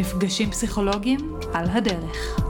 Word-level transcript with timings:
מפגשים 0.00 0.50
פסיכולוגיים 0.50 1.38
על 1.52 1.64
הדרך. 1.70 2.40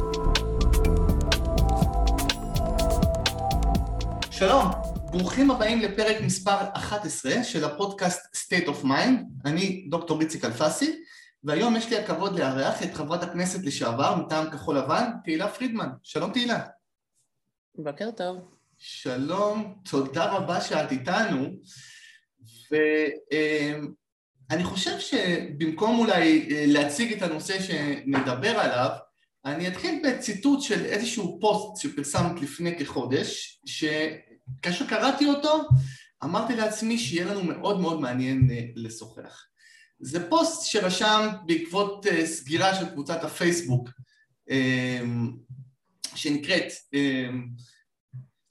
שלום, 4.30 4.64
ברוכים 5.10 5.50
הבאים 5.50 5.80
לפרק 5.80 6.16
מספר 6.20 6.56
11 6.74 7.44
של 7.44 7.64
הפודקאסט 7.64 8.36
State 8.36 8.68
of 8.68 8.84
Mind. 8.84 9.44
אני 9.44 9.86
דוקטור 9.90 10.20
איציק 10.20 10.44
אלפסי, 10.44 11.02
והיום 11.44 11.76
יש 11.76 11.90
לי 11.90 11.96
הכבוד 11.98 12.38
לארח 12.38 12.82
את 12.82 12.94
חברת 12.94 13.22
הכנסת 13.22 13.64
לשעבר 13.64 14.16
מטעם 14.16 14.50
כחול 14.50 14.78
לבן, 14.78 15.10
תהילה 15.24 15.48
פרידמן. 15.48 15.88
שלום 16.02 16.32
תהילה. 16.32 16.60
בוקר 17.74 18.10
טוב. 18.10 18.36
שלום, 18.78 19.74
תודה 19.90 20.32
רבה 20.32 20.60
שאת 20.60 20.92
איתנו. 20.92 21.48
ואני 24.50 24.64
חושב 24.64 24.98
שבמקום 24.98 25.98
אולי 25.98 26.48
אה, 26.50 26.64
להציג 26.66 27.12
את 27.12 27.22
הנושא 27.22 27.62
שנדבר 27.62 28.58
עליו, 28.58 28.90
אני 29.44 29.68
אתחיל 29.68 30.02
בציטוט 30.04 30.62
של 30.62 30.84
איזשהו 30.84 31.38
פוסט 31.40 31.82
שפרסמת 31.82 32.42
לפני 32.42 32.78
כחודש, 32.78 33.60
שכאשר 33.66 34.86
קראתי 34.88 35.26
אותו, 35.26 35.62
אמרתי 36.24 36.56
לעצמי 36.56 36.98
שיהיה 36.98 37.26
לנו 37.26 37.44
מאוד 37.44 37.80
מאוד 37.80 38.00
מעניין 38.00 38.50
אה, 38.50 38.60
לשוחח. 38.76 39.46
זה 40.00 40.30
פוסט 40.30 40.66
שרשם 40.66 41.28
בעקבות 41.46 42.06
אה, 42.06 42.26
סגירה 42.26 42.74
של 42.74 42.88
קבוצת 42.88 43.24
הפייסבוק 43.24 43.90
שנקראת 46.14 46.72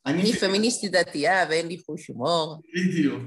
אני, 0.06 0.22
אני 0.22 0.34
פמיניסטית 0.34 0.92
דתייה 0.92 1.46
ואין 1.50 1.68
לי 1.68 1.78
חוש 1.86 2.08
הומור. 2.08 2.62
בדיוק. 2.76 3.23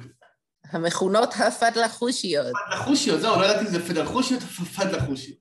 המכונות 0.70 1.34
הפדלחושיות. 1.34 2.52
פדלחושיות, 2.66 3.20
זהו, 3.20 3.40
לא 3.40 3.44
ידעתי 3.44 3.66
אם 3.66 3.70
זה 3.70 3.86
פדלחושיות 3.88 4.42
או 4.42 4.64
פדלחושיות. 4.64 5.38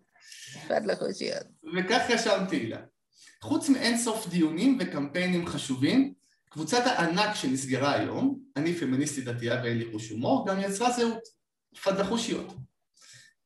פדלחושיות. 0.67 1.43
וכך 1.77 2.01
רשמתי 2.09 2.67
לה. 2.67 2.77
חוץ 3.41 3.69
מאין 3.69 3.97
סוף 3.97 4.27
דיונים 4.27 4.77
וקמפיינים 4.81 5.47
חשובים, 5.47 6.13
קבוצת 6.49 6.83
הענק 6.85 7.35
שנסגרה 7.35 7.93
היום, 7.93 8.39
אני 8.55 8.73
פמיניסטית 8.73 9.25
דתייה 9.25 9.61
ואין 9.63 9.77
לי 9.77 9.85
חוש 9.91 10.09
הומור, 10.09 10.47
גם 10.47 10.59
יצרה 10.59 10.91
זהות, 10.91 11.19
פדלחושיות. 11.83 12.53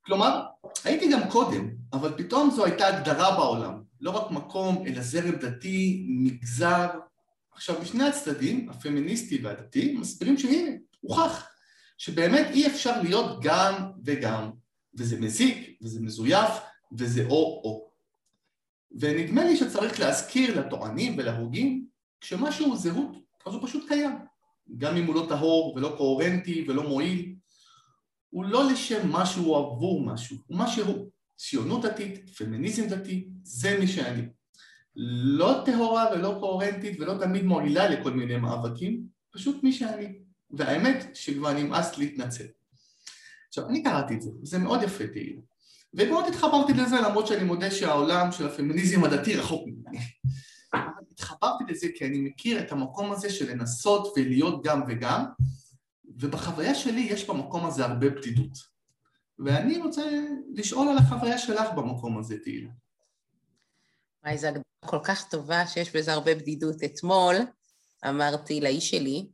כלומר, 0.01 0.41
הייתי 0.83 1.11
גם 1.11 1.29
קודם, 1.29 1.69
אבל 1.93 2.13
פתאום 2.17 2.51
זו 2.51 2.65
הייתה 2.65 2.87
הגדרה 2.87 3.35
בעולם, 3.35 3.81
לא 4.01 4.11
רק 4.11 4.31
מקום, 4.31 4.83
אלא 4.87 5.01
זרם 5.01 5.35
דתי, 5.35 6.05
מגזר. 6.09 6.87
עכשיו, 7.51 7.81
משני 7.81 8.03
הצדדים, 8.03 8.69
הפמיניסטי 8.69 9.41
והדתי, 9.43 9.95
מסבירים 9.99 10.37
שהנה, 10.37 10.71
הוכח, 11.01 11.48
שבאמת 11.99 12.47
אי 12.51 12.67
אפשר 12.67 13.01
להיות 13.01 13.39
גם 13.41 13.91
וגם, 14.05 14.49
וזה 14.97 15.19
מזיק, 15.19 15.77
וזה 15.81 16.01
מזויף, 16.01 16.51
וזה 16.97 17.25
או-או. 17.25 17.91
ונדמה 18.99 19.43
לי 19.43 19.57
שצריך 19.57 19.99
להזכיר 19.99 20.59
לטוענים 20.59 21.17
ולהוגים, 21.17 21.85
כשמשהו 22.21 22.77
זהות, 22.77 23.11
אז 23.45 23.53
הוא 23.53 23.67
פשוט 23.67 23.87
קיים. 23.87 24.11
גם 24.77 24.97
אם 24.97 25.05
הוא 25.05 25.15
לא 25.15 25.25
טהור 25.29 25.73
ולא 25.75 25.95
קוהרנטי 25.97 26.65
ולא 26.67 26.89
מועיל, 26.89 27.35
הוא 28.29 28.45
לא 28.45 28.71
לשם 28.71 29.11
משהו 29.11 29.53
או 29.53 29.57
עבור 29.57 30.05
משהו, 30.05 30.37
הוא 30.47 30.57
מה 30.57 30.67
שהוא. 30.67 31.09
ציונות 31.37 31.81
דתית, 31.81 32.29
פמיניזם 32.29 32.87
דתי, 32.87 33.27
זה 33.43 33.79
מי 33.79 33.87
שאני. 33.87 34.21
לא 34.95 35.61
טהורה 35.65 36.05
ולא 36.13 36.37
קוהרנטית 36.39 36.99
ולא 36.99 37.13
תמיד 37.19 37.43
מועילה 37.43 37.89
לכל 37.89 38.11
מיני 38.11 38.37
מאבקים, 38.37 39.03
פשוט 39.31 39.63
מי 39.63 39.73
שאני. 39.73 40.28
והאמת 40.51 41.15
שכבר 41.15 41.53
נמאס 41.53 41.97
להתנצל. 41.97 42.45
עכשיו, 43.47 43.69
אני 43.69 43.83
קראתי 43.83 44.13
את 44.13 44.21
זה, 44.21 44.29
זה 44.43 44.57
מאוד 44.57 44.83
יפה 44.83 45.07
תהילה. 45.07 45.41
ומאוד 45.93 46.25
התחברתי 46.27 46.73
לזה 46.73 46.95
למרות 46.95 47.27
שאני 47.27 47.43
מודה 47.43 47.71
שהעולם 47.71 48.31
של 48.31 48.47
הפמיניזם 48.47 49.03
הדתי 49.03 49.35
רחוק 49.35 49.67
ממני. 49.67 49.99
התחברתי 51.11 51.63
לזה 51.67 51.87
כי 51.95 52.05
אני 52.05 52.19
מכיר 52.19 52.59
את 52.59 52.71
המקום 52.71 53.11
הזה 53.11 53.29
של 53.29 53.51
לנסות 53.51 54.13
ולהיות 54.15 54.63
גם 54.63 54.81
וגם, 54.87 55.25
ובחוויה 56.05 56.75
שלי 56.75 57.01
יש 57.01 57.29
במקום 57.29 57.65
הזה 57.65 57.85
הרבה 57.85 58.09
בדידות. 58.09 58.57
ואני 59.39 59.77
רוצה 59.77 60.01
לשאול 60.53 60.87
על 60.87 60.97
החוויה 60.97 61.37
שלך 61.37 61.69
במקום 61.75 62.17
הזה, 62.17 62.35
תהילה. 62.43 62.69
וואי, 64.23 64.37
זו 64.37 64.47
הגדרה 64.47 64.63
כל 64.85 64.99
כך 65.03 65.29
טובה 65.29 65.67
שיש 65.67 65.95
בזה 65.95 66.13
הרבה 66.13 66.35
בדידות. 66.35 66.83
אתמול 66.85 67.35
אמרתי 68.09 68.61
לאיש 68.61 68.89
שלי, 68.89 69.27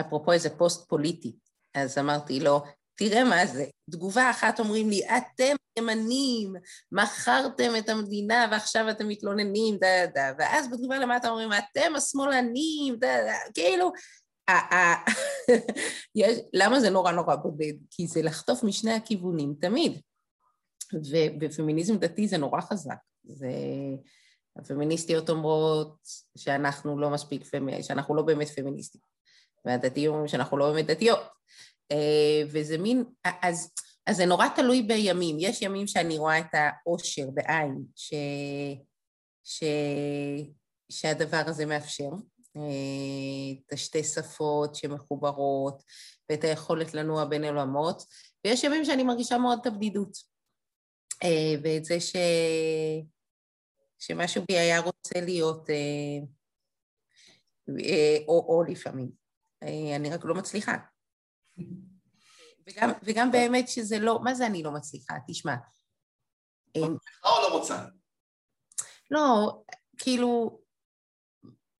אפרופו 0.00 0.32
איזה 0.32 0.50
פוסט 0.50 0.88
פוליטי, 0.88 1.36
אז 1.74 1.98
אמרתי 1.98 2.40
לו, 2.40 2.62
תראה 2.98 3.24
מה 3.24 3.46
זה, 3.46 3.64
תגובה 3.90 4.30
אחת 4.30 4.60
אומרים 4.60 4.90
לי, 4.90 5.00
אתם 5.06 5.54
ימנים, 5.78 6.52
מכרתם 6.92 7.72
את 7.78 7.88
המדינה 7.88 8.48
ועכשיו 8.50 8.90
אתם 8.90 9.08
מתלוננים, 9.08 9.76
דה 9.76 10.06
דה, 10.14 10.32
ואז 10.38 10.70
בתגובה 10.70 10.98
למטה 10.98 11.28
אומרים, 11.28 11.50
אתם 11.52 11.92
השמאלנים, 11.96 12.96
דה 12.98 13.24
דה, 13.24 13.32
כאילו, 13.54 13.92
יש, 16.14 16.38
למה 16.52 16.80
זה 16.80 16.90
נורא 16.90 17.12
נורא 17.12 17.36
בודד? 17.36 17.72
כי 17.90 18.06
זה 18.06 18.22
לחטוף 18.22 18.64
משני 18.64 18.92
הכיוונים 18.92 19.54
תמיד. 19.60 20.00
ובפמיניזם 20.94 21.96
דתי 21.96 22.28
זה 22.28 22.38
נורא 22.38 22.60
חזק. 22.60 22.96
זה... 23.24 23.48
הפמיניסטיות 24.56 25.30
אומרות 25.30 25.96
שאנחנו 26.36 26.98
לא 26.98 27.10
מספיק, 27.10 27.42
שאנחנו 27.82 28.14
לא 28.14 28.22
באמת 28.22 28.48
פמיניסטים. 28.48 29.00
והדתיים 29.64 30.10
אומרים 30.10 30.28
שאנחנו 30.28 30.56
לא 30.56 30.72
באמת 30.72 30.86
דתיות. 30.86 31.20
אה, 31.92 32.42
וזה 32.52 32.78
מין, 32.78 33.04
אז, 33.42 33.74
אז 34.06 34.16
זה 34.16 34.26
נורא 34.26 34.48
תלוי 34.56 34.82
בימים. 34.82 35.36
יש 35.40 35.62
ימים 35.62 35.86
שאני 35.86 36.18
רואה 36.18 36.38
את 36.38 36.52
האושר 36.52 37.30
בעין, 37.34 37.84
ש, 37.96 38.14
ש, 39.44 39.64
שהדבר 40.92 41.42
הזה 41.46 41.66
מאפשר. 41.66 42.10
אה, 42.56 42.62
את 43.66 43.72
השתי 43.72 44.04
שפות 44.04 44.74
שמחוברות, 44.74 45.82
ואת 46.30 46.44
היכולת 46.44 46.94
לנוע 46.94 47.24
בין 47.24 47.44
עולמות, 47.44 48.02
ויש 48.44 48.64
ימים 48.64 48.84
שאני 48.84 49.02
מרגישה 49.02 49.38
מאוד 49.38 49.58
את 49.60 49.66
הבדידות. 49.66 50.16
אה, 51.24 51.54
ואת 51.62 51.84
זה 51.84 52.00
ש... 52.00 52.16
שמשהו 53.98 54.42
בי 54.48 54.58
היה 54.58 54.80
רוצה 54.80 55.20
להיות, 55.20 55.70
או, 58.28 58.46
או 58.48 58.62
לפעמים. 58.62 59.27
אה, 59.62 59.96
אני 59.96 60.10
רק 60.10 60.24
לא 60.24 60.34
מצליחה. 60.34 60.76
וגם, 62.66 62.90
וגם 63.02 63.32
באמת 63.32 63.68
שזה 63.68 63.98
לא, 63.98 64.20
מה 64.24 64.34
זה 64.34 64.46
אני 64.46 64.62
לא 64.62 64.70
מצליחה? 64.72 65.14
תשמע. 65.28 65.54
מצליחה 66.76 67.28
או 67.28 67.42
לא 67.42 67.58
רוצה? 67.58 67.84
לא, 69.10 69.58
כאילו, 69.98 70.60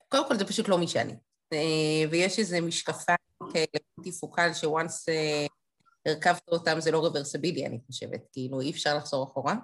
קודם 0.08 0.28
כל 0.28 0.38
זה 0.38 0.44
פשוט 0.44 0.68
לא 0.68 0.78
מי 0.78 0.88
שאני. 0.88 1.12
אה, 1.52 2.10
ויש 2.10 2.38
איזה 2.38 2.60
משקפיים 2.60 3.18
כאלה, 3.52 4.02
טיפוקל, 4.02 4.54
שוואנס 4.54 5.08
אה, 5.08 5.46
הרכבת 6.06 6.48
אותם 6.48 6.80
זה 6.80 6.90
לא 6.90 6.98
רוורסבילי, 6.98 7.66
אני 7.66 7.80
חושבת, 7.86 8.20
כאילו 8.32 8.60
אי 8.60 8.70
אפשר 8.70 8.96
לחזור 8.96 9.24
אחורה. 9.24 9.54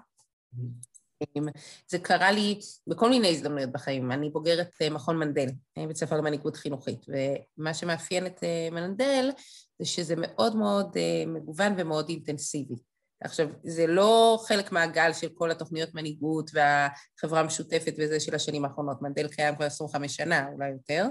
Mm-hmm. 1.23 1.51
זה 1.89 1.99
קרה 1.99 2.33
לי 2.33 2.61
בכל 2.87 3.11
מיני 3.11 3.29
הזדמנויות 3.29 3.73
בחיים. 3.73 4.13
אני 4.13 4.31
בוגרת 4.31 4.71
אה, 4.83 4.91
מכון 4.91 5.19
מנדל, 5.19 5.49
אה, 5.79 5.87
בית 5.87 5.97
ספר 5.97 6.17
למנהיגות 6.17 6.57
חינוכית, 6.57 7.07
ומה 7.09 7.75
שמאפיין 7.75 8.27
את 8.27 8.45
אה, 8.45 8.69
מנדל 8.73 9.31
זה 9.79 9.85
שזה 9.85 10.15
מאוד 10.17 10.57
מאוד 10.57 10.97
מגוון 11.27 11.75
ומאוד 11.79 12.09
אינטנסיבי. 12.09 12.75
עכשיו, 13.21 13.49
זה 13.63 13.87
לא 13.87 14.39
חלק 14.47 14.73
מהגל 14.73 15.13
של 15.13 15.29
כל 15.35 15.51
התוכניות 15.51 15.95
מנהיגות 15.95 16.51
והחברה 16.55 17.41
המשותפת 17.41 17.95
וזה 17.99 18.21
של 18.21 18.35
השנים 18.35 18.65
האחרונות. 18.65 19.03
מנדל 19.03 19.29
קיים 19.29 19.57
כבר 19.57 19.65
25 19.65 20.17
שנה, 20.17 20.49
אולי 20.53 20.71
יותר, 20.71 21.07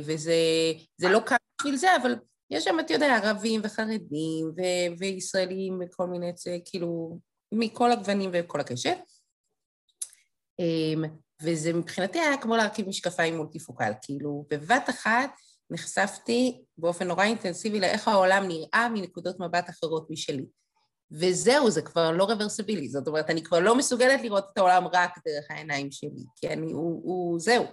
וזה 0.00 1.08
לא 1.08 1.20
קם 1.20 1.36
בשביל 1.60 1.76
זה, 1.76 1.96
אבל 2.02 2.14
יש 2.50 2.64
שם, 2.64 2.76
אתה 2.80 2.92
יודע, 2.92 3.16
ערבים 3.16 3.60
וחרדים 3.64 4.46
ו- 4.56 4.98
וישראלים 4.98 5.80
וכל 5.80 6.06
מיני, 6.06 6.32
כאילו, 6.64 7.18
מכל 7.52 7.92
הגוונים 7.92 8.30
וכל 8.32 8.60
הקשת. 8.60 8.98
אמ, 10.58 11.04
וזה 11.42 11.72
מבחינתי 11.72 12.18
היה 12.20 12.36
כמו 12.36 12.56
להרכיב 12.56 12.88
משקפיים 12.88 13.36
מולטיפוקל, 13.36 13.92
כאילו 14.02 14.46
בבת 14.50 14.90
אחת 14.90 15.30
נחשפתי 15.70 16.62
באופן 16.78 17.08
נורא 17.08 17.24
אינטנסיבי 17.24 17.80
לאיך 17.80 18.08
העולם 18.08 18.48
נראה 18.48 18.88
מנקודות 18.88 19.40
מבט 19.40 19.70
אחרות 19.70 20.10
משלי. 20.10 20.46
וזהו, 21.10 21.70
זה 21.70 21.82
כבר 21.82 22.10
לא 22.10 22.24
רוורסבילי, 22.24 22.88
זאת 22.88 23.08
אומרת, 23.08 23.30
אני 23.30 23.42
כבר 23.42 23.60
לא 23.60 23.78
מסוגלת 23.78 24.22
לראות 24.22 24.44
את 24.52 24.58
העולם 24.58 24.86
רק 24.86 25.18
דרך 25.26 25.50
העיניים 25.50 25.90
שלי, 25.90 26.24
כי 26.36 26.48
אני, 26.48 26.72
הוא, 26.72 27.00
הוא 27.04 27.40
זהו. 27.40 27.64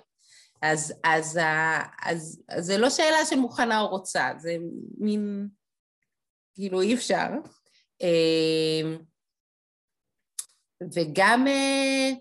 אז, 0.61 0.93
אז, 1.03 1.39
אז, 2.01 2.41
אז 2.49 2.65
זה 2.65 2.77
לא 2.77 2.89
שאלה 2.89 3.25
של 3.25 3.35
מוכנה 3.35 3.79
או 3.79 3.87
רוצה, 3.87 4.29
זה 4.37 4.57
מין, 4.97 5.47
כאילו 6.53 6.81
אי 6.81 6.93
אפשר. 6.95 7.27
וגם, 10.93 11.47
אה, 11.47 12.11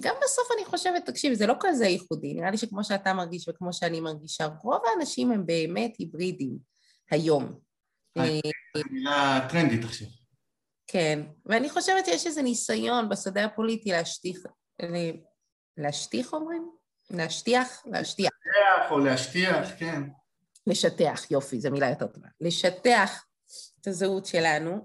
גם 0.00 0.14
בסוף 0.24 0.48
אני 0.56 0.64
חושבת, 0.64 1.06
תקשיב, 1.06 1.34
זה 1.34 1.46
לא 1.46 1.54
כזה 1.60 1.86
ייחודי, 1.86 2.34
נראה 2.34 2.50
לי 2.50 2.58
שכמו 2.58 2.84
שאתה 2.84 3.12
מרגיש 3.12 3.48
וכמו 3.48 3.72
שאני 3.72 4.00
מרגישה, 4.00 4.46
רוב 4.62 4.80
האנשים 4.84 5.32
הם 5.32 5.46
באמת 5.46 5.96
היברידים 5.98 6.58
היום. 7.10 7.58
מילה 8.90 9.46
טרנדית 9.50 9.84
עכשיו. 9.84 10.08
כן, 10.86 11.20
ואני 11.46 11.70
חושבת 11.70 12.06
שיש 12.06 12.26
איזה 12.26 12.42
ניסיון 12.42 13.08
בשדה 13.08 13.44
הפוליטי 13.44 13.90
להשטיח, 13.90 14.38
להשטיח 15.76 16.32
אומרים? 16.32 16.70
להשטיח? 17.10 17.82
להשטיח. 17.86 18.30
להשטיח 18.44 18.90
או 18.90 18.98
להשטיח, 18.98 19.68
כן. 19.78 20.02
לשטח, 20.66 21.30
יופי, 21.30 21.60
זו 21.60 21.70
מילה 21.70 21.88
יותר 21.90 22.06
טובה. 22.06 22.28
לשטח 22.40 23.24
את 23.80 23.86
הזהות 23.86 24.26
שלנו, 24.26 24.72
אה, 24.72 24.78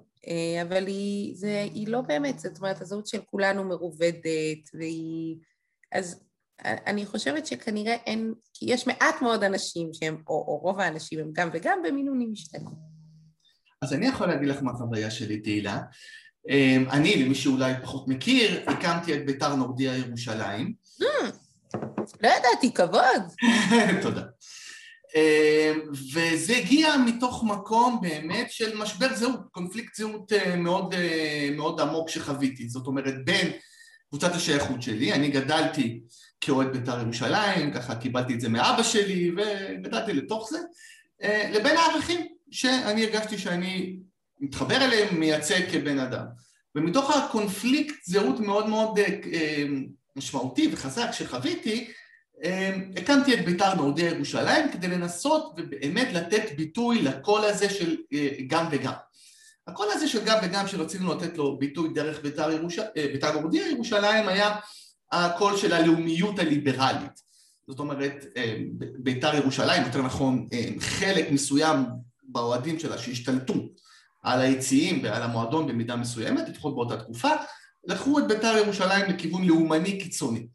אבל 0.61 0.87
היא, 0.87 1.35
זה, 1.37 1.67
היא 1.73 1.87
לא 1.87 2.01
באמת, 2.01 2.39
זאת 2.39 2.57
אומרת, 2.57 2.81
הזהות 2.81 3.07
של 3.07 3.19
כולנו 3.25 3.63
מרובדת, 3.63 4.69
והיא... 4.73 5.35
אז 5.91 6.23
אני 6.65 7.05
חושבת 7.05 7.45
שכנראה 7.45 7.93
אין, 7.93 8.33
כי 8.53 8.65
יש 8.69 8.87
מעט 8.87 9.21
מאוד 9.21 9.43
אנשים 9.43 9.89
שהם, 9.93 10.17
או, 10.27 10.33
או 10.33 10.57
רוב 10.57 10.79
האנשים 10.79 11.19
הם 11.19 11.29
גם 11.33 11.49
וגם 11.53 11.79
במינונים 11.87 12.31
משתנים. 12.31 12.93
אז 13.81 13.93
אני 13.93 14.07
יכול 14.07 14.27
להגיד 14.27 14.47
לך 14.47 14.61
מה 14.61 14.71
החוויה 14.71 15.11
שלי, 15.11 15.39
תהילה. 15.39 15.81
אמ, 16.49 16.85
אני, 16.91 17.23
למי 17.23 17.35
שאולי 17.35 17.73
פחות 17.81 18.07
מכיר, 18.07 18.69
הקמתי 18.69 19.13
את 19.13 19.25
ביתר 19.25 19.55
נורדיה 19.55 19.97
ירושלים. 19.97 20.73
לא 22.21 22.29
ידעתי, 22.29 22.73
כבוד. 22.73 23.23
תודה. 24.01 24.23
אמ, 25.15 25.79
וזה 26.13 26.57
הגיע 26.57 26.97
מתוך 26.97 27.43
מקום 27.43 27.99
באמת 28.01 28.51
של 28.51 28.77
משבר 28.77 29.15
זהות, 29.15 29.39
קונפליקט 29.51 29.95
זהות 29.95 30.33
אה, 30.33 30.55
מאוד, 30.55 30.93
אה, 30.93 31.49
מאוד 31.55 31.81
עמוק 31.81 32.09
שחוויתי. 32.09 32.69
זאת 32.69 32.87
אומרת, 32.87 33.25
בין 33.25 33.51
קבוצת 34.09 34.35
השייכות 34.35 34.81
שלי, 34.81 35.13
אני 35.13 35.29
גדלתי 35.29 36.01
כאוהד 36.41 36.67
בית"ר 36.77 36.99
ירושלים, 37.01 37.73
ככה 37.73 37.95
קיבלתי 37.95 38.33
את 38.33 38.41
זה 38.41 38.49
מאבא 38.49 38.83
שלי 38.83 39.31
וגדלתי 39.31 40.13
לתוך 40.13 40.49
זה, 40.51 40.59
אה, 41.23 41.49
לבין 41.53 41.77
הערכים 41.77 42.27
שאני 42.51 43.03
הרגשתי 43.03 43.37
שאני 43.37 43.97
מתחבר 44.39 44.75
אליהם, 44.75 45.19
מייצג 45.19 45.61
כבן 45.71 45.99
אדם. 45.99 46.25
ומתוך 46.75 47.15
הקונפליקט 47.15 47.95
זהות 48.05 48.39
מאוד 48.39 48.69
מאוד 48.69 48.99
משמעותי 50.15 50.69
וחזק 50.73 51.11
שחוויתי, 51.11 51.91
הקמתי 52.97 53.33
את 53.33 53.45
בית"ר 53.45 53.73
נורדיה 53.73 54.09
ירושלים 54.09 54.71
כדי 54.71 54.87
לנסות 54.87 55.53
ובאמת 55.57 56.07
לתת 56.13 56.55
ביטוי 56.57 57.01
לקול 57.01 57.41
הזה 57.43 57.69
של 57.69 57.97
אה, 58.13 58.29
גם 58.47 58.65
וגם. 58.71 58.93
הקול 59.67 59.87
הזה 59.91 60.07
של 60.07 60.25
גם 60.25 60.37
וגם 60.43 60.67
שרצינו 60.67 61.13
לתת 61.13 61.37
לו 61.37 61.57
ביטוי 61.57 61.89
דרך 61.93 62.21
בית"ר 62.21 62.51
ירוש... 62.51 62.79
אה, 62.79 63.31
נורדיה 63.33 63.69
ירושלים 63.69 64.27
היה 64.27 64.55
הקול 65.11 65.57
של 65.57 65.73
הלאומיות 65.73 66.39
הליברלית. 66.39 67.23
זאת 67.67 67.79
אומרת, 67.79 68.25
אה, 68.37 68.55
בית"ר 68.77 69.35
ירושלים, 69.35 69.83
יותר 69.83 70.01
נכון, 70.01 70.47
חלק 70.79 71.31
מסוים 71.31 71.77
באוהדים 72.23 72.79
שלה 72.79 72.97
שהשתלטו 72.97 73.53
על 74.23 74.41
היציעים 74.41 75.03
ועל 75.03 75.23
המועדון 75.23 75.67
במידה 75.67 75.95
מסוימת, 75.95 76.49
לפחות 76.49 76.75
באותה 76.75 76.97
תקופה, 76.97 77.29
לקחו 77.87 78.19
את 78.19 78.27
בית"ר 78.27 78.57
ירושלים 78.57 79.05
לכיוון 79.09 79.43
לאומני 79.47 79.99
קיצוני. 79.99 80.47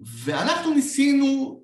ואנחנו 0.00 0.74
ניסינו 0.74 1.62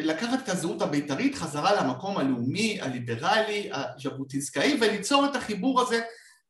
לקחת 0.00 0.38
את 0.44 0.48
הזהות 0.48 0.82
הבית"רית 0.82 1.34
חזרה 1.34 1.82
למקום 1.82 2.18
הלאומי, 2.18 2.78
הליברלי, 2.80 3.70
הז'בוטינסקאי, 3.72 4.78
וליצור 4.80 5.24
את 5.24 5.36
החיבור 5.36 5.80
הזה 5.80 6.00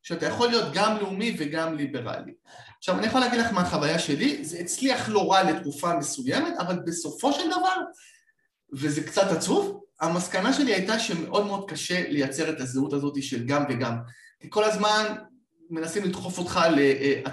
שאתה 0.02 0.26
יכול 0.26 0.48
להיות 0.48 0.72
גם 0.74 0.96
לאומי 0.96 1.36
וגם 1.38 1.76
ליברלי. 1.76 2.32
עכשיו, 2.78 2.98
אני 2.98 3.06
יכול 3.06 3.20
להגיד 3.20 3.40
לך 3.40 3.52
מה 3.52 3.60
החוויה 3.60 3.98
שלי, 3.98 4.44
זה 4.44 4.58
הצליח 4.58 5.08
לא 5.08 5.32
רע 5.32 5.42
לתקופה 5.42 5.96
מסוימת, 5.96 6.52
אבל 6.58 6.78
בסופו 6.86 7.32
של 7.32 7.46
דבר, 7.50 7.76
וזה 8.72 9.02
קצת 9.02 9.32
עצוב, 9.32 9.80
המסקנה 10.00 10.52
שלי 10.52 10.74
הייתה 10.74 10.98
שמאוד 10.98 11.46
מאוד 11.46 11.70
קשה 11.70 12.08
לייצר 12.08 12.50
את 12.50 12.60
הזהות 12.60 12.92
הזאת 12.92 13.22
של 13.22 13.46
גם 13.46 13.64
וגם. 13.68 13.96
כי 14.40 14.48
כל 14.50 14.64
הזמן 14.64 15.14
מנסים 15.70 16.04
לדחוף 16.04 16.38
אותך 16.38 16.60
ל... 16.76 16.78
אה, 16.78 17.22
או 17.24 17.30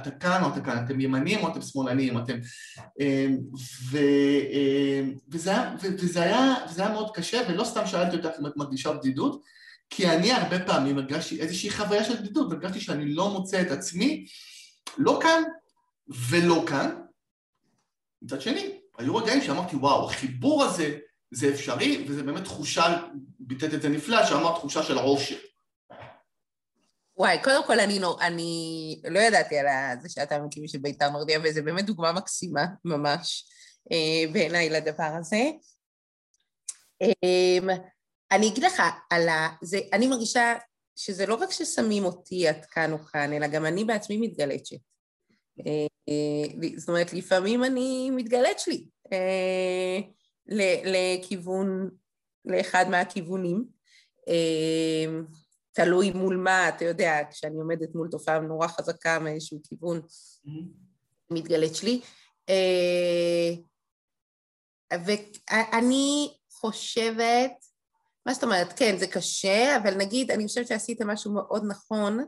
אתה 0.50 0.62
כאן, 0.62 0.84
אתם 0.86 1.02
ימנים 1.02 1.40
או 1.40 1.52
אתם 1.52 1.62
שמאלנים, 1.62 2.18
אתם... 2.18 2.40
אה, 3.00 3.28
ו... 3.92 3.98
אה, 4.54 5.02
וזה, 5.30 5.52
היה, 5.52 5.74
וזה, 5.82 6.22
היה, 6.22 6.56
וזה 6.70 6.86
היה 6.86 6.94
מאוד 6.94 7.16
קשה, 7.16 7.42
ולא 7.50 7.64
סתם 7.64 7.88
שאלתי 7.88 8.16
אותך 8.16 8.30
אם 8.40 8.48
את 8.48 8.58
מרגישה 8.58 8.94
בדידות, 8.94 9.42
כי 9.90 10.10
אני 10.10 10.32
הרבה 10.32 10.60
פעמים 10.60 10.98
הרגשתי 10.98 11.42
איזושהי 11.42 11.70
חוויה 11.70 12.04
של 12.04 12.16
בדידות, 12.16 12.52
הרגשתי 12.52 12.80
שאני 12.80 13.14
לא 13.14 13.30
מוצא 13.30 13.62
את 13.62 13.72
עצמי, 13.72 14.26
לא 14.98 15.20
כאן 15.22 15.44
ולא 16.30 16.64
כאן. 16.68 16.96
מצד 18.22 18.42
שני, 18.42 18.80
היו 18.98 19.16
רגעים 19.16 19.42
שאמרתי, 19.42 19.76
וואו, 19.76 20.06
החיבור 20.10 20.64
הזה 20.64 20.98
זה 21.32 21.50
אפשרי, 21.50 22.06
וזה 22.08 22.24
באמת 22.24 22.44
תחושה, 22.44 23.08
ביטאת 23.40 23.74
את 23.74 23.82
זה 23.82 23.90
נפלא, 23.90 24.26
שאמרת 24.26 24.56
תחושה 24.56 24.84
של 24.84 24.98
עושר. 24.98 25.36
וואי, 27.18 27.44
קודם 27.44 27.68
כל 27.68 27.80
אני 27.80 28.00
לא, 28.00 28.18
אני 28.22 29.02
לא 29.10 29.20
ידעתי 29.20 29.58
על 29.58 29.68
זה 30.02 30.10
שאתה 30.10 30.40
מקים 30.40 30.68
של 30.68 30.78
בית"ר 30.78 31.10
נורדיה, 31.10 31.40
וזו 31.44 31.64
באמת 31.64 31.86
דוגמה 31.86 32.12
מקסימה 32.12 32.66
ממש 32.86 33.46
אה, 33.92 34.32
בעיניי 34.34 34.70
לדבר 34.70 35.12
הזה. 35.20 35.44
אה, 37.02 37.76
אני 38.32 38.48
אגיד 38.48 38.64
לך 38.64 38.82
על 39.10 39.30
ה... 39.30 39.50
זה, 39.62 39.80
אני 39.94 40.08
מרגישה 40.08 40.56
שזה 40.96 41.26
לא 41.26 41.36
רק 41.36 41.52
ששמים 41.52 42.06
אותי 42.06 42.48
עד 42.48 42.66
כאן 42.66 42.92
או 42.92 42.98
כאן, 43.00 43.34
אלא 43.34 43.48
גם 43.48 43.66
אני 43.66 43.84
בעצמי 43.86 44.18
מתגלצ'ת. 44.18 44.78
אה, 45.68 45.88
זאת 46.78 46.90
אומרת, 46.90 47.14
לפעמים 47.14 47.64
אני 47.64 48.10
מתגלת 48.12 48.60
שלי 48.60 48.88
לכיוון, 50.84 51.90
לאחד 52.46 52.86
מהכיוונים. 52.90 53.66
תלוי 55.74 56.12
מול 56.12 56.38
מה, 56.38 56.70
אתה 56.70 56.86
יודע, 56.86 57.20
כשאני 57.32 57.58
עומדת 57.58 57.96
מול 57.96 58.08
תופעה 58.12 58.40
נורא 58.40 58.68
חזקה 58.68 59.20
מאיזשהו 59.20 59.60
כיוון, 59.64 60.02
mm-hmm. 60.02 60.50
מתגלית 61.32 61.76
שלי. 61.76 62.02
אה, 62.50 63.54
ואני 65.06 66.34
חושבת, 66.52 67.52
מה 68.26 68.34
זאת 68.34 68.44
אומרת, 68.44 68.74
כן, 68.80 68.98
זה 68.98 69.08
קשה, 69.08 69.78
אבל 69.78 69.96
נגיד, 69.98 70.32
אני 70.32 70.48
חושבת 70.48 70.68
שעשיתם 70.68 71.08
משהו 71.08 71.34
מאוד 71.34 71.64
נכון, 71.68 72.26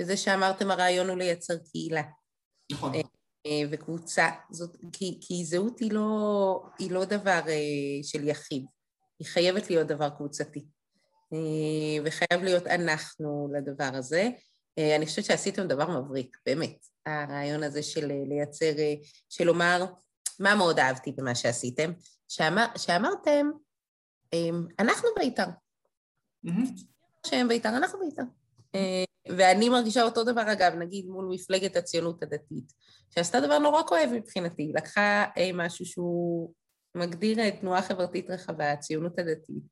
בזה 0.00 0.16
שאמרתם 0.16 0.70
הרעיון 0.70 1.08
הוא 1.08 1.18
לייצר 1.18 1.54
קהילה. 1.58 2.02
נכון. 2.72 2.92
אה, 3.46 3.62
וקבוצה, 3.70 4.28
זאת, 4.50 4.76
כי, 4.92 5.18
כי 5.20 5.44
זהות 5.44 5.78
היא 5.78 5.92
לא, 5.92 6.62
היא 6.78 6.90
לא 6.90 7.04
דבר 7.04 7.40
אה, 7.48 8.02
של 8.02 8.28
יחיד, 8.28 8.64
היא 9.18 9.26
חייבת 9.26 9.70
להיות 9.70 9.86
דבר 9.86 10.10
קבוצתי. 10.10 10.64
אה, 11.34 12.02
וחייב 12.04 12.44
להיות 12.44 12.66
אנחנו 12.66 13.48
לדבר 13.56 13.90
הזה. 13.94 14.28
אה, 14.78 14.96
אני 14.96 15.06
חושבת 15.06 15.24
שעשיתם 15.24 15.66
דבר 15.66 16.00
מבריק, 16.00 16.36
באמת. 16.46 16.86
הרעיון 17.06 17.62
הזה 17.62 17.82
של 17.82 18.10
אה, 18.10 18.22
לייצר, 18.28 18.72
של 19.28 19.44
לומר, 19.44 19.84
מה 20.40 20.54
מאוד 20.54 20.78
אהבתי 20.78 21.12
במה 21.12 21.34
שעשיתם? 21.34 21.92
שאמר, 22.28 22.66
שאמרתם, 22.76 23.50
אנחנו 24.78 25.08
בית"ר. 25.18 25.46
שהם 27.26 27.48
בית"ר, 27.48 27.68
אנחנו 27.68 27.98
בית"ר. 27.98 28.22
ואני 29.28 29.68
מרגישה 29.68 30.02
אותו 30.02 30.24
דבר, 30.24 30.52
אגב, 30.52 30.72
נגיד 30.74 31.06
מול 31.06 31.28
מפלגת 31.30 31.76
הציונות 31.76 32.22
הדתית, 32.22 32.72
שעשתה 33.14 33.40
דבר 33.40 33.58
נורא 33.58 33.82
כואב 33.82 34.10
מבחינתי, 34.12 34.72
לקחה 34.74 35.24
משהו 35.54 35.86
שהוא 35.86 36.52
מגדיר 36.94 37.50
תנועה 37.50 37.82
חברתית 37.82 38.30
רחבה, 38.30 38.72
הציונות 38.72 39.18
הדתית, 39.18 39.62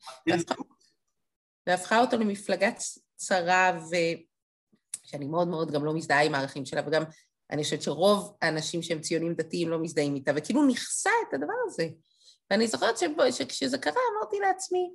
והפכה 1.67 2.01
אותו 2.01 2.17
למפלגה 2.17 2.69
צרה, 3.17 3.81
ושאני 3.87 5.25
מאוד 5.25 5.49
מאוד 5.49 5.71
גם 5.71 5.85
לא 5.85 5.95
מזדהה 5.95 6.23
עם 6.23 6.35
הערכים 6.35 6.65
שלה, 6.65 6.83
וגם 6.87 7.03
אני 7.51 7.65
חושבת 7.65 7.83
שרוב 7.83 8.37
האנשים 8.43 8.83
שהם 8.83 9.01
ציונים 9.01 9.35
דתיים 9.35 9.69
לא 9.69 9.79
מזדהים 9.79 10.15
איתה, 10.15 10.33
וכאילו 10.37 10.67
נכסה 10.67 11.11
את 11.29 11.35
הדבר 11.35 11.53
הזה. 11.67 11.89
ואני 12.51 12.67
זוכרת 12.67 12.99
שכשזה 13.31 13.79
קרה 13.79 14.01
אמרתי 14.13 14.37
לעצמי, 14.41 14.91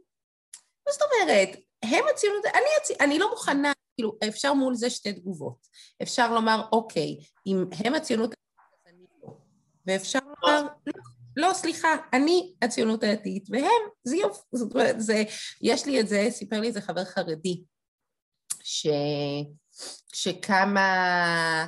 מה 0.87 0.93
זאת 0.93 1.01
אומרת, 1.01 1.49
הם 1.83 2.05
הציונות, 2.13 2.45
אני, 2.45 2.65
הצ... 2.81 2.91
אני 3.01 3.19
לא 3.19 3.29
מוכנה, 3.29 3.73
כאילו, 3.95 4.17
אפשר 4.27 4.53
מול 4.53 4.75
זה 4.75 4.89
שתי 4.89 5.13
תגובות. 5.13 5.67
אפשר 6.01 6.33
לומר, 6.33 6.61
אוקיי, 6.71 7.17
אם 7.47 7.65
הם 7.85 7.95
הציונות, 7.95 8.33
אז 8.59 8.93
אני 8.93 9.05
לא. 9.23 9.29
ואפשר 9.85 10.19
לומר, 10.19 10.61
לא, 10.87 10.93
לא, 11.37 11.53
סליחה, 11.53 11.87
אני 12.13 12.53
הציונות 12.61 13.03
הדתית, 13.03 13.47
והם, 13.49 13.89
זה 14.03 14.15
יופי, 14.15 14.41
זאת 14.53 14.73
אומרת, 14.73 15.01
זה, 15.01 15.23
יש 15.61 15.85
לי 15.85 15.99
את 15.99 16.07
זה, 16.07 16.27
סיפר 16.29 16.59
לי 16.59 16.67
איזה 16.67 16.81
חבר 16.81 17.05
חרדי, 17.05 17.63
ש, 18.63 18.87
שכמה 20.13 21.67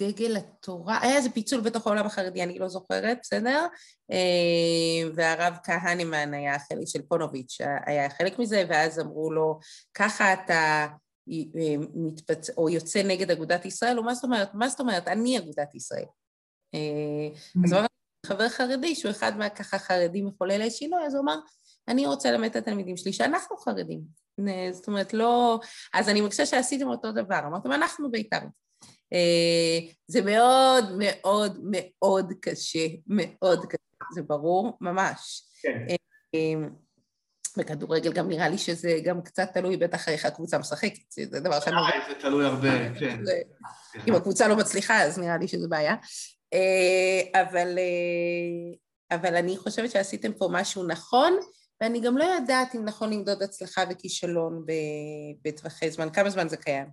דגל 0.00 0.36
התורה, 0.36 0.98
היה 1.02 1.16
איזה 1.16 1.30
פיצול 1.30 1.60
בתוך 1.60 1.86
העולם 1.86 2.06
החרדי, 2.06 2.42
אני 2.42 2.58
לא 2.58 2.68
זוכרת, 2.68 3.18
בסדר? 3.22 3.66
אה, 4.12 5.10
והרב 5.14 5.56
כהנמן 5.64 6.34
היה 6.34 6.58
חלק 6.58 6.86
של 6.86 7.02
פונוביץ', 7.02 7.58
היה 7.86 8.10
חלק 8.10 8.38
מזה, 8.38 8.64
ואז 8.68 9.00
אמרו 9.00 9.32
לו, 9.32 9.58
ככה 9.94 10.32
אתה 10.32 10.86
אה, 11.32 11.74
מתפצ... 11.94 12.50
או 12.50 12.68
יוצא 12.68 13.02
נגד 13.02 13.30
אגודת 13.30 13.64
ישראל, 13.64 13.98
או 13.98 14.04
מה 14.04 14.14
זאת 14.14 14.24
אומרת? 14.24 14.54
מה 14.54 14.68
זאת 14.68 14.80
אומרת? 14.80 15.08
אני 15.08 15.38
אגודת 15.38 15.74
ישראל. 15.74 16.06
אה, 16.74 17.60
אז 17.64 17.72
הוא 17.72 17.78
אמר, 17.78 17.86
חבר 18.26 18.48
חרדי, 18.48 18.94
שהוא 18.94 19.10
אחד 19.10 19.36
מהככה 19.36 19.78
חרדים 19.78 20.26
מחוללי 20.26 20.70
שינוי, 20.70 21.06
אז 21.06 21.14
הוא 21.14 21.22
אמר, 21.22 21.38
אני 21.88 22.06
רוצה 22.06 22.30
ללמד 22.30 22.48
את 22.48 22.56
התלמידים 22.56 22.96
שלי 22.96 23.12
שאנחנו 23.12 23.56
חרדים. 23.56 24.00
זאת 24.72 24.88
אומרת, 24.88 25.14
לא... 25.14 25.60
אז 25.94 26.08
אני 26.08 26.20
מרגישה 26.20 26.46
שעשיתם 26.46 26.88
אותו 26.88 27.12
דבר, 27.12 27.38
אמרתם, 27.46 27.72
אנחנו 27.72 28.10
בית"ר. 28.10 28.40
אה, 29.12 29.92
זה 30.06 30.20
מאוד 30.22 30.84
מאוד 30.98 31.58
מאוד 31.62 32.32
קשה, 32.40 32.86
מאוד 33.06 33.66
קשה, 33.66 34.04
זה 34.14 34.22
ברור, 34.22 34.78
ממש. 34.80 35.42
כן. 35.62 35.86
אה, 36.34 36.68
בכדורגל 37.58 38.12
גם 38.12 38.28
נראה 38.28 38.48
לי 38.48 38.58
שזה 38.58 38.98
גם 39.04 39.22
קצת 39.22 39.48
תלוי 39.54 39.76
בטח 39.76 40.08
איך 40.08 40.26
הקבוצה 40.26 40.58
משחקת, 40.58 41.10
זה 41.10 41.40
דבר 41.40 41.60
שאני... 41.60 41.76
זה 42.08 42.14
תלוי 42.20 42.44
הרבה, 42.44 42.94
כן. 42.98 43.20
אם 44.08 44.14
הקבוצה 44.14 44.48
לא 44.48 44.56
מצליחה, 44.56 45.02
אז 45.02 45.18
נראה 45.18 45.36
לי 45.36 45.48
שזה 45.48 45.68
בעיה. 45.68 45.94
אה, 46.52 47.42
אבל, 47.42 47.78
אבל 49.10 49.36
אני 49.36 49.56
חושבת 49.56 49.90
שעשיתם 49.90 50.32
פה 50.32 50.48
משהו 50.50 50.86
נכון, 50.86 51.38
ואני 51.80 52.00
גם 52.00 52.18
לא 52.18 52.24
יודעת 52.24 52.74
אם 52.74 52.84
נכון 52.84 53.12
למדוד 53.12 53.42
הצלחה 53.42 53.84
וכישלון 53.90 54.64
בטווחי 55.44 55.90
זמן. 55.90 56.10
כמה 56.10 56.30
זמן 56.30 56.48
זה 56.48 56.56
קיים? 56.56 56.86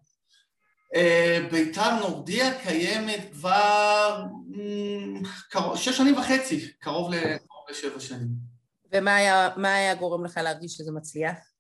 אה, 0.96 1.48
ביתר 1.52 2.00
נורדיה 2.00 2.64
קיימת 2.64 3.30
כבר 3.32 4.24
שש 5.76 5.98
שנים 5.98 6.18
וחצי, 6.18 6.72
קרוב 6.80 7.12
לשבע 7.70 8.00
שנים. 8.00 8.54
ומה 8.94 9.16
היה, 9.16 9.50
היה 9.64 9.96
גורם 9.96 10.26
לך 10.26 10.40
להרגיש 10.44 10.74
שזה 10.74 10.92
מצליח? 10.92 11.53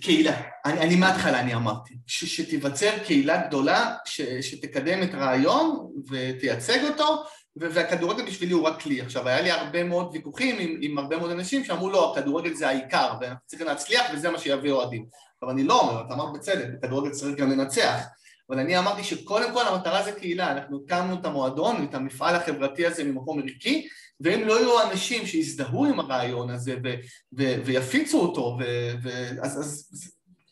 קהילה. 0.00 0.40
אני, 0.64 0.80
אני 0.80 0.96
מההתחלה 0.96 1.40
אני 1.40 1.54
אמרתי, 1.54 1.94
ש, 2.06 2.24
שתיווצר 2.24 2.98
קהילה 3.04 3.46
גדולה 3.46 3.94
ש, 4.04 4.20
שתקדם 4.20 5.02
את 5.02 5.14
הרעיון 5.14 5.90
ותייצג 6.10 6.84
אותו, 6.84 7.24
והכדורגל 7.56 8.26
בשבילי 8.26 8.52
הוא 8.52 8.68
רק 8.68 8.80
כלי. 8.80 9.00
עכשיו, 9.00 9.28
היה 9.28 9.40
לי 9.40 9.50
הרבה 9.50 9.84
מאוד 9.84 10.10
ויכוחים 10.12 10.56
עם, 10.58 10.78
עם 10.82 10.98
הרבה 10.98 11.16
מאוד 11.16 11.30
אנשים 11.30 11.64
שאמרו 11.64 11.90
לא, 11.90 12.12
הכדורגל 12.12 12.54
זה 12.54 12.68
העיקר, 12.68 13.12
ואנחנו 13.20 13.46
צריכים 13.46 13.66
להצליח 13.66 14.06
וזה 14.14 14.30
מה 14.30 14.38
שיביא 14.38 14.72
אוהדים. 14.72 15.06
אבל 15.42 15.50
אני 15.50 15.64
לא 15.64 15.80
אומר, 15.80 16.02
אתה 16.06 16.14
אמרת 16.14 16.32
בצדק, 16.32 16.66
בכדורגל 16.74 17.10
צריך 17.10 17.36
גם 17.36 17.50
לנצח. 17.50 18.04
אבל 18.50 18.58
אני 18.58 18.78
אמרתי 18.78 19.04
שקודם 19.04 19.52
כל 19.52 19.66
המטרה 19.66 20.02
זה 20.02 20.12
קהילה, 20.12 20.52
אנחנו 20.52 20.80
הקמנו 20.84 21.14
את 21.14 21.24
המועדון, 21.24 21.86
את 21.90 21.94
המפעל 21.94 22.34
החברתי 22.34 22.86
הזה 22.86 23.04
ממקום 23.04 23.42
ערכי, 23.42 23.88
ואם 24.20 24.48
לא 24.48 24.60
יהיו 24.60 24.90
אנשים 24.90 25.26
שיזדהו 25.26 25.84
עם 25.84 26.00
הרעיון 26.00 26.50
הזה 26.50 26.76
ו- 26.84 26.94
ו- 27.38 27.64
ויפיצו 27.64 28.20
אותו, 28.20 28.58
ו- 28.60 28.92
ו- 29.02 29.42
אז, 29.42 29.60
אז 29.60 29.88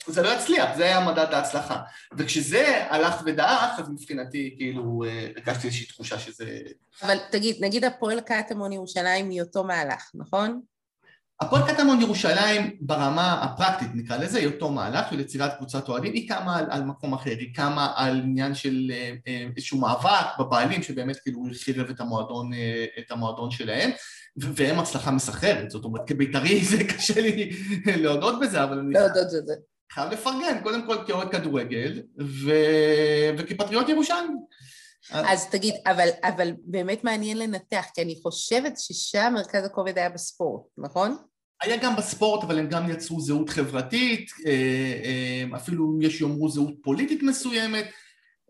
זה 0.06 0.22
לא 0.22 0.28
יצליח, 0.28 0.76
זה 0.76 0.84
היה 0.84 1.06
מדד 1.06 1.34
ההצלחה. 1.34 1.82
וכשזה 2.18 2.86
הלך 2.90 3.22
ודעך, 3.26 3.78
אז 3.78 3.88
מבחינתי 3.88 4.54
כאילו 4.58 5.04
הרגשתי 5.36 5.66
איזושהי 5.66 5.86
תחושה 5.86 6.18
שזה... 6.18 6.58
אבל 7.02 7.16
תגיד, 7.30 7.56
נגיד 7.60 7.84
הפועל 7.84 8.20
קטמון 8.20 8.72
ירושלים 8.72 9.30
היא 9.30 9.42
אותו 9.42 9.64
מהלך, 9.64 10.10
נכון? 10.14 10.60
הפועל 11.40 11.62
קטמון 11.72 12.00
ירושלים 12.00 12.76
ברמה 12.80 13.42
הפרקטית 13.42 13.88
נקרא 13.94 14.16
לזה, 14.16 14.38
היא 14.38 14.46
אותו 14.46 14.70
מהלך 14.70 15.10
של 15.10 15.20
יצירת 15.20 15.56
קבוצת 15.56 15.88
אוהדים, 15.88 16.12
היא 16.12 16.28
קמה 16.28 16.56
על, 16.56 16.64
על 16.70 16.84
מקום 16.84 17.12
אחר, 17.12 17.30
היא 17.30 17.54
קמה 17.54 17.92
על 17.96 18.20
עניין 18.20 18.54
של 18.54 18.90
אה, 18.90 19.12
אה, 19.28 19.46
איזשהו 19.56 19.80
מאבק 19.80 20.26
בבעלים 20.38 20.82
שבאמת 20.82 21.16
כאילו 21.16 21.42
חירב 21.64 21.90
את 21.90 22.00
המועדון, 22.00 22.52
אה, 22.52 22.84
את 22.98 23.10
המועדון 23.10 23.50
שלהם 23.50 23.90
והם 24.36 24.78
הצלחה 24.78 25.10
מסחררת, 25.10 25.70
זאת 25.70 25.84
אומרת 25.84 26.08
כבית"רי 26.08 26.64
זה 26.70 26.84
קשה 26.84 27.20
לי 27.20 27.50
להודות 27.86 28.40
בזה, 28.40 28.64
אבל 28.64 28.78
אני 28.78 28.94
להודות 28.94 29.26
בזה. 29.26 29.54
חייב 29.92 30.12
לפרגן, 30.12 30.60
קודם 30.62 30.86
כל 30.86 30.96
כאוהד 31.06 31.28
כדורגל 31.28 32.02
ו... 32.20 32.50
וכפטריוט 33.38 33.88
ירושלמי. 33.88 34.34
אז 35.10 35.46
תגיד, 35.50 35.74
אבל, 35.86 36.08
אבל 36.22 36.52
באמת 36.64 37.04
מעניין 37.04 37.38
לנתח, 37.38 37.84
כי 37.94 38.02
אני 38.02 38.18
חושבת 38.22 38.72
ששם 38.78 39.32
מרכז 39.34 39.64
הכובד 39.64 39.98
היה 39.98 40.08
בספורט, 40.08 40.62
נכון? 40.78 41.16
היה 41.62 41.76
גם 41.76 41.96
בספורט, 41.96 42.44
אבל 42.44 42.58
הם 42.58 42.68
גם 42.68 42.90
יצרו 42.90 43.20
זהות 43.20 43.50
חברתית, 43.50 44.30
אה, 44.46 44.52
אה, 45.04 45.56
אפילו 45.56 45.98
יש 46.02 46.20
יאמרו 46.20 46.48
זהות 46.48 46.74
פוליטית 46.82 47.22
מסוימת, 47.22 47.86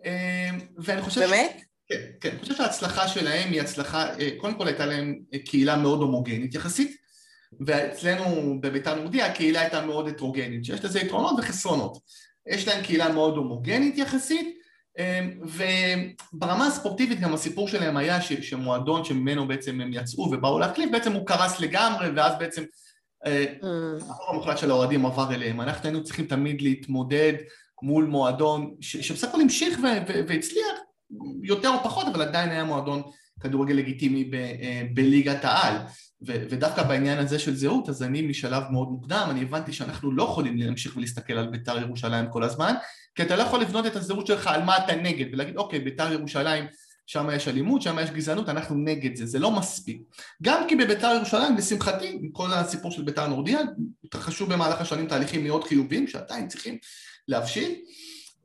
אה, 0.04 0.50
ואני 0.76 1.02
חושב... 1.02 1.20
באמת? 1.20 1.60
כן, 1.88 2.02
כן, 2.20 2.30
אני 2.30 2.38
חושב 2.38 2.54
שההצלחה 2.54 3.08
שלהם 3.08 3.52
היא 3.52 3.60
הצלחה, 3.60 4.08
קודם 4.38 4.54
כל 4.54 4.66
הייתה 4.66 4.86
להם 4.86 5.18
קהילה 5.44 5.76
מאוד 5.76 6.00
הומוגנית 6.00 6.54
יחסית, 6.54 6.96
ואצלנו 7.66 8.60
בביתר 8.60 8.94
נורדיה 8.94 9.26
הקהילה 9.26 9.60
הייתה 9.60 9.86
מאוד 9.86 10.08
הטרוגנית, 10.08 10.64
שיש 10.64 10.84
לזה 10.84 11.00
יתרונות 11.00 11.34
וחסרונות. 11.38 11.98
יש 12.46 12.68
להם 12.68 12.84
קהילה 12.84 13.08
מאוד 13.08 13.36
הומוגנית 13.36 13.98
יחסית, 13.98 14.57
וברמה 15.42 16.66
הספורטיבית 16.66 17.20
גם 17.20 17.34
הסיפור 17.34 17.68
שלהם 17.68 17.96
היה 17.96 18.20
ש, 18.20 18.32
שמועדון 18.32 19.04
שממנו 19.04 19.48
בעצם 19.48 19.80
הם 19.80 19.90
יצאו 19.92 20.30
ובאו 20.32 20.58
להחליף, 20.58 20.90
בעצם 20.92 21.12
הוא 21.12 21.26
קרס 21.26 21.60
לגמרי 21.60 22.10
ואז 22.10 22.32
בעצם 22.38 22.64
אה, 23.26 23.44
mm. 23.60 23.64
הרוב 24.04 24.30
המוחלט 24.30 24.58
של 24.58 24.70
האוהדים 24.70 25.06
עבר 25.06 25.34
אליהם. 25.34 25.60
אנחנו 25.60 25.88
היינו 25.88 26.04
צריכים 26.04 26.26
תמיד 26.26 26.62
להתמודד 26.62 27.32
מול 27.82 28.04
מועדון 28.04 28.74
שבסך 28.80 29.28
הכל 29.28 29.40
המשיך 29.40 29.78
והצליח 30.28 30.78
יותר 31.42 31.68
או 31.68 31.84
פחות, 31.84 32.06
אבל 32.06 32.22
עדיין 32.22 32.50
היה 32.50 32.64
מועדון 32.64 33.02
כדורגל 33.40 33.74
לגיטימי 33.74 34.30
אה, 34.34 34.82
בליגת 34.94 35.44
העל. 35.44 35.76
ודווקא 36.22 36.82
בעניין 36.82 37.18
הזה 37.18 37.38
של 37.38 37.56
זהות, 37.56 37.88
אז 37.88 38.02
אני 38.02 38.22
משלב 38.22 38.62
מאוד 38.70 38.88
מוקדם, 38.88 39.26
אני 39.30 39.42
הבנתי 39.42 39.72
שאנחנו 39.72 40.12
לא 40.12 40.22
יכולים 40.22 40.56
להמשיך 40.56 40.96
ולהסתכל 40.96 41.32
על 41.32 41.46
בית"ר 41.46 41.78
ירושלים 41.78 42.30
כל 42.30 42.42
הזמן, 42.42 42.74
כי 43.18 43.22
אתה 43.22 43.36
לא 43.36 43.42
יכול 43.42 43.60
לבנות 43.60 43.86
את 43.86 43.96
הזהות 43.96 44.26
שלך 44.26 44.46
על 44.46 44.62
מה 44.62 44.78
אתה 44.78 44.94
נגד, 44.94 45.26
ולהגיד 45.32 45.56
אוקיי, 45.56 45.80
בית"ר 45.80 46.12
ירושלים 46.12 46.64
שם 47.06 47.28
יש 47.32 47.48
אלימות, 47.48 47.82
שם 47.82 47.96
יש 48.02 48.10
גזענות, 48.10 48.48
אנחנו 48.48 48.76
נגד 48.76 49.16
זה, 49.16 49.26
זה 49.26 49.38
לא 49.38 49.50
מספיק. 49.50 50.02
גם 50.42 50.64
כי 50.68 50.76
בביתר 50.76 51.12
ירושלים, 51.16 51.56
לשמחתי, 51.56 52.08
עם 52.08 52.28
כל 52.32 52.52
הסיפור 52.52 52.90
של 52.90 53.02
ביתר 53.02 53.26
נורדיה, 53.26 53.58
התרחשו 54.04 54.46
במהלך 54.46 54.80
השנים 54.80 55.06
תהליכים 55.06 55.44
מאוד 55.44 55.64
חיוביים, 55.64 56.06
שעדיין 56.06 56.48
צריכים 56.48 56.78
להבשיל, 57.28 57.74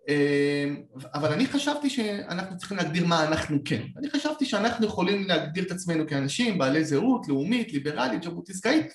אה, 0.10 0.66
אבל 1.14 1.32
אני 1.32 1.48
חשבתי 1.48 1.90
שאנחנו 1.90 2.58
צריכים 2.58 2.78
להגדיר 2.78 3.06
מה 3.06 3.28
אנחנו 3.28 3.58
כן. 3.66 3.82
אני 3.98 4.10
חשבתי 4.10 4.46
שאנחנו 4.46 4.86
יכולים 4.86 5.28
להגדיר 5.28 5.64
את 5.64 5.72
עצמנו 5.72 6.08
כאנשים 6.08 6.58
בעלי 6.58 6.86
זהות, 6.86 7.28
לאומית, 7.28 7.74
ליברלית, 7.74 8.24
ז'בוטיסקאית. 8.24 8.86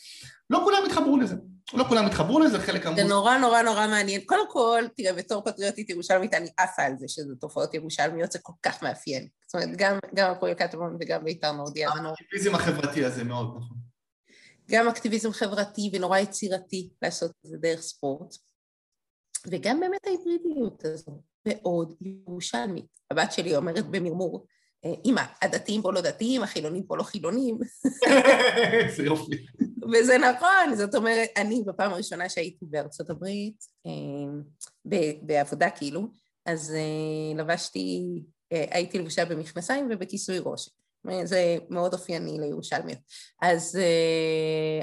לא 0.50 0.60
כולם 0.64 0.78
התחברו 0.86 1.16
לזה. 1.16 1.36
לא 1.74 1.84
כולם 1.84 2.06
התחברו 2.06 2.40
לזה, 2.40 2.58
חלק 2.58 2.86
אמרו... 2.86 2.96
זה 2.96 3.04
נורא 3.04 3.38
נורא 3.38 3.62
נורא 3.62 3.86
מעניין. 3.86 4.20
קודם 4.26 4.50
כל, 4.50 4.84
תראה, 4.96 5.12
בתור 5.12 5.44
פטריוטית 5.44 5.90
ירושלמית 5.90 6.34
אני 6.34 6.48
עפה 6.56 6.82
על 6.82 6.92
זה 6.98 7.08
שזה 7.08 7.34
תופעות 7.40 7.74
ירושלמיות, 7.74 8.32
זה 8.32 8.38
כל 8.42 8.52
כך 8.62 8.82
מאפיין. 8.82 9.28
זאת 9.46 9.54
אומרת, 9.54 9.76
גם, 9.76 9.98
גם 10.14 10.30
הפועל 10.30 10.54
קטמון 10.54 10.96
וגם 11.00 11.24
בית"ר 11.24 11.52
נורדיה. 11.52 11.90
האקטיביזם 11.90 12.54
החברתי 12.54 13.04
הזה 13.04 13.24
מאוד 13.24 13.46
נכון. 13.56 13.76
גם 14.70 14.88
אקטיביזם 14.88 15.32
חברתי 15.32 15.90
ונורא 15.92 16.18
יצירתי 16.18 16.90
לעשות 17.02 17.30
את 17.30 17.50
זה 17.50 17.56
דרך 17.56 17.80
ספורט. 17.80 18.34
וגם 19.46 19.80
באמת 19.80 20.06
ההיברידיות 20.06 20.84
הזו, 20.84 21.22
מאוד 21.48 21.94
ירושלמית. 22.00 22.86
הבת 23.10 23.32
שלי 23.32 23.56
אומרת 23.56 23.86
במרמור, 23.86 24.46
אמא, 25.04 25.22
הדתיים 25.42 25.82
פה 25.82 25.92
לא 25.92 26.00
דתיים, 26.00 26.42
החילונים 26.42 26.82
פה 26.82 26.96
לא 26.96 27.02
חילונים. 27.02 27.58
זה 28.96 29.02
יופי. 29.02 29.46
וזה 29.88 30.18
נכון, 30.18 30.74
זאת 30.74 30.94
אומרת, 30.94 31.28
אני 31.36 31.62
בפעם 31.66 31.92
הראשונה 31.92 32.28
שהייתי 32.28 32.66
בארצות 32.68 33.10
הברית, 33.10 33.64
בעבודה 35.22 35.70
כאילו, 35.70 36.08
אז 36.46 36.74
לבשתי, 37.36 38.22
הייתי 38.50 38.98
לבושה 38.98 39.24
במכנסיים 39.24 39.88
ובכיסוי 39.90 40.38
ראש. 40.38 40.70
זה 41.24 41.58
מאוד 41.70 41.94
אופייני 41.94 42.38
לירושלמיות. 42.38 42.98
אז, 43.42 43.78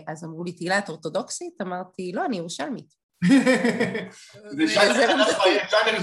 אז 0.08 0.24
אמרו 0.24 0.44
לי, 0.44 0.52
תהילה, 0.52 0.80
את 0.80 0.90
אורתודוקסית? 0.90 1.62
אמרתי, 1.62 2.12
לא, 2.12 2.26
אני 2.26 2.38
ירושלמית. 2.38 3.05
זה 4.52 4.66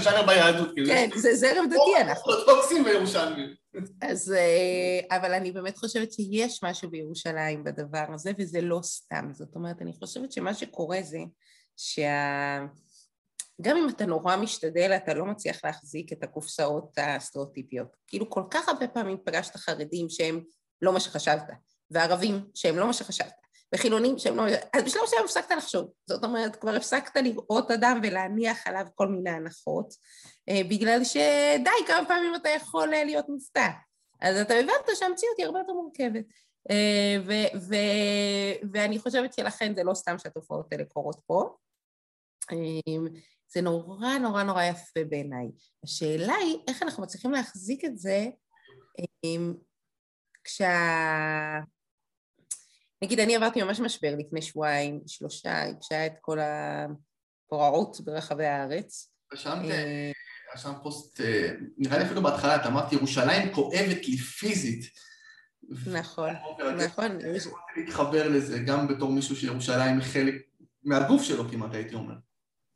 ז'אנר 0.03 0.25
ביהדות, 0.27 0.71
כאילו. 0.73 0.87
כן, 0.87 1.09
זה 1.15 1.35
זרם 1.35 1.65
דתי 1.69 2.01
אנחנו. 2.01 2.31
אורתודוקסים 2.31 2.85
וירושלמים. 2.85 3.53
אז, 4.01 4.31
אה, 4.31 5.17
אבל 5.17 5.33
אני 5.33 5.51
באמת 5.51 5.77
חושבת 5.77 6.11
שיש 6.11 6.63
משהו 6.63 6.89
בירושלים 6.89 7.63
בדבר 7.63 8.05
הזה, 8.13 8.31
וזה 8.39 8.61
לא 8.61 8.79
סתם. 8.83 9.29
זאת 9.31 9.55
אומרת, 9.55 9.81
אני 9.81 9.93
חושבת 9.93 10.31
שמה 10.31 10.53
שקורה 10.53 11.01
זה 11.01 11.19
שה... 11.77 12.59
גם 13.61 13.77
אם 13.77 13.89
אתה 13.89 14.05
נורא 14.05 14.35
משתדל, 14.35 14.91
אתה 14.95 15.13
לא 15.13 15.25
מצליח 15.25 15.65
להחזיק 15.65 16.13
את 16.13 16.23
הקופסאות 16.23 16.97
הסטריאוטיפיות. 16.97 17.87
כאילו, 18.07 18.29
כל 18.29 18.43
כך 18.51 18.69
הרבה 18.69 18.87
פעמים 18.87 19.17
פגשת 19.25 19.55
חרדים 19.55 20.09
שהם 20.09 20.43
לא 20.81 20.93
מה 20.93 20.99
שחשבת, 20.99 21.43
וערבים 21.91 22.45
שהם 22.53 22.77
לא 22.77 22.87
מה 22.87 22.93
שחשבת, 22.93 23.42
וחילונים 23.73 24.17
שהם 24.17 24.37
לא... 24.37 24.43
אז 24.73 24.83
בשלב 24.83 25.01
מסוים 25.03 25.25
הפסקת 25.25 25.51
לחשוב. 25.51 25.91
זאת 26.09 26.23
אומרת, 26.23 26.55
כבר 26.55 26.75
הפסקת 26.75 27.17
לראות 27.17 27.71
אדם 27.71 27.99
ולהניח 28.03 28.67
עליו 28.67 28.85
כל 28.95 29.07
מיני 29.07 29.29
הנחות, 29.29 29.93
אה, 30.49 30.61
בגלל 30.69 31.03
שדי, 31.03 31.87
כמה 31.87 32.07
פעמים 32.07 32.35
אתה 32.35 32.49
יכול 32.49 32.93
אה, 32.93 33.03
להיות 33.03 33.29
מופתע. 33.29 33.67
אז 34.21 34.37
אתה 34.37 34.53
הבנת 34.53 34.85
שהמציאות 34.95 35.37
היא 35.37 35.45
הרבה 35.45 35.59
יותר 35.59 35.73
מורכבת. 35.73 36.25
אה, 36.71 37.15
ו- 37.25 37.57
ו- 37.69 38.67
ואני 38.73 38.99
חושבת 38.99 39.33
שלכן 39.33 39.75
זה 39.75 39.83
לא 39.83 39.93
סתם 39.93 40.17
שהתופעות 40.17 40.67
האלה 40.71 40.85
קורות 40.85 41.19
פה. 41.25 41.55
זה 43.47 43.61
נורא 43.61 44.17
נורא 44.17 44.43
נורא 44.43 44.63
יפה 44.63 45.03
בעיניי. 45.09 45.47
השאלה 45.83 46.35
היא 46.35 46.57
איך 46.67 46.83
אנחנו 46.83 47.03
מצליחים 47.03 47.31
להחזיק 47.31 47.85
את 47.85 47.97
זה 47.97 48.25
כשה... 50.43 50.69
נגיד, 53.03 53.19
אני 53.19 53.35
עברתי 53.35 53.63
ממש 53.63 53.79
משבר 53.79 54.15
לפני 54.17 54.41
שבועיים, 54.41 55.01
שלושה, 55.07 55.63
כשהיה 55.81 56.05
את 56.05 56.13
כל 56.21 56.37
הוראות 57.47 58.01
ברחבי 58.01 58.45
הארץ. 58.45 59.13
רשמת, 59.33 59.65
רשמת 60.55 60.75
פוסט, 60.83 61.21
נראה 61.77 61.97
לי 61.97 62.05
אפילו 62.05 62.23
בהתחלה, 62.23 62.55
את 62.55 62.65
אמרת, 62.65 62.93
ירושלים 62.93 63.53
כואבת 63.53 64.07
לי 64.07 64.17
פיזית. 64.17 64.85
נכון, 65.87 66.33
נכון. 66.85 67.11
אני 67.11 67.37
יכולתי 67.37 67.57
להתחבר 67.77 68.29
לזה, 68.29 68.59
גם 68.59 68.87
בתור 68.87 69.11
מישהו 69.11 69.35
שירושלים 69.35 69.99
היא 69.99 70.07
חלק 70.13 70.35
מהגוף 70.83 71.23
שלו 71.23 71.49
כמעט, 71.49 71.73
הייתי 71.73 71.95
אומר. 71.95 72.15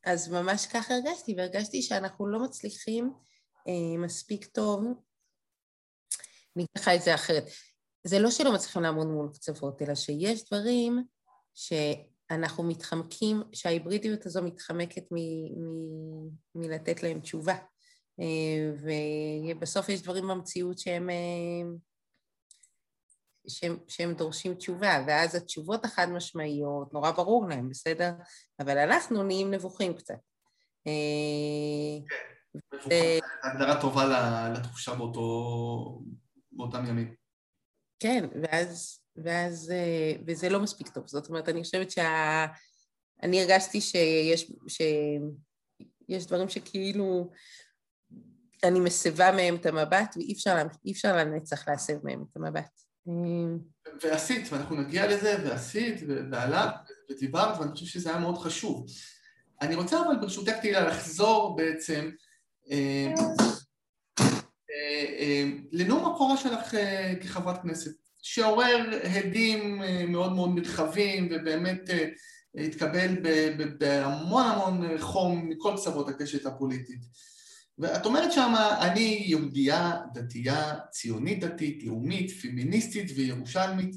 אז 0.06 0.30
ממש 0.30 0.66
ככה 0.66 0.94
הרגשתי, 0.94 1.36
והרגשתי 1.38 1.82
שאנחנו 1.82 2.28
לא 2.28 2.44
מצליחים 2.44 3.14
אה, 3.68 3.98
מספיק 3.98 4.46
טוב. 4.46 4.84
אני 6.56 6.64
אגיד 6.64 6.68
לך 6.78 6.88
את 6.88 7.02
זה 7.02 7.16
אחרת. 7.16 7.44
זה 8.08 8.20
לא 8.20 8.32
שלא 8.32 8.54
מצליחים 8.54 8.82
לעמוד 8.82 9.08
מול 9.08 9.30
קצוות, 9.34 9.82
אלא 9.82 9.96
שיש 9.96 10.44
דברים 10.46 11.04
שאנחנו 11.54 12.64
מתחמקים, 12.64 13.44
שההיברידיות 13.54 14.26
הזו 14.26 14.42
מתחמקת 14.44 15.04
מ- 15.12 15.62
מ- 15.64 16.30
מלתת 16.56 17.04
להם 17.04 17.20
תשובה. 17.20 17.56
אה, 18.20 18.72
ובסוף 19.52 19.90
יש 19.90 20.02
דברים 20.02 20.28
במציאות 20.28 20.80
שהם... 20.80 21.10
אה, 21.10 21.70
שהם, 23.50 23.78
שהם 23.88 24.14
דורשים 24.14 24.54
תשובה, 24.54 25.04
ואז 25.08 25.36
התשובות 25.36 25.86
החד 25.86 26.10
משמעיות, 26.10 26.94
נורא 26.94 27.12
ברור 27.12 27.50
להם, 27.50 27.70
בסדר? 27.70 28.12
אבל 28.60 28.78
אנחנו 28.78 29.24
נהיים 29.24 29.52
נבוכים 29.52 29.94
קצת. 29.94 30.18
כן, 30.84 30.92
נבוכים, 32.56 32.92
הגדרה 33.44 33.82
טובה 33.82 34.06
לתחושה 34.50 34.96
באותם 36.52 36.86
ימים. 36.86 37.27
כן, 38.00 38.26
ואז, 38.42 39.00
ואז, 39.16 39.74
וזה 40.28 40.50
לא 40.50 40.60
מספיק 40.60 40.90
טוב. 40.90 41.08
זאת 41.08 41.30
אומרת, 41.30 41.50
אני 41.50 41.64
חושבת 41.64 41.92
שה... 41.92 42.46
אני 43.24 43.42
הרגשתי 43.42 43.82
שיש, 43.82 44.52
שיש 44.68 46.26
דברים 46.26 46.50
שכאילו 46.50 47.32
אני 48.64 48.80
מסבה 48.80 49.32
מהם 49.32 49.56
את 49.56 49.66
המבט, 49.66 50.16
ואי 50.18 50.34
אפשר, 50.34 50.56
אפשר 50.92 51.18
לנצח 51.18 51.68
להסב 51.68 52.06
מהם 52.06 52.24
את 52.32 52.36
המבט. 52.36 52.82
ועשית, 54.04 54.52
ואנחנו 54.52 54.76
נגיע 54.76 55.08
לזה, 55.08 55.36
ועשית, 55.44 56.02
ועלת, 56.32 56.74
ודיברת, 57.10 57.60
ואני 57.60 57.72
חושב 57.72 57.86
שזה 57.86 58.10
היה 58.10 58.20
מאוד 58.20 58.38
חשוב. 58.38 58.86
אני 59.62 59.76
רוצה 59.76 60.02
אבל 60.02 60.16
ברשותך 60.22 60.54
תהילה 60.62 60.88
לחזור 60.88 61.56
בעצם 61.56 62.12
אה, 62.72 62.78
אה, 63.18 63.24
אה, 63.40 63.57
לנאום 65.72 66.06
הבכורה 66.06 66.38
שלך 66.38 66.76
כחברת 67.22 67.62
כנסת, 67.62 67.92
שעורר 68.22 69.00
הדים 69.04 69.82
מאוד 70.08 70.34
מאוד 70.34 70.50
נרחבים 70.56 71.30
ובאמת 71.32 71.90
התקבל 72.56 73.16
בהמון 73.78 74.44
המון 74.44 74.98
חום 75.00 75.50
מכל 75.50 75.74
קצוות 75.78 76.10
הקשת 76.10 76.46
הפוליטית. 76.46 77.00
ואת 77.80 78.06
אומרת 78.06 78.32
שמה, 78.32 78.78
אני 78.82 79.24
יהודייה, 79.26 79.94
דתייה, 80.14 80.74
ציונית 80.92 81.40
דתית, 81.40 81.84
לאומית, 81.84 82.32
פמיניסטית 82.42 83.12
וירושלמית, 83.16 83.96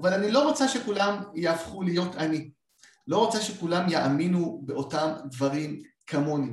אבל 0.00 0.12
אני 0.14 0.30
לא 0.30 0.48
רוצה 0.48 0.68
שכולם 0.68 1.22
יהפכו 1.34 1.82
להיות 1.82 2.16
אני. 2.16 2.50
לא 3.06 3.24
רוצה 3.24 3.40
שכולם 3.40 3.86
יאמינו 3.88 4.62
באותם 4.64 5.12
דברים 5.30 5.82
כמוני. 6.06 6.52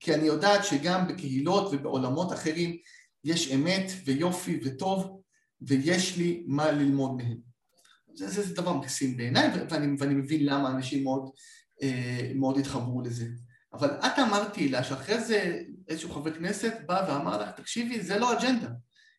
כי 0.00 0.14
אני 0.14 0.26
יודעת 0.26 0.64
שגם 0.64 1.08
בקהילות 1.08 1.68
ובעולמות 1.72 2.32
אחרים 2.32 2.76
יש 3.26 3.52
אמת 3.52 3.90
ויופי 4.04 4.60
וטוב, 4.64 5.22
ויש 5.60 6.16
לי 6.16 6.44
מה 6.46 6.72
ללמוד 6.72 7.16
מהם. 7.16 7.38
זה, 8.14 8.28
זה, 8.28 8.42
זה 8.42 8.54
דבר 8.54 8.72
מקסים 8.72 9.16
בעיניי, 9.16 9.48
ואני, 9.70 9.96
ואני 9.98 10.14
מבין 10.14 10.46
למה 10.46 10.70
אנשים 10.70 11.04
מאוד, 11.04 11.30
אה, 11.82 12.30
מאוד 12.34 12.58
התחברו 12.58 13.02
לזה. 13.02 13.26
אבל 13.72 13.90
את 13.90 14.18
אמרתי 14.18 14.68
לה 14.68 14.84
שאחרי 14.84 15.24
זה 15.24 15.62
איזשהו 15.88 16.10
חבר 16.10 16.34
כנסת 16.34 16.72
בא 16.86 17.06
ואמר 17.08 17.42
לך, 17.42 17.50
תקשיבי, 17.50 18.00
זה 18.00 18.18
לא 18.18 18.32
אג'נדה. 18.32 18.68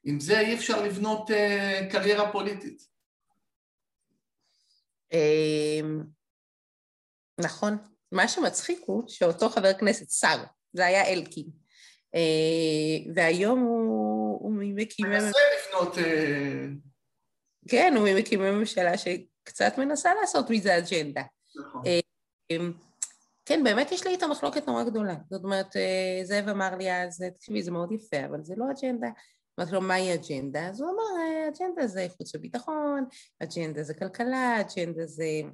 עם 0.03 0.19
זה 0.19 0.39
אי 0.39 0.55
אפשר 0.55 0.84
לבנות 0.84 1.29
uh, 1.29 1.91
קריירה 1.91 2.32
פוליטית. 2.32 2.88
אמ, 5.13 6.03
נכון. 7.39 7.77
מה 8.12 8.27
שמצחיק 8.27 8.79
הוא 8.86 9.03
שאותו 9.08 9.49
חבר 9.49 9.73
כנסת, 9.73 10.10
שר, 10.10 10.43
זה 10.73 10.86
היה 10.86 11.05
אלקין, 11.05 11.45
אה, 11.45 11.66
והיום 13.15 13.60
הוא, 13.60 14.39
הוא 14.41 14.54
ממקימי... 14.54 15.10
מנסה 15.10 15.39
לפנות... 15.58 15.98
אה, 15.98 16.65
כן, 17.67 17.93
הוא 17.98 18.10
ממקימי 18.10 18.52
ממשלה 18.52 18.98
שקצת 18.98 19.78
מנסה 19.78 20.12
לעשות 20.22 20.50
מזה 20.50 20.78
אג'נדה. 20.78 21.24
נכון. 21.60 21.82
אמ, 22.52 22.72
כן, 23.46 23.63
באמת 23.63 23.91
יש 23.91 24.08
לי 24.08 24.12
איתה 24.12 24.28
מחלוקת 24.28 24.67
נורא 24.67 24.84
גדולה. 24.84 25.15
זאת 25.30 25.43
אומרת, 25.43 25.76
אה, 25.76 26.20
זאב 26.24 26.50
אמר 26.50 26.76
לי 26.76 26.91
אז, 26.93 27.26
תקשיבי, 27.36 27.63
זה 27.63 27.72
מאוד 27.72 27.91
יפה, 27.91 28.26
אבל 28.26 28.43
זה 28.43 28.54
לא 28.58 28.65
אג'נדה. 28.72 29.08
אמרתי 29.60 29.72
לו, 29.76 29.82
מהי 29.82 30.13
אג'נדה? 30.13 30.67
אז 30.67 30.82
הוא 30.82 30.89
אמר, 30.89 31.22
אה, 31.22 31.48
אג'נדה 31.48 31.88
זה 31.88 32.08
חוץ 32.17 32.36
וביטחון, 32.36 33.06
אג'נדה 33.43 33.84
זה 33.84 33.93
כלכלה, 33.93 34.62
אג'נדה 34.62 35.06
זה 35.06 35.24
אה, 35.24 35.50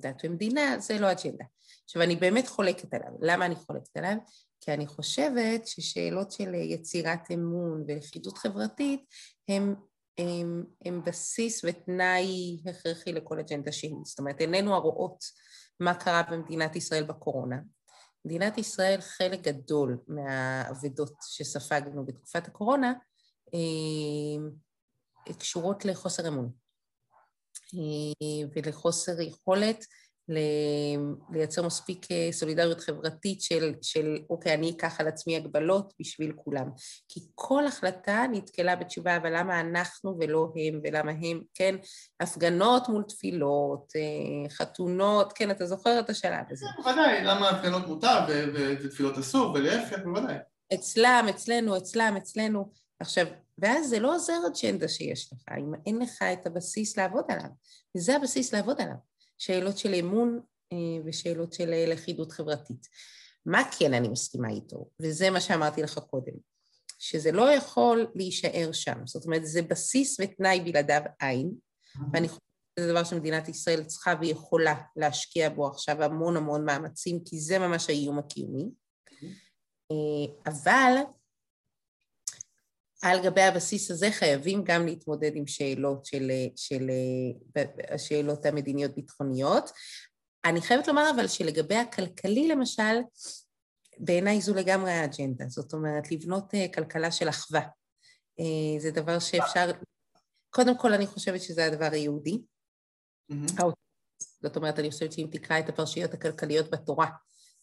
דת 0.00 0.22
ומדינה, 0.24 0.78
זה 0.78 0.98
לא 0.98 1.12
אג'נדה. 1.12 1.44
עכשיו, 1.84 2.02
אני 2.02 2.16
באמת 2.16 2.48
חולקת 2.48 2.94
עליו. 2.94 3.10
למה 3.20 3.46
אני 3.46 3.56
חולקת 3.56 3.96
עליו? 3.96 4.16
כי 4.60 4.72
אני 4.72 4.86
חושבת 4.86 5.66
ששאלות 5.66 6.32
של 6.32 6.54
יצירת 6.54 7.30
אמון 7.34 7.84
ולכידות 7.88 8.38
חברתית 8.38 9.04
הם, 9.48 9.74
הם, 10.18 10.64
הם 10.84 11.04
בסיס 11.04 11.64
ותנאי 11.64 12.60
הכרחי 12.66 13.12
לכל 13.12 13.38
אג'נדה 13.38 13.72
שהיא. 13.72 13.94
זאת 14.04 14.18
אומרת, 14.18 14.40
איננו 14.40 14.74
הרואות 14.74 15.24
מה 15.80 15.94
קרה 15.94 16.22
במדינת 16.30 16.76
ישראל 16.76 17.04
בקורונה. 17.04 17.56
מדינת 18.24 18.58
ישראל, 18.58 19.00
חלק 19.00 19.40
גדול 19.40 19.98
מהאבדות 20.08 21.12
שספגנו 21.28 22.06
בתקופת 22.06 22.46
הקורונה, 22.46 22.92
אה, 23.54 25.32
קשורות 25.38 25.84
לחוסר 25.84 26.28
אמון 26.28 26.44
אה, 26.44 26.67
ולחוסר 28.56 29.20
יכולת 29.20 29.84
לייצר 31.30 31.66
מספיק 31.66 32.12
אה, 32.12 32.28
סולידריות 32.32 32.80
חברתית 32.80 33.42
של, 33.42 33.72
של 33.82 34.18
אוקיי, 34.30 34.54
אני 34.54 34.70
אקח 34.70 35.00
על 35.00 35.08
עצמי 35.08 35.36
הגבלות 35.36 35.92
בשביל 36.00 36.32
כולם. 36.36 36.70
כי 37.08 37.20
כל 37.34 37.66
החלטה 37.66 38.24
נתקלה 38.32 38.76
בתשובה, 38.76 39.16
אבל 39.16 39.38
למה 39.38 39.60
אנחנו 39.60 40.16
ולא 40.20 40.48
הם, 40.56 40.80
ולמה 40.84 41.10
הם, 41.10 41.40
כן, 41.54 41.74
הפגנות 42.20 42.88
מול 42.88 43.02
תפילות, 43.02 43.92
אה, 43.96 44.50
חתונות, 44.50 45.32
כן, 45.32 45.50
אתה 45.50 45.66
זוכר 45.66 46.00
את 46.00 46.10
השלב 46.10 46.44
הזה. 46.50 46.66
בוודאי, 46.76 47.24
למה 47.24 47.48
הפגנות 47.48 47.86
מותר 47.86 48.18
ותפילות 48.54 49.18
אסור, 49.18 49.52
ולהפך, 49.54 49.98
בוודאי. 50.04 50.36
אצלם, 50.74 51.26
אצלנו, 51.30 51.76
אצלם, 51.76 52.14
אצלנו. 52.16 52.70
עכשיו, 53.00 53.26
ואז 53.58 53.88
זה 53.88 53.98
לא 53.98 54.14
עוזר 54.14 54.40
אג'נדה 54.46 54.88
שיש 54.88 55.32
לך, 55.32 55.44
אם 55.58 55.72
אין 55.86 55.98
לך 55.98 56.22
את 56.22 56.46
הבסיס 56.46 56.96
לעבוד 56.96 57.24
עליו, 57.28 57.50
וזה 57.96 58.16
הבסיס 58.16 58.54
לעבוד 58.54 58.80
עליו. 58.80 58.96
שאלות 59.38 59.78
של 59.78 59.94
אמון 59.94 60.40
אה, 60.72 60.76
ושאלות 61.04 61.52
של 61.52 61.72
אה, 61.72 61.86
לכידות 61.86 62.32
חברתית. 62.32 62.86
מה 63.46 63.62
כן 63.78 63.94
אני 63.94 64.08
מסכימה 64.08 64.48
איתו, 64.50 64.88
וזה 65.02 65.30
מה 65.30 65.40
שאמרתי 65.40 65.82
לך 65.82 65.98
קודם, 65.98 66.32
שזה 66.98 67.32
לא 67.32 67.52
יכול 67.52 68.06
להישאר 68.14 68.72
שם, 68.72 69.06
זאת 69.06 69.24
אומרת 69.24 69.46
זה 69.46 69.62
בסיס 69.62 70.20
ותנאי 70.20 70.60
בלעדיו 70.60 71.02
אין, 71.20 71.52
ואני 72.12 72.28
חושבת 72.28 72.42
שזה 72.78 72.92
דבר 72.92 73.04
שמדינת 73.04 73.48
ישראל 73.48 73.84
צריכה 73.84 74.14
ויכולה 74.20 74.74
להשקיע 74.96 75.48
בו 75.48 75.66
עכשיו 75.66 76.02
המון 76.02 76.36
המון 76.36 76.64
מאמצים, 76.64 77.20
כי 77.24 77.40
זה 77.40 77.58
ממש 77.58 77.90
האיום 77.90 78.18
הקיומי, 78.18 78.70
אה, 79.90 80.52
אבל 80.52 80.94
על 83.02 83.22
גבי 83.24 83.42
הבסיס 83.42 83.90
הזה 83.90 84.10
חייבים 84.10 84.64
גם 84.64 84.86
להתמודד 84.86 85.30
עם 85.34 85.46
שאלות 85.46 86.04
של, 86.04 86.30
של 86.56 86.90
השאלות 87.90 88.46
המדיניות 88.46 88.94
ביטחוניות. 88.94 89.70
אני 90.44 90.60
חייבת 90.60 90.88
לומר 90.88 91.10
אבל 91.14 91.28
שלגבי 91.28 91.76
הכלכלי 91.76 92.48
למשל, 92.48 92.96
בעיניי 93.98 94.40
זו 94.40 94.54
לגמרי 94.54 94.90
האג'נדה, 94.90 95.48
זאת 95.48 95.72
אומרת 95.72 96.10
לבנות 96.10 96.54
אה, 96.54 96.66
כלכלה 96.74 97.10
של 97.10 97.28
אחווה. 97.28 97.60
אה, 98.40 98.80
זה 98.80 98.90
דבר 98.90 99.18
שאפשר, 99.18 99.70
קודם 100.50 100.78
כל 100.78 100.94
אני 100.94 101.06
חושבת 101.06 101.42
שזה 101.42 101.66
הדבר 101.66 101.88
היהודי. 101.92 102.42
Mm-hmm. 103.32 103.62
זאת 104.42 104.56
אומרת, 104.56 104.78
אני 104.78 104.90
חושבת 104.90 105.12
שאם 105.12 105.26
תקרא 105.32 105.58
את 105.58 105.68
הפרשיות 105.68 106.14
הכלכליות 106.14 106.70
בתורה, 106.70 107.10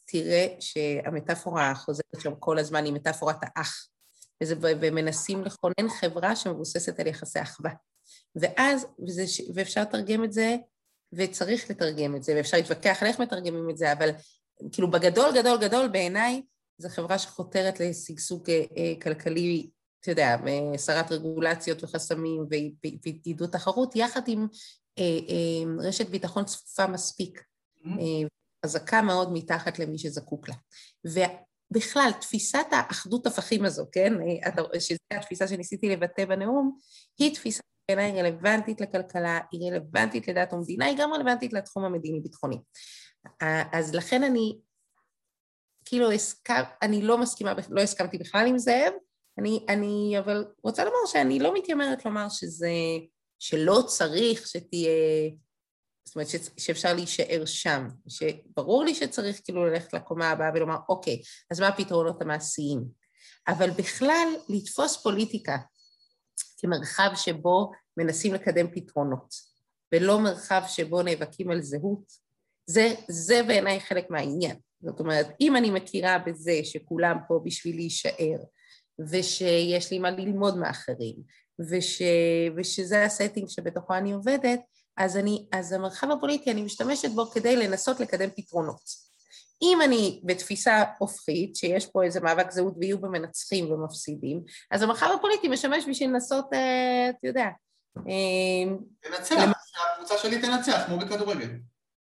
תראה 0.06 0.48
שהמטאפורה 0.60 1.76
חוזרת 1.76 2.19
שם 2.19 2.36
כל 2.39 2.60
הזמן 2.60 2.86
היא 2.86 2.93
מטאפורת 2.93 3.36
האח. 3.41 3.88
וזה, 4.43 4.56
ומנסים 4.62 5.43
לכונן 5.43 5.89
חברה 6.00 6.36
שמבוססת 6.36 7.00
על 7.00 7.08
יחסי 7.08 7.41
אחווה. 7.41 7.71
ואז, 8.36 8.88
וזה, 9.08 9.24
ואפשר 9.56 9.82
לתרגם 9.82 10.24
את 10.24 10.34
זה, 10.34 10.56
וצריך 11.13 11.69
לתרגם 11.69 12.15
את 12.15 12.24
זה, 12.24 12.34
ואפשר 12.36 12.58
להתווכח 12.58 12.98
על 13.02 13.08
איך 13.08 13.19
מתרגמים 13.19 13.69
את 13.69 13.78
זה, 13.78 13.91
אבל 13.91 14.10
כאילו 14.71 14.91
בגדול 14.91 15.30
גדול 15.36 15.58
גדול 15.62 15.88
בעיניי 15.88 16.41
זו 16.78 16.89
חברה 16.89 17.19
שחותרת 17.19 17.80
לשגשוג 17.80 18.50
אה, 18.50 18.63
אה, 18.78 18.93
כלכלי, 19.02 19.69
אתה 20.02 20.12
יודע, 20.12 20.38
הסרת 20.74 21.12
רגולציות 21.12 21.84
וחסמים 21.84 22.45
ועידוד 23.26 23.50
תחרות, 23.50 23.95
יחד 23.95 24.21
עם 24.28 24.48
אה, 25.00 25.04
רשת 25.88 26.10
ביטחון 26.10 26.45
צפופה 26.45 26.88
מספיק. 26.88 27.43
Mm-hmm. 27.86 28.28
חזקה 28.65 29.02
מאוד 29.02 29.34
מתחת 29.34 29.80
למי 29.80 29.98
שזקוק 29.98 30.50
לה. 30.50 30.56
ובכלל, 31.71 32.10
תפיסת 32.21 32.65
האחדות 32.71 33.28
הפכים 33.28 33.65
הזו, 33.65 33.86
כן, 33.91 34.13
שזו 34.80 34.97
התפיסה 35.13 35.47
שניסיתי 35.47 35.89
לבטא 35.89 36.25
בנאום, 36.25 36.78
היא 37.19 37.34
תפיסה 37.36 37.62
בעיניי 37.88 38.21
רלוונטית 38.21 38.82
לכלכלה, 38.82 39.39
היא 39.51 39.71
רלוונטית 39.71 40.28
לדת 40.28 40.54
ומדינה, 40.54 40.86
היא 40.86 40.97
גם 40.97 41.13
רלוונטית 41.13 41.54
לתחום 41.54 41.86
המדיני-ביטחוני. 41.86 42.58
אז 43.71 43.95
לכן 43.95 44.23
אני, 44.23 44.60
כאילו, 45.86 46.12
הסכם, 46.12 46.63
אני 46.82 47.01
לא 47.01 47.17
מסכימה, 47.17 47.54
לא 47.69 47.82
הסכמתי 47.82 48.17
בכלל 48.17 48.47
עם 48.47 48.58
זאב, 48.58 48.93
אני, 49.39 49.65
אני 49.69 50.15
אבל 50.19 50.45
רוצה 50.63 50.86
לומר 50.86 51.06
שאני 51.08 51.39
לא 51.39 51.54
מתיימרת 51.54 52.06
לומר 52.06 52.30
שזה, 52.30 52.71
שלא 53.39 53.84
צריך 53.88 54.47
שתהיה, 54.47 54.89
זאת 56.05 56.15
אומרת 56.15 56.27
ש, 56.27 56.35
שאפשר 56.57 56.93
להישאר 56.93 57.45
שם, 57.45 57.87
שברור 58.07 58.83
לי 58.83 58.95
שצריך 58.95 59.41
כאילו 59.43 59.65
ללכת 59.65 59.93
לקומה 59.93 60.29
הבאה 60.29 60.49
ולומר, 60.55 60.77
אוקיי, 60.89 61.21
אז 61.51 61.59
מה 61.59 61.67
הפתרונות 61.67 62.21
המעשיים? 62.21 62.83
אבל 63.47 63.69
בכלל, 63.69 64.27
לתפוס 64.49 65.03
פוליטיקה 65.03 65.57
כמרחב 66.57 67.11
שבו 67.15 67.71
מנסים 67.97 68.33
לקדם 68.33 68.67
פתרונות, 68.71 69.33
ולא 69.93 70.19
מרחב 70.19 70.61
שבו 70.67 71.01
נאבקים 71.01 71.51
על 71.51 71.61
זהות, 71.61 72.25
זה, 72.67 72.93
זה 73.07 73.43
בעיניי 73.47 73.79
חלק 73.79 74.09
מהעניין. 74.09 74.55
זאת 74.81 74.99
אומרת, 74.99 75.27
אם 75.41 75.55
אני 75.55 75.69
מכירה 75.69 76.19
בזה 76.19 76.59
שכולם 76.63 77.17
פה 77.27 77.39
בשביל 77.43 77.75
להישאר, 77.75 78.37
ושיש 79.09 79.91
לי 79.91 79.99
מה 79.99 80.11
ללמוד 80.11 80.57
מאחרים, 80.57 81.15
וש, 81.69 82.01
ושזה 82.57 83.03
הסטינג 83.03 83.49
שבתוכו 83.49 83.93
אני 83.93 84.13
עובדת, 84.13 84.59
אז, 84.97 85.17
אני, 85.17 85.45
אז 85.51 85.71
המרחב 85.71 86.12
הפוליטי, 86.12 86.51
אני 86.51 86.62
משתמשת 86.62 87.10
בו 87.12 87.25
כדי 87.25 87.55
לנסות 87.55 87.99
לקדם 87.99 88.29
פתרונות. 88.36 89.05
אם 89.62 89.81
אני 89.81 90.21
בתפיסה 90.23 90.84
הופכית, 90.97 91.55
שיש 91.55 91.86
פה 91.86 92.03
איזה 92.03 92.19
מאבק 92.19 92.51
זהות 92.51 92.73
ויהיו 92.79 93.01
בה 93.01 93.08
מנצחים 93.08 93.71
ומפסידים, 93.71 94.43
אז 94.71 94.81
המרחב 94.81 95.10
הפוליטי 95.15 95.47
משמש 95.47 95.86
בשביל 95.89 96.10
לנסות, 96.10 96.53
אה, 96.53 97.10
אתה 97.10 97.27
יודע... 97.27 97.47
אה, 97.97 98.75
לנצח, 99.10 99.36
שהקבוצה 99.65 100.17
שלי 100.17 100.41
תנצח, 100.41 100.84
כמו 100.86 100.97
בכדורגל. 100.97 101.49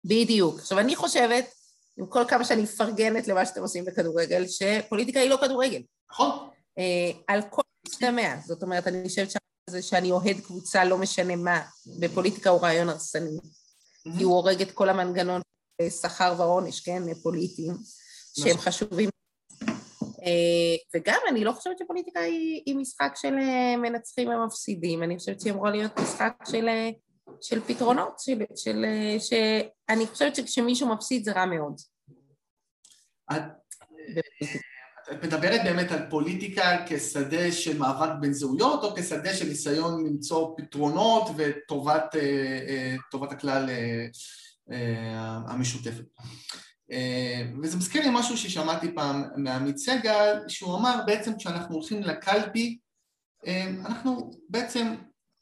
בדיוק. 0.06 0.60
עכשיו, 0.60 0.80
אני 0.80 0.96
חושבת, 0.96 1.46
עם 1.98 2.06
כל 2.06 2.24
כמה 2.28 2.46
שאני 2.46 2.62
מפרגנת 2.62 3.28
למה 3.28 3.46
שאתם 3.46 3.62
עושים 3.62 3.86
בכדורגל, 3.86 4.46
שפוליטיקה 4.48 5.20
היא 5.20 5.30
לא 5.30 5.38
כדורגל. 5.42 5.82
נכון. 6.12 6.50
אה, 6.78 7.12
על 7.28 7.42
כל 7.50 7.62
משתמע. 7.88 8.36
זאת 8.46 8.64
אומרת, 8.64 8.88
אני 8.88 9.08
חושבת 9.08 9.32
שזה 9.70 9.82
שאני 9.82 10.12
אוהד 10.12 10.40
קבוצה, 10.40 10.86
לא 10.86 10.98
משנה 10.98 11.36
מה, 11.36 11.62
בפוליטיקה 12.00 12.50
הוא 12.50 12.62
רעיון 12.62 12.90
הרסני. 12.90 13.38
כי 14.18 14.24
הוא 14.24 14.34
הורג 14.34 14.62
את 14.62 14.72
כל 14.72 14.90
המנגנון 14.90 15.42
שכר 16.02 16.36
ועונש, 16.38 16.80
כן, 16.80 17.14
פוליטיים, 17.24 17.74
שהם 18.40 18.48
נכון. 18.48 18.62
חשובים. 18.62 19.10
אה, 20.02 20.76
וגם 20.96 21.20
אני 21.30 21.44
לא 21.44 21.52
חושבת 21.52 21.78
שפוליטיקה 21.78 22.20
היא, 22.20 22.64
היא 22.66 22.76
משחק 22.76 23.14
של 23.16 23.34
אה, 23.34 23.78
מנצחים 23.78 24.30
ומפסידים, 24.30 25.04
אני 25.04 25.18
חושבת 25.18 25.42
שהיא 25.42 25.54
אמורה 25.54 25.72
להיות 25.72 26.00
משחק 26.00 26.34
של, 26.52 26.68
של 27.42 27.62
פתרונות, 27.62 28.20
של, 28.20 28.40
של, 28.56 28.86
שאני 29.20 30.08
חושבת 30.08 30.36
שכשמישהו 30.36 30.88
מפסיד 30.88 31.26
זה 31.26 31.32
רע 31.32 31.46
מאוד. 31.46 31.76
את... 33.32 33.42
את 35.12 35.26
מדברת 35.26 35.62
באמת 35.64 35.92
על 35.92 36.00
פוליטיקה 36.10 36.78
כשדה 36.88 37.52
של 37.52 37.78
מאבק 37.78 38.10
בין 38.20 38.34
זהויות, 38.34 38.84
או 38.84 38.96
כשדה 38.96 39.34
של 39.34 39.48
ניסיון 39.48 40.06
למצוא 40.06 40.56
פתרונות 40.58 41.30
וטובת 41.38 42.16
אה, 42.16 42.96
אה, 43.22 43.32
הכלל 43.32 43.70
אה, 44.72 45.38
המשותפת. 45.48 46.06
וזה 47.62 47.78
מזכיר 47.78 48.02
לי 48.02 48.10
משהו 48.14 48.38
ששמעתי 48.38 48.96
פעם 48.96 49.24
מעמית 49.36 49.78
סגל, 49.78 50.40
שהוא 50.48 50.78
אמר 50.78 51.02
בעצם 51.06 51.38
כשאנחנו 51.38 51.76
הולכים 51.76 52.04
לקלפי, 52.04 52.80
אנחנו 53.86 54.32
בעצם, 54.50 54.96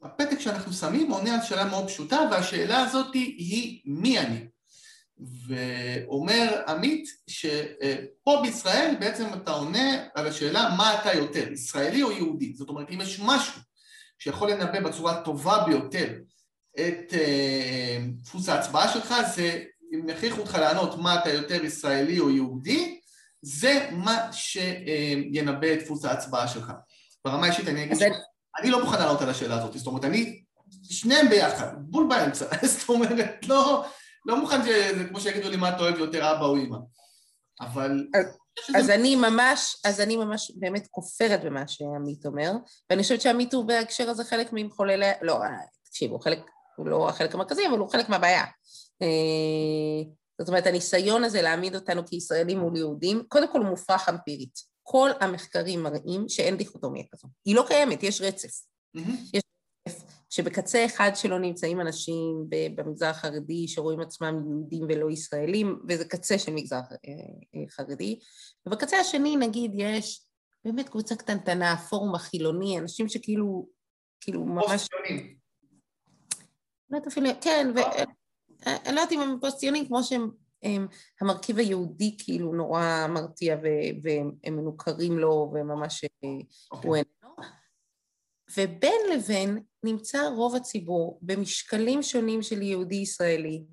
הפתק 0.03 0.39
שאנחנו 0.39 0.73
שמים 0.73 1.12
עונה 1.12 1.36
על 1.36 1.41
שאלה 1.41 1.65
מאוד 1.65 1.88
פשוטה, 1.88 2.19
והשאלה 2.32 2.82
הזאת 2.82 3.13
היא 3.13 3.82
מי 3.86 4.19
אני? 4.19 4.47
ואומר 5.19 6.62
עמית 6.67 7.10
שפה 7.27 8.39
בישראל 8.41 8.95
בעצם 8.99 9.25
אתה 9.34 9.51
עונה 9.51 10.03
על 10.15 10.27
השאלה 10.27 10.69
מה 10.77 11.01
אתה 11.01 11.13
יותר, 11.13 11.51
ישראלי 11.51 12.03
או 12.03 12.12
יהודי. 12.12 12.53
זאת 12.53 12.69
אומרת, 12.69 12.88
אם 12.89 13.01
יש 13.01 13.19
משהו 13.25 13.62
שיכול 14.19 14.51
לנבא 14.51 14.80
בצורה 14.80 15.12
הטובה 15.12 15.63
ביותר 15.65 16.13
את 16.80 17.13
אה, 17.13 17.97
דפוס 18.23 18.49
ההצבעה 18.49 18.93
שלך, 18.93 19.13
זה 19.36 19.63
אם 19.93 20.10
יכריחו 20.10 20.41
אותך 20.41 20.56
לענות 20.56 20.97
מה 20.97 21.19
אתה 21.19 21.30
יותר 21.30 21.65
ישראלי 21.65 22.19
או 22.19 22.30
יהודי, 22.30 22.99
זה 23.41 23.89
מה 23.91 24.30
שינבא 24.32 25.73
את 25.73 25.84
דפוס 25.84 26.06
ההצבעה 26.06 26.47
שלך. 26.47 26.71
ברמה 27.25 27.45
האישית 27.45 27.67
אני 27.67 27.84
אגיד 27.84 27.97
שאני 27.97 28.71
לא 28.71 28.84
מוכן 28.84 28.99
לענות 28.99 29.21
על 29.21 29.30
השאלה 29.30 29.56
הזאת, 29.56 29.73
זאת 29.73 29.88
אומרת, 29.88 30.06
אני, 30.06 30.43
שניהם 30.84 31.30
ביחד, 31.30 31.73
בול 31.77 32.08
באמצע, 32.10 32.45
זאת 32.80 32.89
אומרת, 32.89 33.45
לא... 33.47 33.86
לא 34.28 34.40
מוכן 34.40 34.63
שזה 34.63 35.06
כמו 35.10 35.20
שיגידו 35.20 35.50
לי 35.50 35.58
מה 35.58 35.70
אתה 35.70 35.80
אוהב 35.80 35.98
יותר 35.98 36.32
אבא 36.32 36.46
או 36.46 36.58
אמא, 36.58 36.78
אבל... 37.62 38.08
אז 38.76 38.90
אני 38.90 39.16
ממש, 39.16 39.76
אז 39.86 40.02
אני 40.02 40.16
ממש 40.16 40.52
באמת 40.56 40.88
כופרת 40.92 41.44
במה 41.44 41.68
שעמית 41.68 42.26
אומר, 42.26 42.52
ואני 42.90 43.02
חושבת 43.02 43.22
שעמית 43.22 43.54
הוא 43.54 43.66
בהקשר 43.66 44.10
הזה 44.10 44.24
חלק 44.24 44.50
ממחוללי, 44.54 45.06
לא, 45.22 45.40
תקשיב, 45.84 46.12
הוא 46.12 46.22
חלק, 46.22 46.40
הוא 46.78 46.88
לא 46.88 47.10
החלק 47.10 47.36
המרכזי, 47.36 47.68
אבל 47.70 47.78
הוא 47.78 47.90
חלק 47.90 48.10
מהבעיה. 48.10 48.44
אה, 49.02 50.04
זאת 50.40 50.48
אומרת, 50.48 50.68
הניסיון 50.68 51.24
הזה 51.24 51.42
להעמיד 51.42 51.76
אותנו 51.76 52.06
כישראלים 52.06 52.60
מול 52.60 52.78
יהודים, 52.78 53.24
קודם 53.28 53.52
כל 53.52 53.60
הוא 53.60 53.68
מופרך 53.68 54.10
אמפירית. 54.10 54.78
כל 54.84 55.10
המחקרים 55.20 55.84
מראים 55.84 56.30
שאין 56.30 56.58
דיכוטומיה 56.58 57.04
כזו. 57.12 57.28
היא 57.46 57.56
לא 57.56 57.66
קיימת, 57.68 58.04
יש 58.04 58.22
רצף. 58.22 58.62
Mm-hmm. 58.98 59.12
יש 59.34 59.44
שבקצה 60.30 60.86
אחד 60.86 61.12
שלו 61.16 61.38
נמצאים 61.38 61.82
אנשים 61.82 62.46
במגזר 62.76 63.08
החרדי 63.08 63.68
שרואים 63.68 64.00
עצמם 64.00 64.40
יהודים 64.50 64.84
ולא 64.90 65.12
ישראלים, 65.12 65.80
וזה 65.90 66.06
קצה 66.06 66.40
של 66.40 66.54
מגזר 66.54 66.76
אה, 66.76 67.12
אה, 67.56 67.70
חרדי, 67.70 68.20
ובקצה 68.66 68.98
השני 69.00 69.36
נגיד 69.36 69.72
יש 69.76 70.28
באמת 70.66 70.90
קבוצה 70.90 71.16
קטנטנה, 71.16 71.72
הפורום 71.72 72.16
החילוני, 72.16 72.80
אנשים 72.80 73.10
שכאילו, 73.10 73.68
כאילו 74.22 74.46
ממש... 74.46 74.88
לא 76.90 76.98
יודעת 76.98 77.12
אפילו, 77.12 77.30
כן, 77.42 77.72
ואני 77.76 78.12
אה, 78.68 78.78
לא 78.86 78.90
יודעת 78.90 79.12
אם 79.12 79.22
הם 79.22 79.38
פוסט-ציונים 79.42 79.88
כמו 79.88 80.04
שהם, 80.04 80.30
הם, 80.63 80.88
המרכיב 81.22 81.58
היהודי 81.58 82.16
כאילו 82.20 82.54
נורא 82.54 83.08
מרתיע 83.10 83.58
והם 84.04 84.32
מנוכרים 84.46 85.20
לו 85.20 85.52
וממש 85.54 86.06
okay. 86.06 86.08
הוא 86.24 86.98
אוקיי. 86.98 87.04
ובין 88.51 89.01
לבין 89.13 89.60
נמצא 89.83 90.27
רוב 90.36 90.55
הציבור 90.55 91.19
במשקלים 91.21 92.03
שונים 92.03 92.41
של 92.41 92.62
יהודי-ישראלי, 92.62 93.63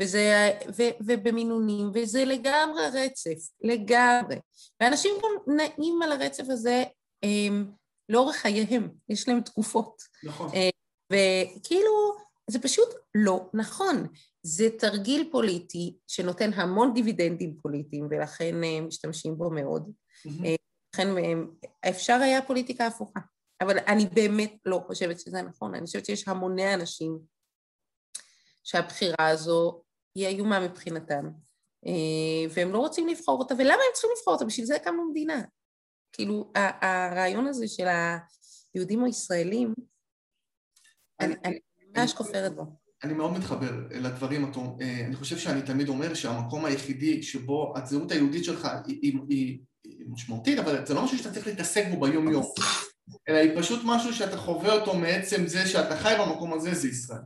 וזה, 0.00 0.52
ו, 0.78 0.82
ובמינונים, 1.00 1.90
וזה 1.94 2.24
לגמרי 2.24 2.82
רצף, 2.92 3.50
לגמרי. 3.60 4.36
ואנשים 4.80 5.14
גם 5.22 5.54
נעים 5.56 6.02
על 6.02 6.12
הרצף 6.12 6.44
הזה 6.48 6.84
הם, 7.22 7.70
לאורך 8.08 8.36
חייהם, 8.36 8.88
יש 9.08 9.28
להם 9.28 9.40
תקופות. 9.40 10.02
נכון. 10.24 10.50
אה, 10.54 10.68
וכאילו, 11.12 12.14
זה 12.50 12.58
פשוט 12.58 12.88
לא 13.14 13.50
נכון. 13.54 14.06
זה 14.42 14.68
תרגיל 14.78 15.28
פוליטי 15.32 15.96
שנותן 16.06 16.52
המון 16.52 16.94
דיבידנדים 16.94 17.56
פוליטיים, 17.62 18.06
ולכן 18.10 18.64
אה, 18.64 18.80
משתמשים 18.80 19.38
בו 19.38 19.50
מאוד. 19.50 19.92
Mm-hmm. 20.26 20.46
לכן 20.94 21.08
אפשר 21.88 22.14
היה 22.14 22.42
פוליטיקה 22.42 22.86
הפוכה. 22.86 23.20
אבל 23.60 23.78
אני 23.78 24.06
באמת 24.06 24.56
לא 24.64 24.82
חושבת 24.86 25.20
שזה 25.20 25.42
נכון, 25.42 25.74
אני 25.74 25.86
חושבת 25.86 26.06
שיש 26.06 26.28
המוני 26.28 26.74
אנשים 26.74 27.18
שהבחירה 28.64 29.28
הזו 29.28 29.82
היא 30.14 30.26
איומה 30.26 30.60
מבחינתם, 30.60 31.30
אה, 31.86 32.52
והם 32.54 32.72
לא 32.72 32.78
רוצים 32.78 33.08
לבחור 33.08 33.38
אותה, 33.38 33.54
ולמה 33.54 33.72
הם 33.72 33.92
צריכים 33.92 34.10
לבחור 34.18 34.34
אותה? 34.34 34.44
בשביל 34.44 34.66
זה 34.66 34.76
הקמנו 34.76 35.10
מדינה. 35.10 35.42
כאילו, 36.12 36.52
הרעיון 36.82 37.46
הזה 37.46 37.68
של 37.68 37.86
היהודים 38.74 39.04
הישראלים, 39.04 39.74
אני, 41.20 41.34
אני 41.44 41.58
ממש 41.96 42.14
כופרת 42.14 42.54
בו. 42.54 42.62
אני 43.04 43.14
מאוד 43.14 43.32
מתחבר 43.32 43.70
לדברים, 43.90 44.52
אה, 44.80 45.06
אני 45.06 45.16
חושב 45.16 45.38
שאני 45.38 45.62
תמיד 45.62 45.88
אומר 45.88 46.14
שהמקום 46.14 46.64
היחידי 46.64 47.22
שבו 47.22 47.74
הזהות 47.76 48.12
היהודית 48.12 48.44
שלך 48.44 48.68
היא, 48.86 48.98
היא, 49.02 49.18
היא, 49.28 49.58
היא 49.84 50.06
משמעותית, 50.08 50.58
אבל 50.58 50.86
זה 50.86 50.94
לא 50.94 51.04
משהו 51.04 51.18
שאתה 51.18 51.32
צריך 51.32 51.46
להתעסק 51.46 51.84
בו 51.90 52.00
ביום 52.00 52.28
יום. 52.28 52.52
אלא 53.28 53.36
היא 53.36 53.50
פשוט 53.58 53.80
משהו 53.84 54.14
שאתה 54.14 54.36
חווה 54.36 54.72
אותו 54.72 54.94
מעצם 54.94 55.46
זה 55.46 55.66
שאתה 55.66 55.96
חי 55.96 56.14
במקום 56.20 56.52
הזה, 56.52 56.74
זה 56.74 56.88
ישראל. 56.88 57.20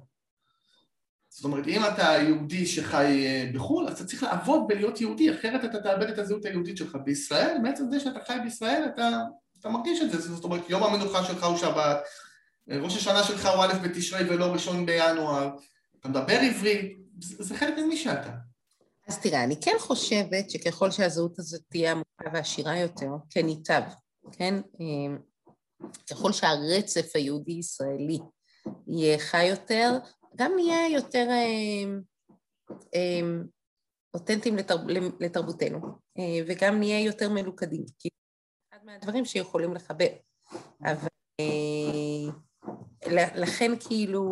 זאת 1.29 1.45
אומרת, 1.45 1.67
אם 1.67 1.85
אתה 1.85 2.03
יהודי 2.03 2.67
שחי 2.67 3.27
אה, 3.27 3.51
בחו"ל, 3.55 3.89
אז 3.89 3.95
אתה 3.95 4.05
צריך 4.05 4.23
לעבוד 4.23 4.65
בלהיות 4.69 5.01
יהודי, 5.01 5.35
אחרת 5.35 5.65
אתה 5.65 5.83
תאבד 5.83 6.09
את 6.09 6.19
הזהות 6.19 6.45
היהודית 6.45 6.77
שלך. 6.77 6.97
בישראל, 7.05 7.59
מעצם 7.63 7.85
זה 7.91 8.01
שאתה 8.01 8.19
חי 8.27 8.37
בישראל, 8.45 8.83
אתה, 8.95 9.11
אתה 9.61 9.69
מרגיש 9.69 10.03
את 10.03 10.11
זה. 10.11 10.35
זאת 10.35 10.45
אומרת, 10.45 10.71
יום 10.71 10.83
המנוחה 10.83 11.25
שלך 11.25 11.45
הוא 11.45 11.57
שבת, 11.57 11.97
ראש 12.69 12.97
השנה 12.97 13.23
שלך 13.25 13.47
הוא 13.47 13.65
א' 13.65 13.73
בתשרי 13.83 14.31
ולא 14.31 14.45
ראשון 14.45 14.87
בינואר, 14.87 15.51
אתה 16.01 16.09
מדבר 16.09 16.39
עברית, 16.41 16.99
זה, 17.21 17.57
חלק 17.57 17.79
ממי 17.79 17.97
שאתה. 17.97 18.31
אז 19.09 19.19
תראה, 19.19 19.45
אני 19.45 19.57
כן 19.61 19.77
חושבת 19.79 20.51
שככל 20.51 20.91
שהזהות 20.91 21.39
הזאת 21.39 21.61
תהיה 21.69 21.93
עמוקה 21.93 22.31
ועשירה 22.33 22.79
יותר, 22.79 23.09
כן 23.31 23.49
ייטב, 23.49 23.83
כן? 24.33 24.55
ככל 26.11 26.33
שהרצף 26.33 27.17
היהודי-ישראלי 27.17 28.19
יהיה 28.87 29.19
חי 29.19 29.45
יותר, 29.45 29.91
גם 30.37 30.53
נהיה 30.57 30.89
יותר 30.89 31.29
אמ, 31.31 32.01
אמ, 32.95 33.45
אותנטיים 34.15 34.57
לתרב, 34.57 34.81
לתרבותנו, 35.21 35.79
אה, 36.19 36.45
וגם 36.49 36.79
נהיה 36.79 37.01
יותר 37.01 37.29
מלוכדים, 37.29 37.85
כי 37.99 38.09
זה 38.13 38.77
אחד 38.77 38.85
מהדברים 38.87 39.25
שיכולים 39.25 39.75
לחבר. 39.75 40.07
אבל 40.85 41.09
אה, 41.41 42.33
לכן 43.35 43.73
כאילו, 43.81 44.23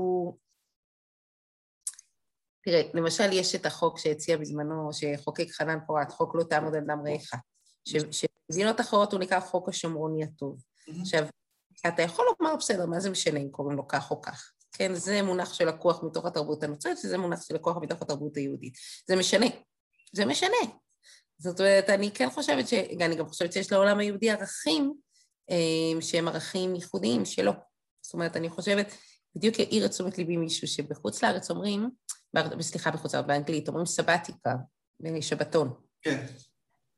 תראה, 2.65 2.83
למשל 2.95 3.33
יש 3.33 3.55
את 3.55 3.67
החוק 3.67 3.99
שהציע 3.99 4.37
בזמנו, 4.37 4.91
שחוקק 4.93 5.51
חנן 5.51 5.79
פורת, 5.87 6.11
חוק 6.11 6.35
לא 6.35 6.43
תעמוד 6.43 6.75
על 6.75 6.85
דם 6.85 6.99
רעך, 7.07 7.31
שבמדינות 7.85 8.81
אחרות 8.81 9.13
הוא 9.13 9.21
נקרא 9.21 9.41
חוק 9.41 9.69
השומרוני 9.69 10.25
הטוב. 10.25 10.63
עכשיו, 11.01 11.27
אתה 11.89 12.03
יכול 12.03 12.27
לומר, 12.41 12.57
בסדר, 12.57 12.87
מה 12.87 13.01
זה 13.01 13.11
משנה 13.11 13.41
אם 13.41 13.49
קוראים 13.51 13.77
לו 13.77 13.89
כך 13.89 14.11
או 14.11 14.21
כך? 14.23 14.53
כן, 14.73 14.95
זה 14.95 15.23
מונח 15.23 15.55
שלקוח 15.55 16.03
מתוך 16.03 16.27
התרבות 16.27 16.63
הנוצרית, 16.63 16.99
וזה 17.05 17.19
מונח 17.19 17.43
שלקוח 17.43 17.77
מתוך 17.83 18.03
התרבות 18.03 18.37
היהודית. 18.37 18.75
זה 19.09 19.17
משנה. 19.17 19.47
זה 20.13 20.27
משנה. 20.27 20.57
זאת 21.39 21.61
אומרת, 21.61 21.91
אני 21.91 22.11
כן 22.11 22.31
חושבת 22.31 22.69
ש... 22.69 22.75
אני 22.75 23.17
גם 23.17 23.27
חושבת 23.27 23.53
שיש 23.53 23.73
לעולם 23.73 23.99
היהודי 23.99 24.31
ערכים 24.31 24.95
אה, 25.51 26.03
שהם 26.03 26.29
ערכים 26.29 26.75
ייחודיים 26.75 27.25
שלו. 27.25 27.53
זאת 28.03 28.15
אומרת, 28.15 28.37
אני 28.37 28.51
חושבת, 28.51 28.95
בדיוק 29.37 29.61
העיר 29.61 29.87
את 29.87 29.91
תשומת 29.91 30.19
ליבי 30.19 30.37
מישהו 30.37 30.69
שבחוץ 30.69 31.25
לארץ 31.25 31.51
אומרים, 31.51 31.91
סליחה, 32.61 32.91
בחוץ 32.91 33.15
לארץ, 33.15 33.27
באנגלית, 33.27 33.69
אומרים 33.69 33.87
סבתיקה, 33.87 34.55
שבתון. 35.21 35.75
כן. 36.03 36.27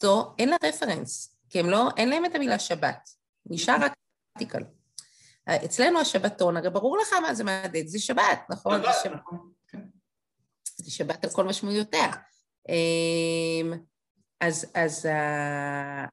זו, 0.02 0.34
אין 0.38 0.48
לה 0.48 0.56
רפרנס, 0.64 1.36
כי 1.50 1.60
הם 1.60 1.70
לא, 1.70 1.88
אין 1.96 2.08
להם 2.08 2.24
את 2.24 2.34
המילה 2.34 2.58
שבת. 2.58 3.08
נשאר 3.46 3.76
רק 3.80 3.92
סבתיקל. 4.32 4.62
אצלנו 5.48 6.00
השבתון, 6.00 6.56
הרי 6.56 6.70
ברור 6.70 6.98
לך 6.98 7.12
מה 7.12 7.34
זה 7.34 7.44
מהדהד, 7.44 7.86
זה 7.86 7.98
שבת, 7.98 8.40
נכון? 8.50 8.82
שבת, 8.82 8.94
זה, 8.94 9.00
שבת. 9.04 9.14
נכון. 9.14 9.52
כן. 9.68 9.80
זה 10.76 10.90
שבת 10.90 11.24
על 11.24 11.30
כל 11.30 11.44
משמעויותיה. 11.44 12.10
אמ, 12.68 13.72
אז, 14.40 14.66
אז 14.74 15.06
uh, 15.06 16.10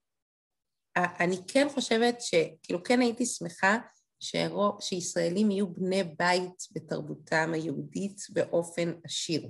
אני 1.19 1.37
כן 1.47 1.67
חושבת 1.73 2.21
שכאילו 2.21 2.83
כן 2.83 3.01
הייתי 3.01 3.25
שמחה 3.25 3.77
שרוב, 4.19 4.81
שישראלים 4.81 5.51
יהיו 5.51 5.73
בני 5.73 6.03
בית 6.03 6.63
בתרבותם 6.71 7.51
היהודית 7.53 8.21
באופן 8.29 8.93
עשיר. 9.03 9.49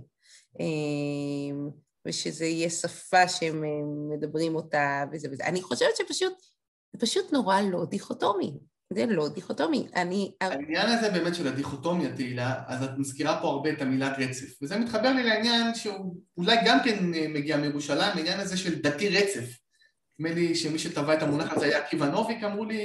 אמ, 0.59 1.69
ושזה 2.07 2.45
יהיה 2.45 2.69
שפה 2.69 3.27
שהם 3.27 3.63
מדברים 4.09 4.55
אותה 4.55 5.05
וזה 5.11 5.27
וזה. 5.31 5.45
אני 5.45 5.61
חושבת 5.61 5.95
שפשוט, 5.95 6.33
זה 6.93 6.99
פשוט 6.99 7.33
נורא 7.33 7.61
לא 7.61 7.85
דיכוטומי. 7.89 8.53
זה 8.93 9.05
לא 9.05 9.29
דיכוטומי. 9.29 9.87
אני... 9.95 10.31
העניין 10.41 10.89
הזה 10.89 11.09
באמת 11.09 11.35
של 11.35 11.47
הדיכוטומיה, 11.47 12.15
תהילה, 12.15 12.63
אז 12.67 12.83
את 12.83 12.89
מזכירה 12.97 13.41
פה 13.41 13.47
הרבה 13.47 13.69
את 13.69 13.81
המילת 13.81 14.13
רצף. 14.17 14.61
וזה 14.61 14.77
מתחבר 14.77 15.13
לי 15.13 15.23
לעניין 15.23 15.75
שהוא 15.75 16.15
אולי 16.37 16.57
גם 16.65 16.77
כן 16.83 16.97
מגיע 17.33 17.57
מירושלים, 17.57 18.11
העניין 18.17 18.39
הזה 18.39 18.57
של 18.57 18.81
דתי 18.81 19.09
רצף. 19.09 19.59
נדמה 20.19 20.35
לי 20.35 20.55
שמי 20.55 20.79
שטבע 20.79 21.13
את 21.13 21.23
המונח 21.23 21.51
הזה 21.51 21.65
היה 21.65 21.77
עקיבא 21.77 22.05
נוביק, 22.05 22.43
אמרו 22.43 22.65
לי... 22.65 22.83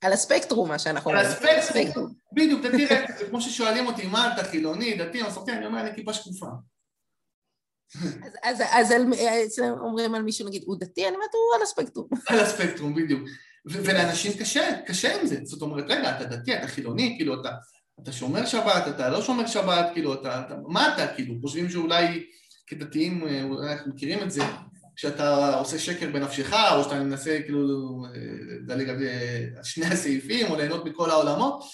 על 0.00 0.12
הספקטרום, 0.12 0.68
מה 0.68 0.78
שאנחנו 0.78 1.10
אומרים. 1.10 1.26
על 1.26 1.58
הספקטרום, 1.58 2.12
בדיוק, 2.32 2.62
דתי 2.66 2.86
רצף. 2.86 3.18
זה 3.18 3.24
כמו 3.28 3.40
ששואלים 3.40 3.86
אותי, 3.86 4.06
מה 4.06 4.34
אתה 4.34 4.44
חילוני, 4.44 4.96
דתי, 4.96 5.22
מסורתי, 5.22 5.52
אני 5.52 5.66
אומר, 5.66 5.80
אני 5.80 5.94
כיפה 5.94 6.12
שקופה. 6.12 6.46
אז, 7.96 8.32
אז, 8.42 8.62
אז 8.70 8.92
אצלם 9.46 9.72
אומרים 9.80 10.14
על 10.14 10.22
מישהו, 10.22 10.48
נגיד, 10.48 10.62
הוא 10.66 10.76
דתי, 10.80 11.08
אני 11.08 11.14
אומרת, 11.14 11.30
הוא 11.32 11.56
על 11.56 11.62
הספקטרום. 11.62 12.08
על 12.28 12.40
הספקטרום, 12.40 12.94
בדיוק. 12.94 13.28
ולאנשים 13.66 14.32
קשה, 14.32 14.70
קשה 14.86 15.20
עם 15.20 15.26
זה. 15.26 15.40
זאת 15.44 15.62
אומרת, 15.62 15.84
רגע, 15.88 16.16
אתה 16.16 16.24
דתי, 16.24 16.56
אתה 16.56 16.66
חילוני, 16.66 17.14
כאילו, 17.16 17.40
אתה, 17.40 17.50
אתה 18.02 18.12
שומר 18.12 18.46
שבת, 18.46 18.88
אתה 18.88 19.08
לא 19.08 19.22
שומר 19.22 19.46
שבת, 19.46 19.86
כאילו, 19.92 20.14
אתה, 20.14 20.40
אתה, 20.40 20.54
מה 20.68 20.94
אתה, 20.94 21.14
כאילו, 21.14 21.34
חושבים 21.40 21.70
שאולי 21.70 22.26
כדתיים, 22.66 23.22
אולי 23.22 23.72
אנחנו 23.72 23.92
מכירים 23.94 24.22
את 24.22 24.30
זה, 24.30 24.42
שאתה 24.96 25.54
עושה 25.54 25.78
שקר 25.78 26.10
בנפשך, 26.10 26.52
או 26.52 26.84
שאתה 26.84 27.00
מנסה 27.00 27.38
כאילו 27.44 28.04
לדלג 28.62 28.88
על 28.88 29.02
שני 29.62 29.86
הסעיפים, 29.86 30.50
או 30.50 30.56
ליהנות 30.56 30.84
מכל 30.84 31.10
העולמות, 31.10 31.64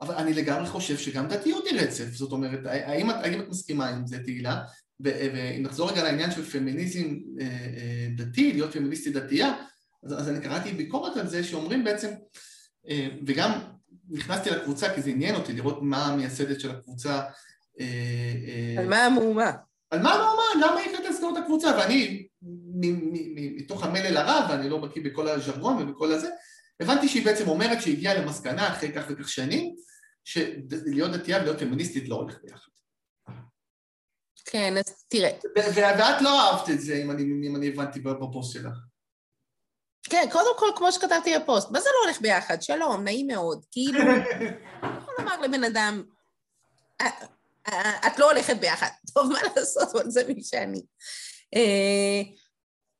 אבל 0.00 0.14
אני 0.14 0.34
לגמרי 0.34 0.66
חושב 0.66 0.98
שגם 0.98 1.28
דתיות 1.28 1.64
היא 1.66 1.80
רצף, 1.80 2.04
זאת 2.12 2.32
אומרת, 2.32 2.60
האם 2.64 3.10
את, 3.10 3.16
האם 3.22 3.40
את 3.40 3.48
מסכימה 3.48 3.88
עם 3.88 4.06
זה, 4.06 4.18
תהילה? 4.18 4.62
ואם 5.00 5.62
נחזור 5.62 5.90
רגע 5.90 6.02
לעניין 6.02 6.30
של 6.30 6.42
פמיניזם 6.42 7.16
דתי, 8.16 8.52
להיות 8.52 8.72
פמיניסטית 8.72 9.12
דתייה, 9.12 9.54
אז, 10.04 10.12
אז 10.12 10.28
אני 10.28 10.40
קראתי 10.40 10.72
ביקורת 10.72 11.16
על 11.16 11.28
זה 11.28 11.44
שאומרים 11.44 11.84
בעצם, 11.84 12.10
וגם 13.26 13.50
נכנסתי 14.10 14.50
לקבוצה 14.50 14.94
כי 14.94 15.02
זה 15.02 15.10
עניין 15.10 15.34
אותי 15.34 15.52
לראות 15.52 15.78
מה 15.82 16.06
המייסדת 16.06 16.60
של 16.60 16.70
הקבוצה. 16.70 17.20
על 18.78 18.88
מה 18.88 19.06
המהומה? 19.06 19.52
על 19.90 20.02
מה 20.02 20.14
המהומה? 20.14 20.66
למה 20.66 20.80
היא 20.80 20.90
החליטה 20.90 21.10
לסגור 21.10 21.38
את 21.38 21.42
הקבוצה? 21.42 21.70
ואני, 21.78 22.26
מתוך 23.56 23.84
המלל 23.84 24.16
הרב, 24.16 24.50
ואני 24.50 24.68
לא 24.68 24.78
בקיא 24.78 25.02
בכל 25.02 25.28
הז'רגון 25.28 25.82
ובכל 25.82 26.12
הזה, 26.12 26.28
הבנתי 26.80 27.08
שהיא 27.08 27.24
בעצם 27.24 27.48
אומרת 27.48 27.82
שהיא 27.82 27.96
הגיעה 27.96 28.14
למסקנה 28.14 28.68
אחרי 28.68 28.92
כך 28.92 29.04
וכך 29.08 29.28
שנים, 29.28 29.74
שלהיות 30.24 31.12
דתייה 31.12 31.38
ולהיות 31.38 31.58
פמיניסטית 31.58 32.08
לא 32.08 32.14
הולך 32.14 32.38
ביחד. 32.42 32.68
כן, 34.56 34.76
אז 34.76 35.04
תראה. 35.08 35.30
ואת 35.74 36.22
לא 36.22 36.40
אהבת 36.40 36.70
את 36.70 36.80
זה, 36.80 36.96
אם 36.96 37.10
אני, 37.10 37.22
אם 37.22 37.56
אני 37.56 37.68
הבנתי 37.68 38.00
בפוסט 38.00 38.52
שלך. 38.52 38.76
כן, 40.02 40.28
קודם 40.32 40.58
כל, 40.58 40.66
כמו 40.76 40.92
שכתבתי 40.92 41.38
בפוסט, 41.38 41.70
מה 41.70 41.80
זה 41.80 41.88
לא 41.94 42.04
הולך 42.04 42.20
ביחד? 42.20 42.62
שלום, 42.62 43.04
נעים 43.04 43.26
מאוד. 43.26 43.64
כאילו, 43.70 43.98
יכול 44.98 45.14
לומר 45.18 45.40
לבן 45.40 45.64
אדם, 45.64 46.02
אה, 47.00 47.10
אה, 47.68 48.06
את 48.06 48.18
לא 48.18 48.30
הולכת 48.30 48.56
ביחד. 48.60 48.86
טוב, 49.14 49.32
מה 49.32 49.38
לעשות, 49.56 49.88
אבל 49.94 50.10
זה 50.10 50.24
מי 50.28 50.42
שאני. 50.42 50.80
אה, 51.54 52.22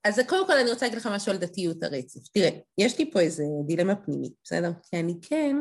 אז 0.04 0.20
קודם 0.28 0.46
כל 0.46 0.52
אני 0.52 0.70
רוצה 0.70 0.86
להגיד 0.86 0.98
לך 0.98 1.06
משהו 1.06 1.32
על 1.32 1.38
דתיות 1.38 1.82
הרצף. 1.82 2.28
תראה, 2.32 2.50
יש 2.78 2.98
לי 2.98 3.10
פה 3.10 3.20
איזה 3.20 3.44
דילמה 3.66 3.96
פנימית, 3.96 4.32
בסדר? 4.44 4.72
כי 4.90 5.00
אני 5.00 5.14
כן, 5.22 5.56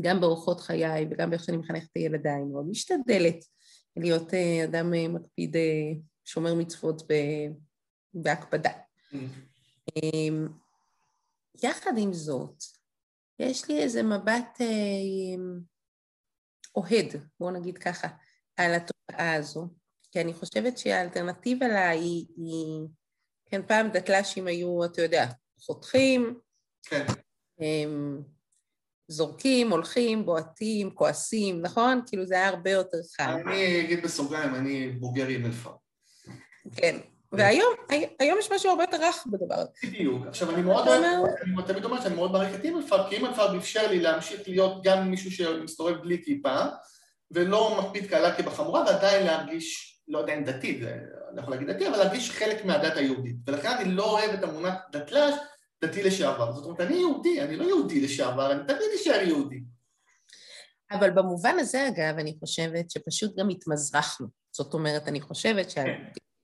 גם 0.00 0.20
באורחות 0.20 0.60
חיי 0.60 1.06
וגם 1.10 1.30
באיך 1.30 1.44
שאני 1.44 1.56
מחנכת 1.56 1.88
את 1.92 1.96
ילדיי, 1.96 2.42
מאוד 2.52 2.66
משתדלת 2.68 3.44
להיות 3.96 4.34
אדם 4.64 5.14
מקפיד 5.14 5.56
שומר 6.24 6.54
מצוות 6.54 7.02
בהקפדה. 8.14 8.70
Mm. 9.12 9.16
אמ, 9.96 10.48
יחד 11.62 11.92
עם 11.98 12.12
זאת, 12.12 12.64
יש 13.38 13.68
לי 13.68 13.82
איזה 13.82 14.02
מבט 14.02 14.60
אמ, 14.60 15.60
אוהד, 16.76 17.06
בואו 17.40 17.50
נגיד 17.50 17.78
ככה, 17.78 18.08
על 18.56 18.74
התופעה 18.74 19.34
הזו, 19.34 19.68
כי 20.12 20.20
אני 20.20 20.34
חושבת 20.34 20.78
שהאלטרנטיבה 20.78 21.68
לה 21.68 21.88
היא, 21.88 22.26
היא 22.36 22.88
כן, 23.46 23.66
פעם 23.66 23.88
דתל"שים 23.88 24.46
היו, 24.46 24.84
אתה 24.84 25.02
יודע, 25.02 25.26
חותכים, 25.60 26.40
כן. 26.82 27.06
הם, 27.58 28.22
זורקים, 29.10 29.70
הולכים, 29.70 30.26
בועטים, 30.26 30.90
כועסים, 30.90 31.62
נכון? 31.62 32.00
כאילו 32.06 32.26
זה 32.26 32.34
היה 32.34 32.48
הרבה 32.48 32.70
יותר 32.70 32.98
חם. 33.16 33.36
אני 33.46 33.80
אגיד 33.80 34.02
בסוגריים, 34.02 34.54
אני 34.54 34.88
בוגר 34.88 35.26
עם 35.26 35.46
אלפר. 35.46 35.70
כן, 36.76 36.96
והיום, 37.32 37.74
היום 38.18 38.38
יש 38.38 38.52
משהו 38.52 38.70
הרבה 38.70 38.82
יותר 38.82 38.96
רך 39.00 39.24
בדבר 39.26 39.54
הזה. 39.54 39.70
בדיוק. 39.84 40.26
עכשיו, 40.26 40.50
אני 40.50 40.62
מאוד 40.62 40.88
אוהב, 40.88 41.04
אני 41.42 41.66
תמיד 41.66 41.84
אומר 41.84 42.00
שאני 42.02 42.14
מאוד 42.14 42.32
מעריך 42.32 42.54
את 42.54 42.64
אימלפארק, 42.64 43.08
כי 43.08 43.16
אימלפארק 43.16 43.56
אפשר 43.56 43.90
לי 43.90 44.00
להמשיך 44.00 44.40
להיות 44.46 44.82
גם 44.84 45.10
מישהו 45.10 45.30
שמסתובב 45.30 45.96
בלי 46.02 46.22
כיפה, 46.24 46.64
ולא 47.30 47.82
מקפיד 47.82 48.06
קלה 48.06 48.34
כבחמורה, 48.34 48.84
ועדיין 48.86 49.26
להרגיש, 49.26 50.00
לא 50.08 50.18
יודע 50.18 50.34
אם 50.34 50.44
דתי, 50.44 50.80
אני 50.82 51.36
לא 51.36 51.40
יכול 51.40 51.54
להגיד 51.54 51.70
דתי, 51.70 51.88
אבל 51.88 51.96
להרגיש 51.98 52.30
חלק 52.30 52.64
מהדת 52.64 52.96
היהודית. 52.96 53.36
ולכן 53.46 53.70
אני 53.70 53.92
לא 53.92 54.10
אוהב 54.10 54.30
את 54.30 54.42
המונח 54.42 54.74
דתל"ש, 54.92 55.34
דתי 55.84 56.02
לשעבר. 56.02 56.52
זאת 56.52 56.64
אומרת, 56.64 56.80
אני 56.80 56.96
יהודי, 56.96 57.40
אני 57.40 57.56
לא 57.56 57.64
יהודי 57.64 58.00
לשעבר, 58.00 58.52
אני 58.52 58.60
תמיד 58.66 58.88
אשאר 59.00 59.20
יהודי. 59.22 59.60
אבל 60.90 61.10
במובן 61.10 61.58
הזה, 61.58 61.88
אגב, 61.88 62.18
אני 62.18 62.36
חושבת 62.40 62.90
שפשוט 62.90 63.36
גם 63.36 63.48
התמזרחנו. 63.48 64.26
זאת 64.52 64.74
אומרת, 64.74 65.08
אני 65.08 65.20
חושבת. 65.20 65.72
כן. 65.72 65.86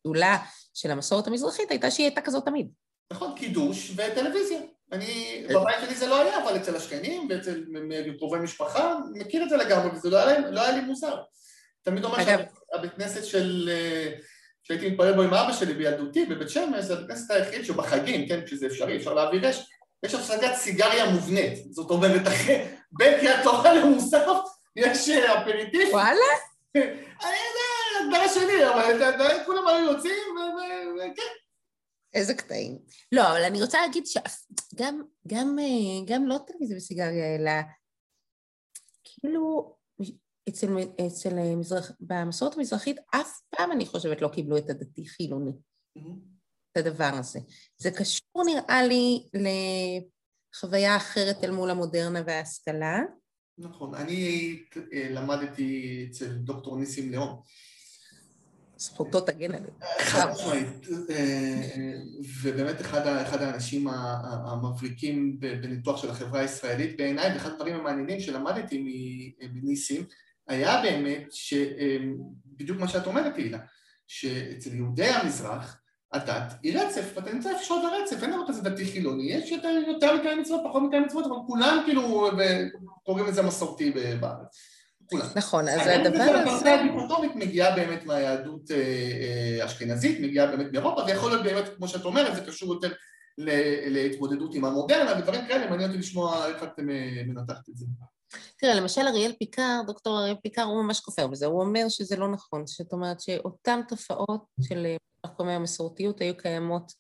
הגדולה 0.07 0.37
של 0.75 0.90
המסורת 0.90 1.27
המזרחית 1.27 1.70
הייתה 1.70 1.90
שהיא 1.90 2.07
הייתה 2.07 2.20
כזאת 2.20 2.44
תמיד. 2.44 2.68
נכון, 3.12 3.35
קידוש 3.37 3.90
וטלוויזיה. 3.96 4.61
אני, 4.92 5.44
בבית 5.51 5.77
שלי 5.81 5.94
זה 5.94 6.07
לא 6.07 6.20
היה, 6.20 6.42
אבל 6.42 6.57
אצל 6.57 6.77
השכנים 6.77 7.29
ואצל 7.31 7.64
קרובי 8.18 8.38
משפחה, 8.38 8.99
מכיר 9.14 9.42
את 9.42 9.49
זה 9.49 9.57
לגמרי, 9.57 9.96
וזה 9.96 10.11
לא 10.11 10.16
היה, 10.16 10.51
לא 10.51 10.61
היה 10.61 10.70
לי 10.70 10.81
מוזר. 10.81 11.16
תמיד 11.83 12.05
אומר 12.05 12.16
שהבית 12.25 12.92
כנסת 12.96 13.25
של... 13.25 13.70
שהייתי 14.66 14.90
מתפלל 14.90 15.12
בו 15.12 15.22
עם 15.22 15.35
אבא 15.35 15.52
שלי 15.52 15.74
בילדותי 15.74 16.24
בבית 16.24 16.50
שמש, 16.50 16.85
זה 16.85 16.94
הבית 16.94 17.09
כנסת 17.09 17.31
היחיד 17.31 17.64
שבחגים, 17.64 18.29
כן, 18.29 18.46
כשזה 18.46 18.66
אפשרי, 18.66 18.96
אפשר 18.96 19.14
להעביר 19.14 19.50
אש, 19.50 19.70
יש 20.05 20.14
הפסקת 20.14 20.55
סיגריה 20.55 21.11
מובנית. 21.11 21.72
זאת 21.72 21.90
אומרת, 21.90 22.29
אחרי, 22.29 22.64
בין 22.92 23.20
קריאת 23.20 23.42
תוכן 23.44 23.76
למוסף, 23.76 24.26
יש 24.76 25.09
אפריטיף. 25.09 25.88
וואלה? 25.92 26.20
אני 26.74 27.37
יודע, 27.46 28.16
הדבר 28.16 28.29
שלי, 28.29 28.68
אבל 28.68 29.44
כולם 29.46 29.66
היו 29.66 29.92
יוצאים, 29.92 30.37
וכן. 30.96 31.22
איזה 32.14 32.35
קטעים. 32.35 32.79
לא, 33.12 33.31
אבל 33.31 33.42
אני 33.42 33.62
רוצה 33.62 33.81
להגיד 33.81 34.05
שגם 34.07 35.02
גם, 35.26 35.57
גם 36.07 36.26
לא 36.26 36.38
טלוויזיה 36.46 36.76
וסיגריה, 36.76 37.37
אלא 37.37 37.50
כאילו 39.05 39.76
אצל, 40.48 40.68
אצל 41.06 41.35
מזרח, 41.56 41.92
במסורת 42.00 42.56
המזרחית 42.56 42.96
אף 43.11 43.40
פעם 43.50 43.72
אני 43.72 43.87
חושבת 43.87 44.22
לא 44.22 44.28
קיבלו 44.28 44.59
את 44.59 44.70
הדתי 44.70 45.06
חילוני, 45.09 45.50
mm-hmm. 45.50 46.00
את 46.72 46.76
הדבר 46.76 47.11
הזה. 47.12 47.40
זה 47.78 47.90
קשור 47.90 48.44
נראה 48.46 48.82
לי 48.87 49.26
לחוויה 50.54 50.96
אחרת 50.96 51.44
אל 51.44 51.50
מול 51.50 51.70
המודרנה 51.70 52.22
וההשכלה. 52.26 53.00
נכון, 53.59 53.94
אני 53.94 54.59
למדתי 55.11 56.06
אצל 56.11 56.35
דוקטור 56.35 56.78
ניסים 56.78 57.11
ליאון. 57.11 57.40
זכותו 58.78 59.20
תגן 59.20 59.54
עליו. 59.54 59.70
חד 59.98 60.30
משמעית, 60.30 60.87
ובאמת 62.42 62.80
אחד, 62.80 63.06
אחד 63.06 63.42
האנשים 63.42 63.88
המבריקים 63.88 65.40
בניתוח 65.40 66.02
של 66.02 66.11
החברה 66.11 66.40
הישראלית 66.40 66.96
בעיניי, 66.96 67.32
ואחד 67.32 67.50
הדברים 67.50 67.74
המעניינים 67.74 68.20
שלמדתי 68.20 68.78
מניסים, 69.52 70.04
היה 70.48 70.82
באמת 70.82 71.26
שבדיוק 71.30 72.80
מה 72.80 72.88
שאת 72.88 73.06
אומרת, 73.06 73.35
תהילה, 73.35 73.59
שאצל 74.06 74.74
יהודי 74.74 75.06
המזרח 75.06 75.80
הדת 76.12 76.54
היא 76.62 76.78
רצף, 76.78 77.12
ואתה 77.14 77.32
נמצא 77.32 77.50
איפה 77.50 77.64
שעוד 77.64 77.82
הרצף, 77.85 78.22
אין 78.22 78.30
דבר 78.30 78.48
כזה 78.48 78.62
דתי 78.62 78.85
חילוני, 78.85 79.32
יש 79.32 79.50
יותר, 79.50 80.16
מקיים 80.20 80.40
מצוות, 80.40 80.61
פחות 80.68 80.82
מקיים 80.82 81.02
מצוות, 81.02 81.26
אבל 81.26 81.35
כולם 81.46 81.82
כאילו 81.85 82.30
קוראים 83.02 83.26
לזה 83.26 83.42
מסורתי 83.42 83.92
בארץ. 84.20 84.56
כולם. 85.06 85.26
נכון, 85.37 85.68
אז 85.68 85.80
הדבר 85.87 86.22
הזה... 86.22 86.74
הדיכוטומית 86.74 87.37
מגיעה 87.37 87.76
באמת 87.76 88.06
מהיהדות 88.06 88.70
האשכנזית, 89.61 90.20
מגיעה 90.20 90.46
באמת 90.46 90.72
מאירופה, 90.72 91.02
ויכול 91.06 91.30
להיות 91.30 91.42
באמת, 91.44 91.64
כמו 91.76 91.88
שאת 91.88 92.04
אומרת, 92.04 92.35
זה 92.35 92.40
קשור 92.40 92.74
יותר 92.74 92.92
להתמודדות 93.87 94.54
עם 94.54 94.64
המודרנה 94.64 95.18
ודברים 95.18 95.46
כאלה, 95.48 95.70
מעניין 95.70 95.90
אותי 95.90 96.00
לשמוע 96.00 96.46
איך 96.46 96.62
את 96.62 96.78
מנתחת 97.26 97.68
את 97.68 97.76
זה. 97.76 97.87
תראה, 98.59 98.75
למשל 98.75 99.01
אריאל 99.01 99.33
פיקר, 99.39 99.81
דוקטור 99.87 100.19
אריאל 100.19 100.37
פיקר, 100.43 100.62
הוא 100.62 100.83
ממש 100.83 101.01
כופר 101.01 101.27
בזה, 101.27 101.47
הוא 101.47 101.61
אומר 101.61 101.89
שזה 101.89 102.17
לא 102.17 102.29
נכון, 102.29 102.67
זאת 102.67 102.93
אומרת 102.93 103.21
שאותן 103.21 103.81
תופעות 103.89 104.45
של 104.62 104.87
מחקומי 105.27 105.53
המסורתיות 105.53 106.21
היו 106.21 106.37
קיימות 106.37 106.93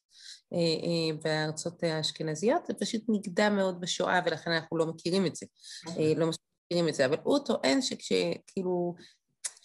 אה, 0.52 0.58
אה, 0.58 1.16
בארצות 1.24 1.82
האשכנזיות, 1.82 2.66
זה 2.66 2.74
פשוט 2.74 3.02
נגדע 3.08 3.48
מאוד 3.48 3.80
בשואה 3.80 4.20
ולכן 4.26 4.50
אנחנו 4.50 4.76
לא 4.76 4.86
מכירים 4.86 5.26
את 5.26 5.36
זה. 5.36 5.46
לא 6.16 6.26
מכירים 6.26 6.88
את 6.88 6.94
זה, 6.94 7.06
אבל 7.06 7.16
הוא 7.22 7.38
טוען 7.38 7.82
שכשכאילו, 7.82 8.94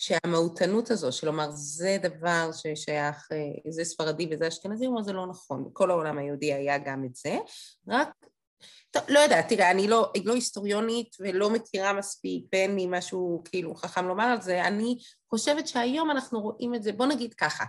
שהמהותנות 0.01 0.91
הזו, 0.91 1.11
שלומר 1.11 1.51
זה 1.51 1.97
דבר 2.01 2.49
ששייך, 2.53 3.27
אה, 3.31 3.71
זה 3.71 3.83
ספרדי 3.83 4.29
וזה 4.31 4.47
אשכנזי, 4.47 4.85
הוא 4.85 4.93
אומר 4.93 5.03
זה 5.03 5.13
לא 5.13 5.27
נכון, 5.27 5.65
בכל 5.69 5.91
העולם 5.91 6.17
היהודי 6.17 6.53
היה 6.53 6.77
גם 6.77 7.05
את 7.05 7.15
זה, 7.15 7.37
רק 7.87 8.09
טוב, 8.91 9.03
לא 9.09 9.19
יודעת, 9.19 9.49
תראה, 9.49 9.71
אני 9.71 9.87
לא, 9.87 10.11
לא 10.25 10.33
היסטוריונית 10.33 11.15
ולא 11.19 11.49
מכירה 11.49 11.93
מספיק, 11.93 12.45
ואין 12.53 12.75
לי 12.75 12.87
משהו 12.89 13.41
כאילו 13.45 13.75
חכם 13.75 14.07
לומר 14.07 14.23
על 14.23 14.41
זה, 14.41 14.67
אני 14.67 14.97
חושבת 15.29 15.67
שהיום 15.67 16.11
אנחנו 16.11 16.41
רואים 16.41 16.75
את 16.75 16.83
זה, 16.83 16.91
בוא 16.91 17.05
נגיד 17.05 17.33
ככה, 17.33 17.63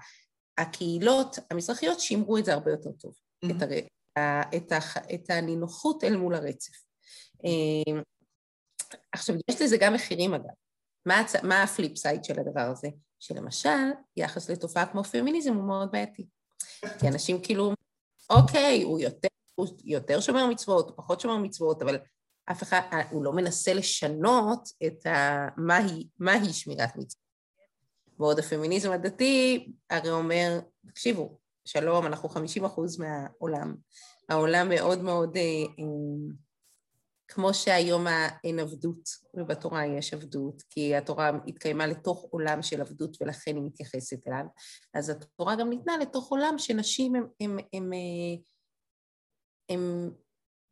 הקהילות 0.59 1.37
המזרחיות 1.51 2.01
שימרו 2.01 2.39
את 2.39 2.45
זה 2.45 2.53
הרבה 2.53 2.71
יותר 2.71 2.91
טוב, 2.93 3.13
mm-hmm. 3.13 3.51
את, 3.57 3.63
הר... 3.63 4.41
את, 4.57 4.73
ה... 4.73 4.79
את 5.15 5.31
הנינוחות 5.31 6.05
אל 6.05 6.17
מול 6.17 6.35
הרצף. 6.35 6.73
אמ, 7.45 8.03
עכשיו, 9.13 9.37
יש 9.51 9.63
לזה 9.63 9.77
גם 9.77 9.95
מחירים 9.95 10.35
אגב. 10.35 10.55
מה, 11.07 11.21
הצ... 11.21 11.37
מה 11.37 11.63
ה-flip 11.63 11.97
side 11.97 12.25
של 12.25 12.41
הדבר 12.41 12.61
הזה? 12.61 12.89
שלמשל, 13.21 13.91
יחס 14.17 14.51
לתופעה 14.51 14.87
כמו 14.87 15.05
פמיניזם 15.05 15.55
הוא 15.55 15.65
מאוד 15.65 15.93
בעייתי. 15.93 16.27
כי 16.99 17.09
אנשים 17.09 17.43
כאילו, 17.43 17.73
אוקיי, 18.31 18.83
הוא 18.83 19.01
יותר 19.01 19.29
הוא 19.55 19.67
יותר 19.85 20.21
שומר 20.21 20.47
מצוות, 20.47 20.89
הוא 20.89 20.97
פחות 20.97 21.21
שומר 21.21 21.37
מצוות, 21.37 21.83
אבל 21.83 21.99
אף 22.51 22.63
אחד, 22.63 22.81
הוא 23.11 23.25
לא 23.25 23.33
מנסה 23.33 23.75
לשנות 23.75 24.69
את 24.87 25.07
ה... 25.07 25.49
מהי, 25.57 26.09
מהי 26.19 26.53
שמירת 26.53 26.97
מצוות. 26.97 27.23
ועוד 28.19 28.39
הפמיניזם 28.39 28.93
הדתי 28.93 29.73
הרי 29.91 30.11
אומר, 30.11 30.61
תקשיבו, 30.87 31.39
שלום, 31.65 32.07
אנחנו 32.07 32.29
50 32.29 32.65
אחוז 32.65 32.99
מהעולם. 32.99 33.75
העולם 34.29 34.69
מאוד 34.69 35.03
מאוד, 35.03 35.37
אה, 35.37 35.43
אה, 35.43 36.35
כמו 37.29 37.55
שהיום 37.55 38.07
אין 38.45 38.59
עבדות, 38.59 39.09
ובתורה 39.35 39.87
יש 39.87 40.15
עבדות, 40.15 40.63
כי 40.71 40.95
התורה 40.95 41.31
התקיימה 41.47 41.87
לתוך 41.87 42.27
עולם 42.31 42.63
של 42.63 42.81
עבדות 42.81 43.17
ולכן 43.21 43.57
היא 43.57 43.65
מתייחסת 43.65 44.29
אליו, 44.29 44.45
אז 44.95 45.11
התורה 45.11 45.57
גם 45.57 45.71
ניתנה 45.71 45.97
לתוך 45.99 46.31
עולם 46.31 46.55
שנשים 46.59 47.13
הן 47.73 47.91
הן 49.69 50.11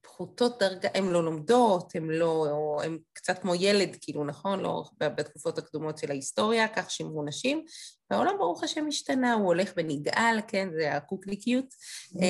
פחותות 0.02 0.58
דרגה, 0.58 0.88
הן 0.94 1.04
לא 1.04 1.24
לומדות, 1.24 1.94
הן 1.94 2.10
לא, 2.10 2.78
הן 2.84 2.98
קצת 3.12 3.38
כמו 3.38 3.54
ילד, 3.54 3.96
כאילו, 4.00 4.24
נכון? 4.24 4.60
לא 4.60 4.84
בתקופות 4.98 5.58
הקדומות 5.58 5.98
של 5.98 6.10
ההיסטוריה, 6.10 6.68
כך 6.68 6.90
שימרו 6.90 7.24
נשים. 7.24 7.64
והעולם 8.10 8.34
ברוך 8.38 8.64
השם 8.64 8.86
השתנה, 8.88 9.34
הוא 9.34 9.46
הולך 9.46 9.72
ונגאל, 9.76 10.40
כן? 10.48 10.68
זה 10.72 10.96
הקוקליקיות. 10.96 11.64
Mm-hmm. 11.64 12.20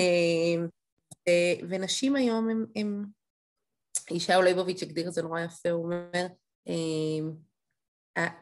ונשים 1.69 2.17
היום 2.17 2.49
הן, 2.77 3.05
ישעיהו 4.11 4.43
ליבוביץ' 4.43 4.83
הגדיר 4.83 5.09
את 5.09 5.13
זה 5.13 5.23
נורא 5.23 5.41
יפה, 5.41 5.71
הוא 5.71 5.85
אומר, 5.85 6.27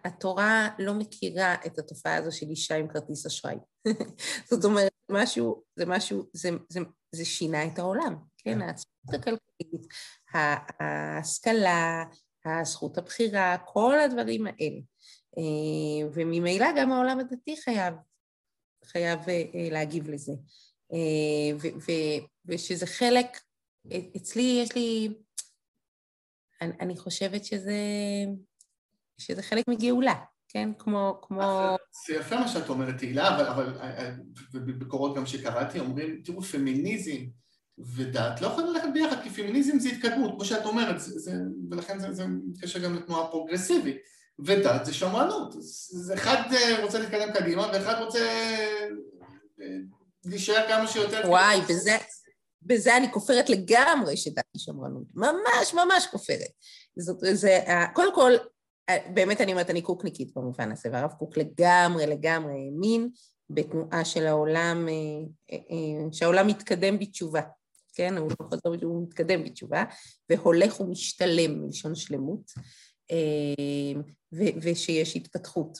התורה 0.04 0.68
לא 0.78 0.94
מכירה 0.94 1.54
את 1.66 1.78
התופעה 1.78 2.16
הזו 2.16 2.32
של 2.32 2.46
אישה 2.46 2.76
עם 2.76 2.88
כרטיס 2.88 3.26
אשראי. 3.26 3.56
זאת 4.50 4.64
אומרת, 4.64 4.92
משהו, 5.10 5.62
זה 5.76 5.86
משהו, 5.86 6.24
זה, 6.32 6.50
זה, 6.68 6.80
זה 7.12 7.24
שינה 7.24 7.66
את 7.66 7.78
העולם, 7.78 8.16
כן? 8.38 8.54
כן. 8.54 8.62
העצמאות 8.62 9.14
הכלכלית, 9.14 9.86
ההשכלה, 10.34 12.04
הזכות 12.44 12.98
הבחירה, 12.98 13.56
כל 13.64 13.98
הדברים 13.98 14.46
האלה. 14.46 14.80
אה, 15.38 16.08
וממילא 16.12 16.66
גם 16.76 16.92
העולם 16.92 17.20
הדתי 17.20 17.56
חייב, 17.56 17.94
חייב 18.84 19.20
אה, 19.28 19.68
להגיב 19.70 20.10
לזה. 20.10 20.32
אה, 20.92 21.56
ו, 21.56 21.66
ו, 21.78 21.92
ושזה 22.44 22.86
חלק, 22.86 23.26
אצלי 24.16 24.60
יש 24.62 24.74
לי, 24.74 25.08
אני, 26.60 26.72
אני 26.80 26.96
חושבת 26.96 27.44
שזה, 27.44 27.80
שזה 29.18 29.42
חלק 29.42 29.68
מגאולה. 29.68 30.24
כן? 30.48 30.68
כמו... 30.78 31.20
כמו... 31.22 31.76
זה 32.08 32.14
יפה 32.14 32.36
מה 32.36 32.48
שאת 32.48 32.68
אומרת, 32.68 32.98
תהילה, 32.98 33.36
אבל, 33.36 33.46
אבל 33.46 33.72
בביקורות 34.52 35.16
גם 35.16 35.26
שקראתי, 35.26 35.80
אומרים, 35.80 36.20
תראו, 36.24 36.42
פמיניזם 36.42 37.20
ודת 37.96 38.40
לא 38.40 38.46
יכולים 38.46 38.72
ללכת 38.72 38.88
ביחד, 38.94 39.22
כי 39.22 39.30
פמיניזם 39.30 39.78
זה 39.78 39.88
התקדמות, 39.88 40.30
כמו 40.30 40.44
שאת 40.44 40.66
אומרת, 40.66 41.00
זה, 41.00 41.18
זה, 41.18 41.32
ולכן 41.70 41.98
זה, 41.98 42.12
זה 42.12 42.26
מתקשר 42.26 42.78
גם 42.78 42.94
לתנועה 42.94 43.30
פרוגרסיבית, 43.30 43.96
ודת 44.38 44.84
זה 44.84 44.94
שמרנות. 44.94 45.54
אז 45.56 46.12
אחד 46.14 46.42
אה, 46.52 46.84
רוצה 46.84 46.98
להתקדם 46.98 47.32
קדימה, 47.32 47.70
ואחד 47.72 48.02
רוצה 48.02 48.18
אה, 49.60 49.76
להישאר 50.24 50.68
כמה 50.68 50.86
שיותר... 50.86 51.20
וואי, 51.24 51.60
בזה... 51.60 51.96
בזה 52.62 52.96
אני 52.96 53.12
כופרת 53.12 53.50
לגמרי 53.50 54.16
שדת 54.16 54.44
היא 54.54 54.60
שמרנות, 54.60 55.02
ממש 55.14 55.74
ממש 55.74 56.06
כופרת. 56.10 56.50
זאת, 56.98 57.18
זה, 57.32 57.58
קודם 57.94 58.14
כל, 58.14 58.32
באמת 59.14 59.40
אני 59.40 59.52
אומרת, 59.52 59.70
אני 59.70 59.82
קוקניקית 59.82 60.34
במובן 60.36 60.72
הזה, 60.72 60.88
והרב 60.92 61.12
קוק 61.12 61.36
לגמרי 61.36 62.06
לגמרי 62.06 62.52
האמין 62.52 63.08
בתנועה 63.50 64.04
של 64.04 64.26
העולם, 64.26 64.88
אה, 64.88 65.54
אה, 65.54 66.12
שהעולם 66.12 66.46
מתקדם 66.46 66.98
בתשובה, 66.98 67.40
כן? 67.94 68.16
הוא 68.16 68.30
לא 68.30 68.46
חוזר, 68.46 68.84
הוא 68.86 69.02
מתקדם 69.02 69.44
בתשובה, 69.44 69.84
והולך 70.30 70.80
ומשתלם 70.80 71.62
מלשון 71.62 71.94
שלמות, 71.94 72.52
אה, 73.10 74.00
ושיש 74.32 75.16
התפתחות, 75.16 75.78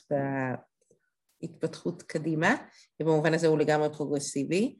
התפתחות 1.42 2.02
קדימה, 2.02 2.54
ובמובן 3.00 3.34
הזה 3.34 3.46
הוא 3.46 3.58
לגמרי 3.58 3.88
פרוגרסיבי. 3.96 4.76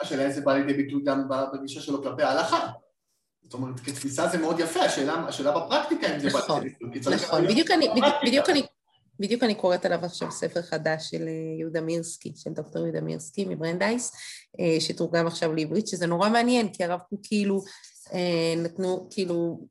השאלה 0.00 0.26
אם 0.26 0.32
זה 0.32 0.40
בא 0.40 0.54
לידי 0.54 0.74
ביטוי 0.74 1.02
גם 1.04 1.28
בגישה 1.54 1.80
שלו 1.80 2.02
כלפי 2.02 2.22
ההלכה. 2.22 2.72
זאת 3.52 3.60
אומרת, 3.60 3.80
כתפיסה 3.80 4.28
זה 4.28 4.38
מאוד 4.38 4.60
יפה, 4.60 4.80
השאלה, 4.80 5.14
השאלה 5.28 5.50
בפרקטיקה 5.50 6.14
אם 6.14 6.20
זה... 6.20 6.28
נכון, 6.28 6.64
נכון, 7.14 7.46
בדיוק 7.46 7.70
אני, 7.70 7.88
בדיוק, 8.26 8.50
אני, 8.50 8.62
בדיוק 9.20 9.42
אני 9.42 9.54
קוראת 9.54 9.84
עליו 9.84 10.04
עכשיו 10.04 10.30
ספר 10.30 10.62
חדש 10.62 11.10
של 11.10 11.28
אה, 11.28 11.58
יהודה 11.58 11.80
מירסקי, 11.80 12.32
של 12.36 12.50
דוקטור 12.50 12.82
יהודה 12.82 13.00
מירסקי 13.00 13.44
מברנדייס, 13.44 14.12
אה, 14.60 14.80
שתורגם 14.80 15.26
עכשיו 15.26 15.52
לעברית, 15.54 15.86
שזה 15.86 16.06
נורא 16.06 16.28
מעניין, 16.28 16.72
כי 16.72 16.84
הרב 16.84 17.00
קוק 17.08 17.20
כאילו 17.22 17.62
אה, 18.12 18.54
נתנו, 18.56 19.08
כאילו, 19.10 19.66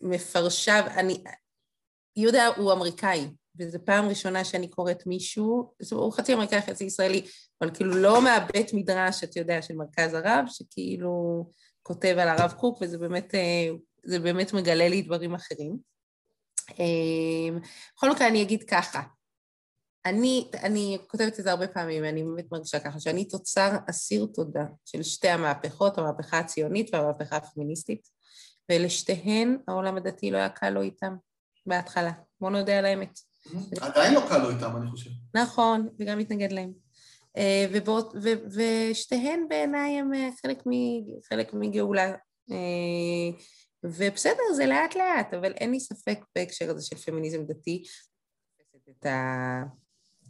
מפרשיו, 0.00 0.84
אני... 0.96 1.22
יהודה 2.16 2.46
הוא 2.46 2.72
אמריקאי, 2.72 3.28
וזו 3.58 3.78
פעם 3.84 4.08
ראשונה 4.08 4.44
שאני 4.44 4.68
קוראת 4.68 5.06
מישהו, 5.06 5.74
הוא 5.92 6.12
חצי 6.12 6.34
אמריקאי, 6.34 6.60
חצי 6.60 6.84
ישראלי, 6.84 7.26
אבל 7.60 7.74
כאילו 7.74 7.94
לא 7.94 8.22
מהבית 8.24 8.74
מדרש, 8.74 9.24
אתה 9.24 9.40
יודע, 9.40 9.62
של 9.62 9.74
מרכז 9.74 10.14
הרב, 10.14 10.44
שכאילו... 10.48 11.44
כותב 11.86 12.16
על 12.18 12.28
הרב 12.28 12.52
קוק, 12.52 12.78
וזה 12.82 12.98
באמת, 12.98 13.34
אה, 13.34 14.18
באמת 14.18 14.52
מגלה 14.52 14.88
לי 14.88 15.02
דברים 15.02 15.34
אחרים. 15.34 15.78
אמ, 16.78 17.58
בכל 17.96 18.10
מקרה 18.10 18.28
אני 18.28 18.42
אגיד 18.42 18.62
ככה, 18.62 19.02
אני, 20.06 20.50
אני 20.54 20.98
כותבת 21.06 21.38
את 21.38 21.44
זה 21.44 21.50
הרבה 21.50 21.68
פעמים, 21.68 22.04
אני 22.04 22.24
באמת 22.24 22.52
מרגישה 22.52 22.80
ככה, 22.80 23.00
שאני 23.00 23.24
תוצר 23.24 23.76
אסיר 23.90 24.26
תודה 24.34 24.64
של 24.84 25.02
שתי 25.02 25.28
המהפכות, 25.28 25.98
המהפכה 25.98 26.38
הציונית 26.38 26.94
והמהפכה 26.94 27.36
הפמיניסטית, 27.36 28.08
ולשתיהן 28.70 29.58
העולם 29.68 29.96
הדתי 29.96 30.30
לא 30.30 30.36
היה 30.36 30.48
קל 30.48 30.70
לו 30.70 30.82
איתם 30.82 31.16
בהתחלה. 31.66 32.12
בואו 32.40 32.50
נודה 32.50 32.78
על 32.78 32.84
האמת. 32.84 33.18
עדיין 33.80 34.14
לא 34.14 34.22
קל 34.28 34.38
לו 34.38 34.50
איתם, 34.50 34.76
אני 34.76 34.90
חושב. 34.90 35.10
נכון, 35.34 35.88
וגם 35.98 36.18
מתנגד 36.18 36.52
להם. 36.52 36.83
אה, 37.36 37.66
ובאות, 37.72 38.14
ו, 38.22 38.28
ושתיהן 38.54 39.46
בעיניי 39.48 39.98
הם 39.98 40.14
אה, 40.14 40.28
חלק, 40.42 40.66
מ, 40.66 40.70
חלק 41.28 41.54
מגאולה. 41.54 42.14
אה, 42.50 43.38
ובסדר, 43.84 44.42
זה 44.56 44.66
לאט 44.66 44.96
לאט, 44.96 45.34
אבל 45.34 45.52
אין 45.52 45.70
לי 45.70 45.80
ספק 45.80 46.18
בהקשר 46.36 46.70
הזה 46.70 46.86
של 46.86 46.96
פמיניזם 46.96 47.44
דתי, 47.44 47.82
את, 48.90 49.06
ה, 49.06 49.62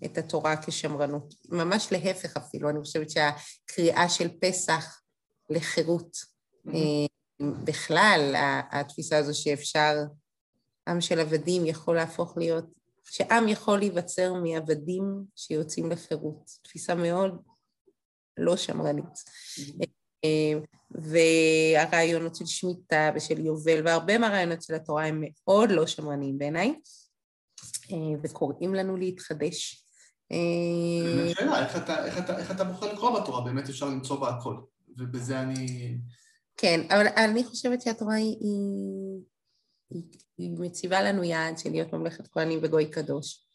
את 0.04 0.18
התורה 0.18 0.62
כשמרנות. 0.62 1.34
ממש 1.48 1.92
להפך 1.92 2.36
אפילו, 2.36 2.70
אני 2.70 2.80
חושבת 2.80 3.06
שהקריאה 3.10 4.08
של 4.08 4.28
פסח 4.40 5.00
לחירות, 5.50 6.16
mm-hmm. 6.16 7.44
בכלל, 7.64 8.34
התפיסה 8.70 9.18
הזו 9.18 9.42
שאפשר, 9.42 9.96
עם 10.88 11.00
של 11.00 11.20
עבדים 11.20 11.66
יכול 11.66 11.96
להפוך 11.96 12.36
להיות 12.36 12.64
שעם 13.04 13.48
יכול 13.48 13.78
להיווצר 13.78 14.34
מעבדים 14.34 15.04
שיוצאים 15.36 15.90
לחירות. 15.90 16.50
תפיסה 16.62 16.94
מאוד 16.94 17.42
לא 18.36 18.56
שמרנית. 18.56 19.24
והרעיונות 20.90 22.36
של 22.36 22.46
שמיטה 22.46 23.10
ושל 23.16 23.40
יובל, 23.40 23.82
והרבה 23.84 24.18
מהרעיונות 24.18 24.62
של 24.62 24.74
התורה 24.74 25.06
הם 25.06 25.24
מאוד 25.46 25.70
לא 25.70 25.86
שמרניים 25.86 26.38
בעיניי, 26.38 26.74
וקוראים 28.22 28.74
לנו 28.74 28.96
להתחדש. 28.96 29.84
שאלה, 31.34 31.64
איך 31.64 31.76
אתה, 31.76 32.06
איך, 32.06 32.18
אתה, 32.18 32.38
איך 32.38 32.50
אתה 32.50 32.64
בוחר 32.64 32.92
לקרוא 32.92 33.20
בתורה? 33.20 33.44
באמת 33.44 33.68
אפשר 33.68 33.86
למצוא 33.86 34.20
בה 34.20 34.28
הכל, 34.28 34.56
ובזה 34.98 35.40
אני... 35.40 35.98
כן, 36.56 36.80
אבל 36.90 37.06
אני 37.06 37.44
חושבת 37.44 37.82
שהתורה 37.82 38.14
היא, 38.14 38.36
היא 40.38 40.50
מציבה 40.58 41.02
לנו 41.02 41.24
יעד 41.24 41.58
של 41.58 41.70
להיות 41.70 41.92
ממלכת 41.92 42.28
כהנים 42.28 42.58
וגוי 42.62 42.90
קדוש, 42.90 43.46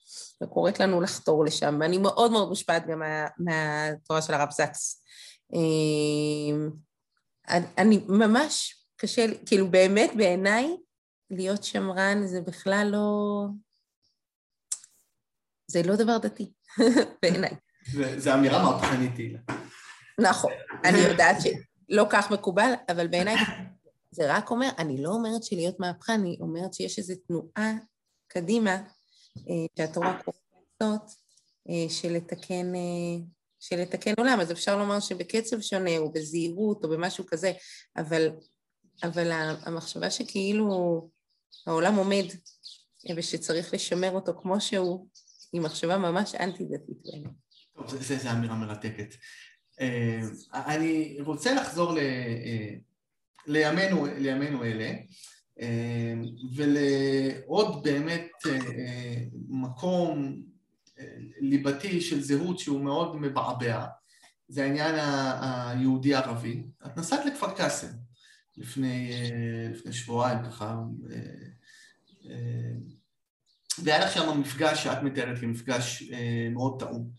וקוראת 0.44 0.80
לנו 0.80 1.02
לחתור 1.02 1.46
לשם, 1.46 1.78
ואני 1.82 1.98
מאוד 1.98 2.32
מאוד 2.32 2.50
מושפעת 2.50 2.88
גם 2.88 3.00
מה, 3.00 3.26
מהתורה 3.38 4.22
של 4.22 4.34
הרב 4.34 4.52
זקס. 4.52 5.04
אמ, 5.54 6.70
אני 7.78 8.00
ממש 8.08 8.84
קשה, 8.96 9.26
כאילו 9.46 9.72
באמת 9.72 10.12
בעיניי, 10.18 10.78
להיות 11.32 11.64
שמרן 11.64 12.28
זה 12.28 12.42
בכלל 12.42 12.90
לא... 12.92 13.46
זה 15.68 15.84
לא 15.84 15.96
דבר 15.96 16.18
דתי, 16.18 16.52
בעיניי. 17.22 17.52
זה 18.18 18.34
אמירה 18.34 18.64
מהפכנית. 18.64 19.14
נכון, 20.20 20.52
אני 20.84 20.98
יודעת 20.98 21.38
שלא 21.42 22.06
כך 22.10 22.32
מקובל, 22.32 22.72
אבל 22.92 23.08
בעיניי 23.08 23.36
זה 24.12 24.36
רק 24.36 24.52
אומר, 24.52 24.70
אני 24.78 25.04
לא 25.04 25.10
אומרת 25.10 25.44
שלהיות 25.44 25.80
מהפכה, 25.80 26.16
אני 26.16 26.38
אומרת 26.40 26.74
שיש 26.74 27.00
איזו 27.00 27.14
תנועה 27.28 27.74
קדימה 28.28 28.76
אה, 29.38 29.66
שהתורה 29.78 30.20
קוראת 30.24 30.40
לעשות, 30.82 31.02
אה, 31.70 31.90
של 31.90 32.14
לתקן, 32.14 32.76
אה, 32.76 34.14
עולם. 34.18 34.40
אז 34.40 34.52
אפשר 34.52 34.78
לומר 34.78 35.00
שבקצב 35.00 35.62
שונה, 35.62 35.98
או 35.98 36.12
בזהירות, 36.12 36.84
או 36.84 36.90
במשהו 36.90 37.26
כזה, 37.28 37.52
אבל, 37.98 38.30
אבל 39.04 39.32
המחשבה 39.66 40.12
שכאילו 40.12 41.10
העולם 41.68 41.96
עומד, 41.96 42.26
ושצריך 43.16 43.74
לשמר 43.74 44.12
אותו 44.12 44.42
כמו 44.42 44.62
שהוא, 44.62 45.08
היא 45.54 45.62
מחשבה 45.62 45.98
ממש 45.98 46.36
אנטי-דתית 46.36 46.98
בעיניי. 47.04 47.32
טוב, 47.76 48.02
זו 48.02 48.32
אמירה 48.32 48.56
מרתקת. 48.56 49.16
אני 50.54 51.18
רוצה 51.22 51.54
לחזור 51.54 51.94
ל... 51.94 52.00
לימינו, 53.48 54.06
לימינו 54.06 54.64
אלה, 54.64 54.92
אה, 55.62 56.14
ולעוד 56.56 57.84
באמת 57.84 58.32
אה, 58.48 59.16
מקום 59.50 60.42
אה, 61.00 61.16
ליבתי 61.40 62.02
של 62.02 62.22
זהות 62.22 62.60
שהוא 62.60 62.82
מאוד 62.82 63.16
מבעבע, 63.16 63.86
זה 64.48 64.64
העניין 64.64 64.96
היהודי-ערבי. 65.42 66.64
את 66.86 66.98
נסעת 66.98 67.26
לכפר 67.26 67.56
קאסם 67.56 67.88
לפני, 68.58 69.12
לפני 69.72 69.94
שבועיים 69.94 70.38
ככה, 70.44 70.78
והיה 73.84 74.06
לך 74.06 74.12
שם 74.14 74.40
מפגש 74.40 74.84
שאת 74.84 75.04
מתארת 75.04 75.40
כמפגש 75.40 76.04
מאוד 76.52 76.80
טעון. 76.80 77.10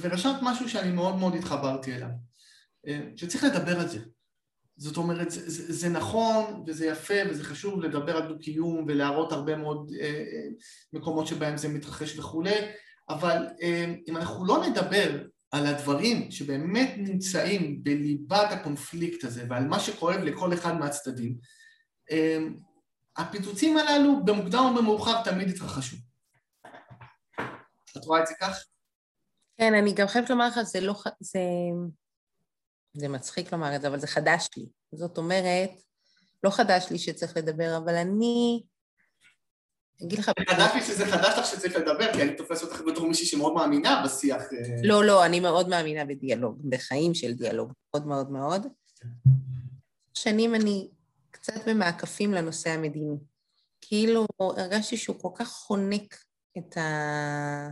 ורשמת 0.00 0.36
משהו 0.42 0.68
שאני 0.68 0.90
מאוד 0.90 1.16
מאוד 1.16 1.34
התחברתי 1.34 1.94
אליו, 1.94 2.08
שצריך 3.16 3.44
לדבר 3.44 3.80
על 3.80 3.88
זה. 3.88 4.00
זאת 4.78 4.96
אומרת, 4.96 5.30
זה, 5.30 5.50
זה, 5.50 5.72
זה 5.72 5.88
נכון 5.88 6.64
וזה 6.66 6.86
יפה 6.86 7.14
וזה 7.30 7.44
חשוב 7.44 7.82
לדבר 7.82 8.16
על 8.16 8.28
דו-קיום 8.28 8.84
ולהראות 8.88 9.32
הרבה 9.32 9.56
מאוד 9.56 9.92
אה, 10.00 10.06
אה, 10.06 10.48
מקומות 10.92 11.26
שבהם 11.26 11.56
זה 11.56 11.68
מתרחש 11.68 12.18
וכולי, 12.18 12.54
אבל 13.08 13.46
אה, 13.62 13.94
אם 14.08 14.16
אנחנו 14.16 14.46
לא 14.46 14.66
נדבר 14.66 15.24
על 15.50 15.66
הדברים 15.66 16.30
שבאמת 16.30 16.94
נמצאים 16.96 17.84
בליבת 17.84 18.52
הקונפליקט 18.52 19.24
הזה 19.24 19.44
ועל 19.48 19.68
מה 19.68 19.80
שכואב 19.80 20.20
לכל 20.20 20.52
אחד 20.52 20.78
מהצדדים, 20.78 21.36
אה, 22.10 22.38
הפיצוצים 23.16 23.76
הללו 23.76 24.24
במוקדם 24.24 24.58
או 24.58 24.74
במאוחר 24.74 25.22
תמיד 25.24 25.48
יתרחשו. 25.48 25.96
את 27.96 28.04
רואה 28.04 28.22
את 28.22 28.26
זה 28.26 28.34
כך? 28.40 28.64
כן, 29.56 29.74
אני 29.74 29.94
גם 29.94 30.06
חייבת 30.06 30.30
לומר 30.30 30.48
לך, 30.48 30.60
זה 30.62 30.80
לא... 30.80 30.94
זה... 31.20 31.38
זה 32.94 33.08
מצחיק 33.08 33.52
לומר 33.52 33.76
את 33.76 33.80
זה, 33.80 33.88
אבל 33.88 34.00
זה 34.00 34.06
חדש 34.06 34.48
לי. 34.56 34.66
זאת 34.92 35.18
אומרת, 35.18 35.70
לא 36.42 36.50
חדש 36.50 36.86
לי 36.90 36.98
שצריך 36.98 37.36
לדבר, 37.36 37.76
אבל 37.76 37.94
אני... 37.94 38.62
אגיד 40.04 40.18
לך... 40.18 40.30
חדש 40.48 40.70
לי 40.74 40.82
שזה 40.82 41.06
חדש 41.06 41.38
לך 41.38 41.46
שצריך 41.46 41.76
לדבר, 41.76 42.12
כי 42.12 42.22
אני 42.22 42.36
תופס 42.36 42.62
אותך 42.62 42.80
בתור 42.86 43.08
מישהי 43.08 43.26
שמאוד 43.26 43.54
מאמינה 43.54 44.02
בשיח. 44.04 44.42
אה. 44.42 44.80
לא, 44.82 45.04
לא, 45.04 45.26
אני 45.26 45.40
מאוד 45.40 45.68
מאמינה 45.68 46.04
בדיאלוג, 46.04 46.60
בחיים 46.70 47.14
של 47.14 47.32
דיאלוג, 47.32 47.72
מאוד 47.94 48.06
מאוד 48.06 48.30
מאוד. 48.30 48.66
שנים 50.14 50.54
אני 50.54 50.88
קצת 51.30 51.68
במעקפים 51.68 52.32
לנושא 52.32 52.70
המדיני. 52.70 53.16
כאילו 53.80 54.26
הרגשתי 54.40 54.96
שהוא 54.96 55.20
כל 55.20 55.30
כך 55.34 55.48
חונק 55.48 56.18
את, 56.58 56.76
ה... 56.76 57.68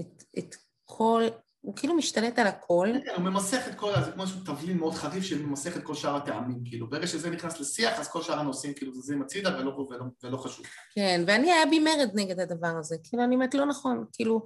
את, 0.00 0.24
את 0.38 0.56
כל 0.84 1.22
הוא 1.64 1.76
כאילו 1.76 1.94
משתלט 1.94 2.38
על 2.38 2.46
הכל. 2.46 2.88
כן, 3.04 3.10
הוא 3.16 3.24
ממסך 3.24 3.68
את 3.68 3.74
כל, 3.74 3.92
זה 4.04 4.12
כמו 4.12 4.22
איזשהו 4.22 4.40
תבלין 4.44 4.78
מאוד 4.78 4.94
חריף 4.94 5.24
שממסך 5.24 5.76
את 5.76 5.82
כל 5.82 5.94
שאר 5.94 6.16
הטעמים, 6.16 6.64
כאילו. 6.64 6.90
ברגע 6.90 7.06
שזה 7.06 7.30
נכנס 7.30 7.60
לשיח, 7.60 8.00
אז 8.00 8.08
כל 8.08 8.22
שאר 8.22 8.38
הנושאים 8.38 8.74
כאילו 8.74 8.94
זזים 8.94 9.22
הצידה 9.22 9.58
ולא, 9.58 9.70
ולא, 9.70 10.04
ולא 10.22 10.36
חשוב. 10.36 10.66
כן, 10.94 11.24
ואני 11.26 11.52
היה 11.52 11.66
בי 11.66 11.78
מרד 11.78 12.10
נגד 12.14 12.40
הדבר 12.40 12.76
הזה. 12.78 12.96
כאילו, 13.04 13.24
אני 13.24 13.34
אומרת, 13.34 13.54
לא 13.54 13.66
נכון, 13.66 14.04
כאילו, 14.12 14.42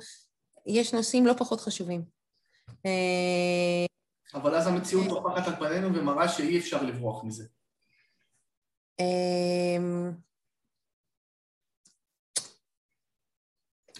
יש 0.66 0.94
נושאים 0.94 1.26
לא 1.26 1.32
פחות 1.38 1.60
חשובים. 1.60 2.04
אה, 2.86 3.86
אבל 4.34 4.54
אז 4.54 4.66
המציאות 4.66 5.08
טופחת 5.08 5.46
על 5.46 5.56
פנינו 5.56 5.94
ומראה 5.94 6.28
שאי 6.28 6.58
אפשר 6.58 6.82
לברוח 6.82 7.24
מזה. 7.24 7.44
אה, 9.00 9.78
לא, 13.96 13.97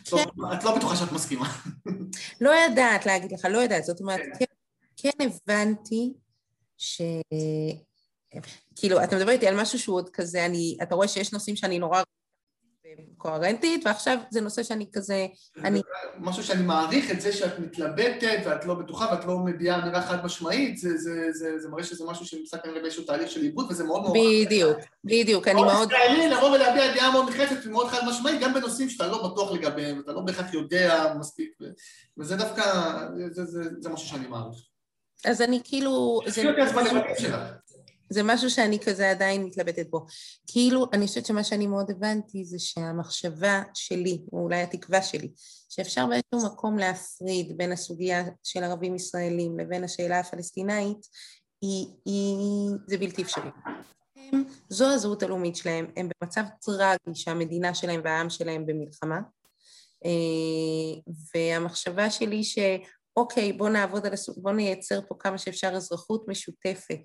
את 0.55 0.65
לא 0.65 0.77
בטוחה 0.77 0.97
שאת 0.97 1.13
מסכימה. 1.13 1.53
לא 2.41 2.51
יודעת 2.51 3.07
להגיד 3.07 3.33
לך, 3.33 3.45
לא 3.45 3.59
יודעת, 3.59 3.85
זאת 3.85 4.01
אומרת, 4.01 4.21
כן, 4.39 4.45
כן 4.97 5.11
הבנתי 5.21 6.13
ש... 6.79 7.03
כאילו, 8.77 9.05
אתה 9.05 9.17
מדבר 9.17 9.31
איתי 9.31 9.47
על 9.47 9.61
משהו 9.61 9.79
שהוא 9.79 9.97
עוד 9.97 10.11
כזה, 10.11 10.47
אני, 10.47 10.77
אתה 10.83 10.95
רואה 10.95 11.09
שיש 11.09 11.33
נושאים 11.33 11.57
שאני 11.57 11.79
נורא 11.79 12.03
קוהרנטית, 13.17 13.87
ועכשיו 13.87 14.19
זה 14.31 14.41
נושא 14.41 14.63
שאני 14.63 14.87
כזה... 14.93 15.27
אני... 15.65 15.83
משהו 16.19 16.43
שאני 16.43 16.63
מעריך 16.63 17.11
את 17.11 17.21
זה 17.21 17.33
שאת 17.33 17.59
מתלבטת 17.59 18.39
ואת 18.45 18.65
לא 18.65 18.75
בטוחה 18.75 19.07
ואת 19.13 19.25
לא 19.25 19.39
מביעה 19.39 19.83
אמירה 19.83 20.03
חד 20.03 20.25
משמעית, 20.25 20.79
זה, 20.79 20.97
זה, 20.97 21.33
זה, 21.33 21.59
זה 21.59 21.69
מראה 21.69 21.85
שזה 21.85 22.05
משהו 22.05 22.27
שנמצא 22.27 22.57
כנראה 22.59 22.81
באיזשהו 22.81 23.05
תהליך 23.05 23.31
של 23.31 23.43
עיבוד 23.43 23.67
וזה 23.71 23.85
מאוד 23.85 24.03
מאוד... 24.03 24.17
בדיוק, 24.17 24.79
בדיוק, 25.05 25.49
אני 25.49 25.63
מאוד... 25.63 25.89
ישראלי 25.93 26.29
לבוא 26.29 26.51
ולהביע 26.51 26.95
דעה 26.95 27.13
מאוד 27.13 27.29
נחרצת 27.29 27.67
ומאוד 27.67 27.89
חד 27.89 28.09
משמעית, 28.09 28.41
גם 28.41 28.55
בנושאים 28.55 28.89
שאתה 28.89 29.07
לא 29.07 29.29
בטוח 29.29 29.53
לגביהם, 29.53 30.01
אתה 30.01 30.13
לא 30.13 30.21
בהכרח 30.21 30.55
יודע 30.55 31.15
מספיק, 31.19 31.51
וזה 32.19 32.37
דווקא, 32.37 32.63
זה, 33.17 33.45
זה, 33.45 33.45
זה, 33.45 33.71
זה 33.81 33.89
משהו 33.89 34.09
שאני 34.09 34.27
מעריך. 34.29 34.59
אז 35.25 35.43
אני 35.43 35.61
כאילו... 35.65 36.21
זה... 36.27 36.43
זה 38.11 38.23
משהו 38.23 38.51
שאני 38.51 38.79
כזה 38.79 39.11
עדיין 39.11 39.45
מתלבטת 39.45 39.87
בו. 39.91 40.07
כאילו, 40.47 40.87
אני 40.93 41.07
חושבת 41.07 41.27
שמה 41.27 41.45
שאני 41.45 41.67
מאוד 41.67 41.91
הבנתי 41.91 42.45
זה 42.45 42.59
שהמחשבה 42.59 43.63
שלי, 43.75 44.19
או 44.33 44.39
אולי 44.43 44.63
התקווה 44.63 45.03
שלי, 45.03 45.31
שאפשר 45.69 46.07
באיזשהו 46.07 46.53
מקום 46.53 46.79
להפריד 46.79 47.57
בין 47.57 47.73
הסוגיה 47.73 48.25
של 48.45 48.65
ערבים 48.65 48.95
ישראלים 48.95 49.59
לבין 49.59 49.85
השאלה 49.85 50.21
הפלסטינאית, 50.21 51.07
היא, 51.63 51.87
היא, 52.05 52.71
זה 52.87 52.99
בלתי 52.99 53.23
אפשרי. 53.23 53.51
הם, 54.17 54.45
זו 54.69 54.87
הזהות 54.87 55.23
הלאומית 55.23 55.57
שלהם, 55.57 55.87
הם 55.97 56.09
במצב 56.21 56.43
טרגי 56.65 57.15
שהמדינה 57.15 57.75
שלהם 57.75 58.01
והעם 58.05 58.31
שלהם 58.31 58.67
במלחמה. 58.67 59.21
אה, 60.05 61.15
והמחשבה 61.35 62.11
שלי 62.11 62.45
שאוקיי, 63.19 63.53
בוא 63.53 63.69
נעבוד 63.69 64.07
על 64.07 64.13
הסוג, 64.13 64.43
בוא 64.43 64.53
נייצר 64.53 65.01
פה 65.09 65.15
כמה 65.19 65.39
שאפשר 65.39 65.69
אזרחות 65.69 66.29
משותפת. 66.29 66.99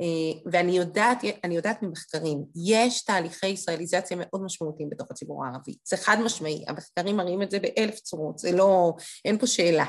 אה, 0.00 0.50
ואני 0.52 0.76
יודעת, 0.76 1.18
אני 1.44 1.56
יודעת 1.56 1.82
ממחקרים, 1.82 2.44
יש 2.68 3.04
תהליכי 3.04 3.46
ישראליזציה 3.46 4.16
מאוד 4.20 4.42
משמעותיים 4.44 4.90
בתוך 4.90 5.10
הציבור 5.10 5.44
הערבי. 5.44 5.74
זה 5.84 5.96
חד 5.96 6.16
משמעי, 6.24 6.64
המחקרים 6.68 7.16
מראים 7.16 7.42
את 7.42 7.50
זה 7.50 7.58
באלף 7.60 7.94
צורות, 7.94 8.38
זה 8.38 8.52
לא, 8.52 8.92
אין 9.24 9.38
פה 9.38 9.46
שאלה. 9.46 9.86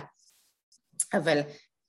אבל, 1.14 1.40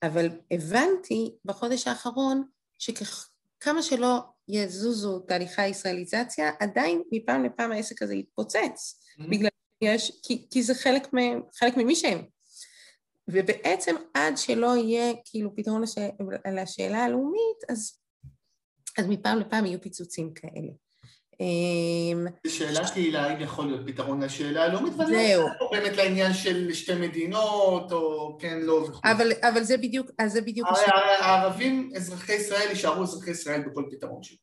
אבל 0.03 0.29
הבנתי 0.51 1.35
בחודש 1.45 1.87
האחרון 1.87 2.43
שכמה 2.79 3.81
שלא 3.81 4.19
יזוזו 4.47 5.19
תהליכי 5.19 5.61
הישראליזציה, 5.61 6.51
עדיין 6.59 7.03
מפעם 7.11 7.45
לפעם 7.45 7.71
העסק 7.71 8.01
הזה 8.01 8.15
יתפוצץ, 8.15 8.99
mm-hmm. 9.19 9.29
בגלל 9.29 9.49
יש, 9.81 10.19
כי, 10.23 10.47
כי 10.51 10.63
זה 10.63 10.75
חלק, 10.75 11.13
מ, 11.13 11.17
חלק 11.53 11.77
ממי 11.77 11.95
שהם. 11.95 12.21
ובעצם 13.27 13.95
עד 14.13 14.37
שלא 14.37 14.75
יהיה 14.77 15.13
כאילו 15.25 15.55
פתרון 15.55 15.81
לש, 15.81 15.95
לשאלה 16.53 17.03
הלאומית, 17.03 17.63
אז, 17.69 17.97
אז 18.97 19.07
מפעם 19.07 19.39
לפעם 19.39 19.65
יהיו 19.65 19.81
פיצוצים 19.81 20.33
כאלה. 20.33 20.71
אמ, 21.41 22.27
שאלה 22.47 22.89
קהילה, 22.93 23.25
האם 23.25 23.41
יכול 23.41 23.65
להיות 23.65 23.81
פתרון 23.87 24.23
לשאלה 24.23 24.63
הלאומית, 24.63 24.93
ואני 24.97 25.33
לא 25.35 25.47
פה 25.59 25.69
באמת 25.71 25.97
לעניין 25.97 26.33
של 26.33 26.73
שתי 26.73 26.95
מדינות, 26.95 27.91
או 27.91 28.37
כן, 28.39 28.59
לא 28.61 28.73
וכו'. 28.73 28.99
אבל, 29.03 29.31
אבל 29.41 29.63
זה 29.63 29.77
בדיוק, 29.77 30.11
אז 30.19 30.33
זה 30.33 30.41
בדיוק... 30.41 30.67
הערבים, 31.19 31.91
אזרחי 31.95 32.33
ישראל, 32.33 32.69
יישארו 32.69 33.03
אזרחי 33.03 33.31
ישראל 33.31 33.61
בכל 33.61 33.83
פתרון 33.91 34.23
שלו. 34.23 34.37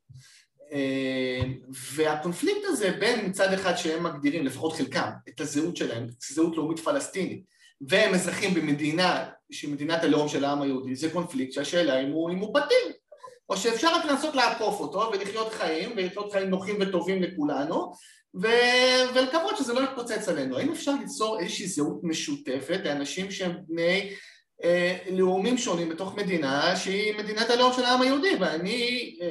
אמ, 0.72 1.54
והקונפליקט 1.94 2.60
הזה 2.64 2.96
בין 3.00 3.26
מצד 3.26 3.52
אחד 3.52 3.76
שהם 3.76 4.02
מגדירים, 4.02 4.46
לפחות 4.46 4.72
חלקם, 4.72 5.10
את 5.28 5.40
הזהות 5.40 5.76
שלהם, 5.76 6.06
זהות 6.32 6.56
לאומית 6.56 6.78
פלסטינית, 6.78 7.44
והם 7.80 8.14
אזרחים 8.14 8.54
במדינה 8.54 9.24
שהיא 9.50 9.72
מדינת 9.72 10.04
הלאום 10.04 10.28
של 10.28 10.44
העם 10.44 10.62
היהודי, 10.62 10.96
זה 10.96 11.10
קונפליקט 11.10 11.52
שהשאלה 11.52 12.00
אם 12.00 12.10
הוא, 12.10 12.30
אם 12.30 12.38
הוא 12.38 12.54
פתיר. 12.54 12.92
או 13.50 13.56
שאפשר 13.56 13.94
רק 13.94 14.04
לנסות 14.04 14.34
לעקוף 14.34 14.80
אותו 14.80 15.10
ולחיות 15.12 15.52
חיים, 15.52 15.90
ולחיות 15.96 16.32
חיים 16.32 16.50
נוחים 16.50 16.76
וטובים 16.80 17.22
לכולנו, 17.22 17.92
ו- 18.42 19.14
ולקוות 19.14 19.56
שזה 19.56 19.72
לא 19.72 19.80
יתפוצץ 19.80 20.28
עלינו. 20.28 20.58
האם 20.58 20.72
אפשר 20.72 20.92
ליצור 21.00 21.40
איזושהי 21.40 21.66
זהות 21.66 22.00
משותפת 22.02 22.80
לאנשים 22.84 23.30
שהם 23.30 23.52
בני 23.68 24.10
אה, 24.64 24.96
לאומים 25.10 25.58
שונים 25.58 25.88
בתוך 25.88 26.14
מדינה 26.16 26.76
שהיא 26.76 27.14
מדינת 27.18 27.50
הלאום 27.50 27.72
של 27.72 27.84
העם 27.84 28.02
היהודי, 28.02 28.36
ואני 28.40 29.16
אה, 29.22 29.28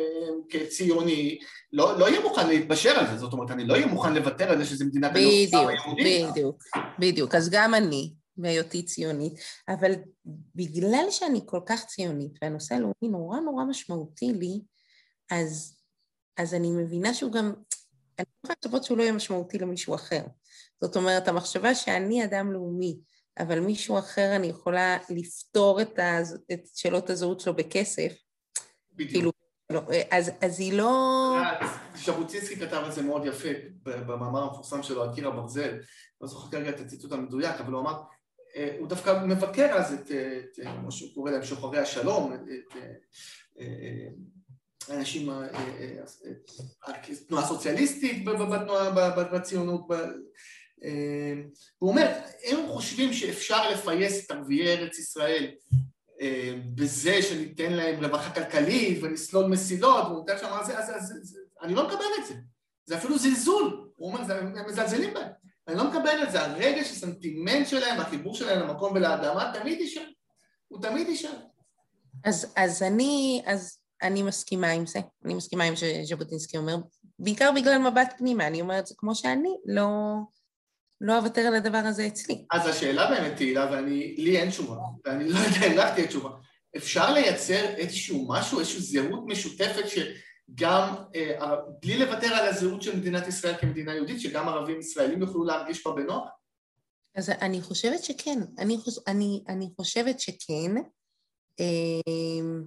כציוני 0.50 1.38
לא, 1.74 2.00
לא 2.00 2.06
אהיה 2.06 2.20
מוכן 2.20 2.48
להתבשר 2.48 3.00
על 3.00 3.08
זה, 3.08 3.18
זאת 3.18 3.34
אומרת, 3.34 3.52
אני 3.52 3.68
לא 3.68 3.74
אהיה 3.74 3.86
מוכן 3.86 4.14
לוותר 4.14 4.50
על 4.52 4.58
זה 4.58 4.66
שזה 4.66 4.86
מדינת 4.86 5.16
הלאום 5.16 5.32
של 5.50 5.58
העם 5.58 5.68
היהודי. 5.68 6.26
בדיוק, 6.32 6.64
בדיוק. 7.00 7.36
אז 7.36 7.50
גם 7.50 7.76
אני, 7.76 8.12
מהיותי 8.38 8.84
ציונית, 8.84 9.34
אבל 9.70 9.92
בגלל 10.56 11.06
שאני 11.10 11.42
כל 11.46 11.60
כך 11.66 11.86
ציונית 11.86 12.32
והנושא 12.42 12.76
הלאומי 12.76 13.10
נורא 13.12 13.40
נורא 13.40 13.66
משמעותי 13.66 14.34
לי, 14.34 14.62
אז, 15.32 15.78
אז 16.38 16.54
אני 16.54 16.72
מבינה 16.72 17.14
שהוא 17.14 17.32
גם, 17.32 17.54
אני 18.20 18.26
לא 18.28 18.34
יכולה 18.44 18.56
לצפות 18.62 18.84
שהוא 18.84 18.98
לא 18.98 19.04
יהיה 19.04 19.12
משמעותי 19.12 19.58
למישהו 19.58 19.96
אחר. 19.96 20.22
זאת 20.82 20.96
אומרת, 20.96 21.28
המחשבה 21.28 21.76
שאני 21.76 22.26
אדם 22.26 22.52
לאומי, 22.52 23.00
אבל 23.40 23.60
מישהו 23.60 24.00
אחר 24.00 24.36
אני 24.36 24.48
יכולה 24.48 24.98
לפתור 25.10 25.82
את, 25.82 26.00
הז... 26.00 26.38
את 26.54 26.62
שאלות 26.76 27.10
הזהות 27.10 27.40
שלו 27.40 27.56
בכסף, 27.56 28.14
בדיוק. 28.92 29.12
כאילו, 29.12 29.32
לא, 29.70 29.82
אז, 30.12 30.32
אז 30.42 30.60
היא 30.60 30.74
לא... 30.74 31.36
ז'בוטינסקי 32.06 32.56
כתב 32.56 32.82
על 32.86 32.92
זה 32.92 33.02
מאוד 33.02 33.26
יפה 33.26 33.50
במאמר 33.84 34.44
המפורסם 34.44 34.84
שלו 34.84 35.04
על 35.04 35.16
קיר 35.16 35.28
הברזל, 35.28 35.78
לא 36.22 36.28
זוכר 36.28 36.52
כרגע 36.52 36.70
את 36.70 36.80
הציטוט 36.80 37.12
המדויק, 37.12 37.56
אבל 37.56 37.74
הוא 37.74 37.82
אמר 37.82 38.04
הוא 38.80 38.88
דווקא 38.88 39.24
מבקר 39.26 39.76
אז 39.76 39.94
את, 39.94 40.12
את 40.12 40.60
מה 40.84 40.92
שהוא 40.92 41.10
קורא 41.14 41.32
להם 41.32 41.44
שוחרי 41.44 41.80
השלום, 41.80 42.34
את 42.34 42.76
אה, 43.60 44.08
האנשים, 44.90 45.30
התנועה 46.84 47.44
הסוציאליסטית 47.44 48.26
בציונות, 49.34 49.82
הוא 51.78 51.90
אומר, 51.90 52.12
הם 52.44 52.68
חושבים 52.68 53.14
שאפשר 53.14 53.70
לפייס 53.70 54.26
את 54.26 54.32
ערביי 54.32 54.74
ארץ 54.74 55.00
ישראל 55.00 55.52
בזה 56.76 57.22
שניתן 57.22 57.74
להם 57.74 58.04
רווחה 58.04 58.34
כלכלית 58.34 59.04
ונסלול 59.04 59.46
מסילות, 59.46 60.06
והוא 60.06 60.18
נותן 60.18 60.38
שם, 60.38 60.48
אז, 60.48 60.70
אז, 60.70 60.96
אז, 60.96 61.38
אני 61.62 61.76
לא 61.76 61.88
מקבל 61.88 62.06
את 62.22 62.28
זה, 62.28 62.34
זה 62.86 62.98
אפילו 62.98 63.18
זלזול, 63.18 63.90
הוא 63.96 64.14
אומר, 64.14 64.34
הם 64.34 64.68
מזלזלים 64.68 65.14
בהם. 65.14 65.37
אני 65.68 65.78
לא 65.78 65.90
מקבל 65.90 66.24
את 66.24 66.32
זה, 66.32 66.42
הרגש, 66.42 66.92
הסנטימנט 66.92 67.68
שלהם, 67.68 68.00
החיבור 68.00 68.36
שלהם 68.36 68.60
למקום 68.60 68.94
ולאדמה, 68.94 69.52
תמיד 69.60 69.80
יישאר. 69.80 70.08
הוא 70.68 70.82
תמיד 70.82 71.08
יישאר. 71.10 71.38
אז, 72.24 72.54
אז 72.56 72.84
אני, 72.84 73.42
אז 73.46 73.80
אני 74.02 74.24
מסכימה 74.24 74.68
עם 74.68 74.86
זה, 74.86 75.00
אני 75.26 75.34
מסכימה 75.34 75.64
עם 75.64 75.74
שז'בוטינסקי 75.76 76.58
אומר, 76.58 76.78
בעיקר 77.20 77.52
בגלל 77.56 77.78
מבט 77.78 78.14
פנימה, 78.18 78.48
אני 78.48 78.62
אומרת 78.62 78.88
זה 78.88 78.96
כמו 78.98 79.16
שאני, 79.16 79.56
לא, 79.66 79.88
לא 81.02 81.18
אוותר 81.18 81.42
על 81.42 81.56
הדבר 81.56 81.82
הזה 81.86 82.08
אצלי. 82.08 82.46
אז 82.52 82.68
השאלה 82.68 83.10
באמת, 83.10 83.36
תהילה, 83.36 83.72
ואני, 83.72 84.16
לי 84.18 84.38
אין 84.38 84.50
תשובה, 84.50 84.76
ואני 85.06 85.30
לא 85.30 85.40
יודע 85.40 85.68
אם 85.68 85.78
לך 85.78 85.94
תהיה 85.94 86.08
תשובה. 86.08 86.30
אפשר 86.78 87.14
לייצר 87.14 87.66
איזשהו 87.66 88.28
משהו, 88.30 88.60
איזושהי 88.60 88.82
זהות 88.82 89.24
משותפת 89.28 89.90
ש... 89.90 89.98
גם 90.56 90.96
אה, 91.16 91.56
בלי 91.82 91.98
לוותר 91.98 92.28
על 92.28 92.48
הזהות 92.48 92.82
של 92.82 92.98
מדינת 92.98 93.28
ישראל 93.28 93.58
כמדינה 93.58 93.96
יהודית, 93.96 94.22
שגם 94.22 94.48
ערבים 94.48 94.80
ישראלים 94.80 95.22
יוכלו 95.22 95.44
להרגיש 95.44 95.88
בה 95.88 95.94
בנוח? 95.94 96.30
אז 97.16 97.30
אני 97.30 97.62
חושבת 97.62 98.04
שכן, 98.04 98.40
אני, 98.58 98.78
חוש... 98.78 98.96
אני, 99.08 99.44
אני 99.48 99.70
חושבת 99.76 100.20
שכן. 100.20 100.76
אמ, 101.60 102.64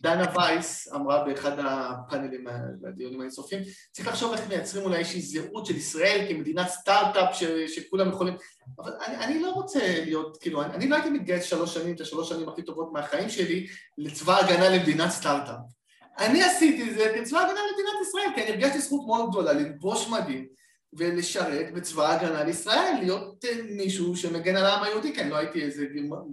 דנה 0.00 0.32
וייס 0.36 0.88
אמרה 0.94 1.24
באחד 1.24 1.58
הפאנלים, 1.58 2.46
הדיונים 2.88 3.20
האינסופיים, 3.20 3.62
צריך 3.92 4.08
לחשוב 4.08 4.32
איך 4.32 4.48
מייצרים 4.48 4.84
אולי 4.84 4.98
איזושהי 4.98 5.20
זהות 5.20 5.66
של 5.66 5.76
ישראל 5.76 6.26
כמדינת 6.28 6.68
סטארט-אפ 6.68 7.34
ש, 7.34 7.44
שכולם 7.44 8.08
יכולים... 8.08 8.34
אבל 8.78 8.92
אני, 9.06 9.16
אני 9.16 9.42
לא 9.42 9.50
רוצה 9.50 10.00
להיות, 10.04 10.36
כאילו, 10.40 10.62
אני, 10.62 10.74
אני 10.74 10.88
לא 10.88 10.96
הייתי 10.96 11.10
מתגייס 11.10 11.44
שלוש 11.44 11.74
שנים, 11.74 11.94
את 11.94 12.00
השלוש 12.00 12.28
שנים 12.28 12.48
הכי 12.48 12.62
טובות 12.62 12.92
מהחיים 12.92 13.28
שלי, 13.28 13.66
לצבא 13.98 14.38
הגנה 14.38 14.68
למדינת 14.68 15.10
סטארט-אפ. 15.10 15.79
אני 16.18 16.42
עשיתי 16.42 16.90
את 16.90 16.94
זה 16.94 17.12
כצבא 17.16 17.38
הגנה 17.38 17.60
למדינת 17.70 18.08
ישראל, 18.08 18.26
כי 18.34 18.42
אני 18.42 18.50
הרגשתי 18.50 18.78
זכות 18.80 19.06
מאוד 19.06 19.30
גדולה 19.30 19.52
ללבוש 19.52 20.08
מדים 20.08 20.46
ולשרת 20.92 21.72
בצבא 21.72 22.12
הגנה 22.12 22.44
לישראל, 22.44 22.96
להיות 23.00 23.44
אה, 23.44 23.62
מישהו 23.70 24.16
שמגן 24.16 24.56
על 24.56 24.64
העם 24.64 24.82
היהודי, 24.82 25.14
כי 25.14 25.20
אני 25.20 25.30
לא 25.30 25.36
הייתי 25.36 25.62
איזה 25.62 25.86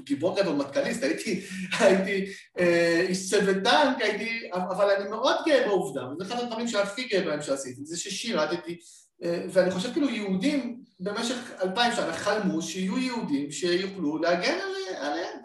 גיבור 0.04 0.42
גדול, 0.42 0.56
מטכ"ליסט, 0.56 1.04
הייתי, 1.04 1.42
הייתי 1.80 2.26
אה, 2.60 3.06
איש 3.08 3.30
צוות 3.30 3.58
טנק, 3.64 4.02
הייתי, 4.02 4.50
אבל 4.54 4.90
אני 4.90 5.10
מאוד 5.10 5.36
גאה 5.46 5.68
בעובדה, 5.68 6.02
וזה 6.08 6.24
אחד 6.24 6.44
הדברים 6.44 6.68
שהכי 6.68 7.08
גאה 7.08 7.22
בהם 7.22 7.42
שעשיתי, 7.42 7.86
זה 7.86 7.98
ששירתתי, 7.98 8.78
אה, 9.24 9.46
ואני 9.50 9.72
חושב 9.72 9.94
כאילו 9.94 10.10
יהודים 10.10 10.80
במשך 11.00 11.52
אלפיים 11.64 11.92
שנה 11.96 12.14
חלמו 12.14 12.62
שיהיו 12.62 12.98
יהודים 12.98 13.52
שיוכלו 13.52 14.18
להגן 14.18 14.58
עליהם. 15.00 15.38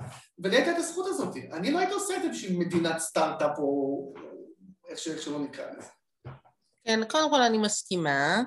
ולי 0.42 0.56
הייתה 0.56 0.72
את 0.72 0.76
הזכות 0.76 1.06
הזאת. 1.08 1.36
אני 1.52 1.70
לא 1.70 1.78
הייתי 1.78 1.92
עושה 1.92 2.16
את 2.16 2.22
זה 2.22 2.28
בשביל 2.28 2.58
מדינת 2.58 2.98
סטארט-אפ 2.98 3.58
או 3.58 4.14
איך 4.88 4.98
שלא 4.98 5.38
נקרא 5.38 5.70
לזה. 5.70 5.88
כן, 6.84 7.00
קודם 7.08 7.30
כל 7.30 7.42
אני 7.42 7.58
מסכימה. 7.58 8.42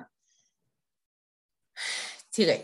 תראה, 2.30 2.56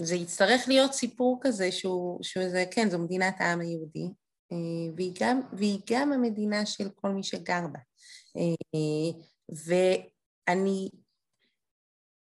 זה 0.00 0.14
יצטרך 0.14 0.68
להיות 0.68 0.92
סיפור 0.92 1.38
כזה 1.40 1.72
שהוא, 1.72 2.18
שזה, 2.22 2.64
כן, 2.70 2.90
זו 2.90 2.98
מדינת 2.98 3.34
העם 3.38 3.60
היהודי, 3.60 4.08
אה, 4.52 4.94
והיא 4.96 5.12
גם, 5.20 5.40
והיא 5.52 5.80
גם 5.90 6.12
המדינה 6.12 6.66
של 6.66 6.90
כל 6.94 7.08
מי 7.08 7.22
שגר 7.22 7.60
בה. 7.72 7.78
אה, 8.36 9.20
ואני, 9.66 10.90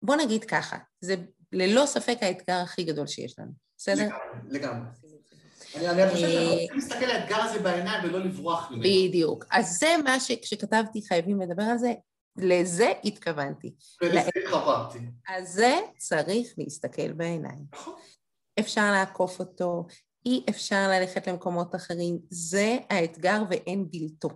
בוא 0.02 0.16
נגיד 0.16 0.44
ככה, 0.44 0.78
זה 1.00 1.14
ללא 1.52 1.86
ספק 1.86 2.16
האתגר 2.20 2.56
הכי 2.56 2.84
גדול 2.84 3.06
שיש 3.06 3.38
לנו, 3.38 3.52
בסדר? 3.76 4.08
לגמרי. 4.48 4.99
אני 5.76 6.10
חושב 6.10 6.26
שאנחנו 6.26 6.56
צריכים 6.56 6.76
להסתכל 6.76 7.04
על 7.04 7.10
האתגר 7.10 7.36
הזה 7.36 7.58
בעיניים 7.58 8.04
ולא 8.04 8.18
לברוח 8.18 8.70
ממנו. 8.70 8.82
בדיוק. 8.82 9.44
אז 9.50 9.78
זה 9.78 9.94
מה 10.04 10.20
שכשכתבתי 10.20 11.02
חייבים 11.08 11.40
לדבר 11.40 11.62
על 11.62 11.78
זה, 11.78 11.92
לזה 12.36 12.92
התכוונתי. 13.04 13.74
ולזה 14.02 14.30
התחברתי. 14.36 14.98
אז 15.28 15.52
זה 15.52 15.80
צריך 15.98 16.48
להסתכל 16.58 17.12
בעיניים. 17.12 17.64
נכון. 17.72 17.94
אפשר 18.60 18.92
לעקוף 18.92 19.40
אותו, 19.40 19.86
אי 20.26 20.44
אפשר 20.50 20.88
ללכת 20.88 21.26
למקומות 21.26 21.74
אחרים, 21.74 22.18
זה 22.30 22.78
האתגר 22.90 23.42
ואין 23.50 23.86
בלתו. 23.90 24.28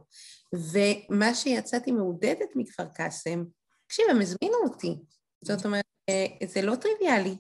ומה 0.55 1.35
שיצאתי 1.35 1.93
מעודדת 1.93 2.49
מכפר 2.55 2.85
קאסם, 2.85 3.45
תקשיב, 3.87 4.05
הם 4.11 4.21
הזמינו 4.21 4.57
אותי. 4.65 4.97
זאת 5.45 5.65
אומרת, 5.65 5.85
אה, 6.09 6.27
זה 6.47 6.63
לא 6.63 6.75
טריוויאלי. 6.75 7.37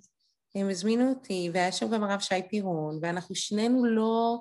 הם 0.54 0.70
הזמינו 0.70 1.08
אותי, 1.08 1.50
והיה 1.54 1.72
שם 1.72 1.90
גם 1.90 2.04
הרב 2.04 2.20
שי 2.20 2.42
פירון, 2.50 2.98
ואנחנו 3.02 3.34
שנינו 3.34 3.84
לא, 3.84 4.38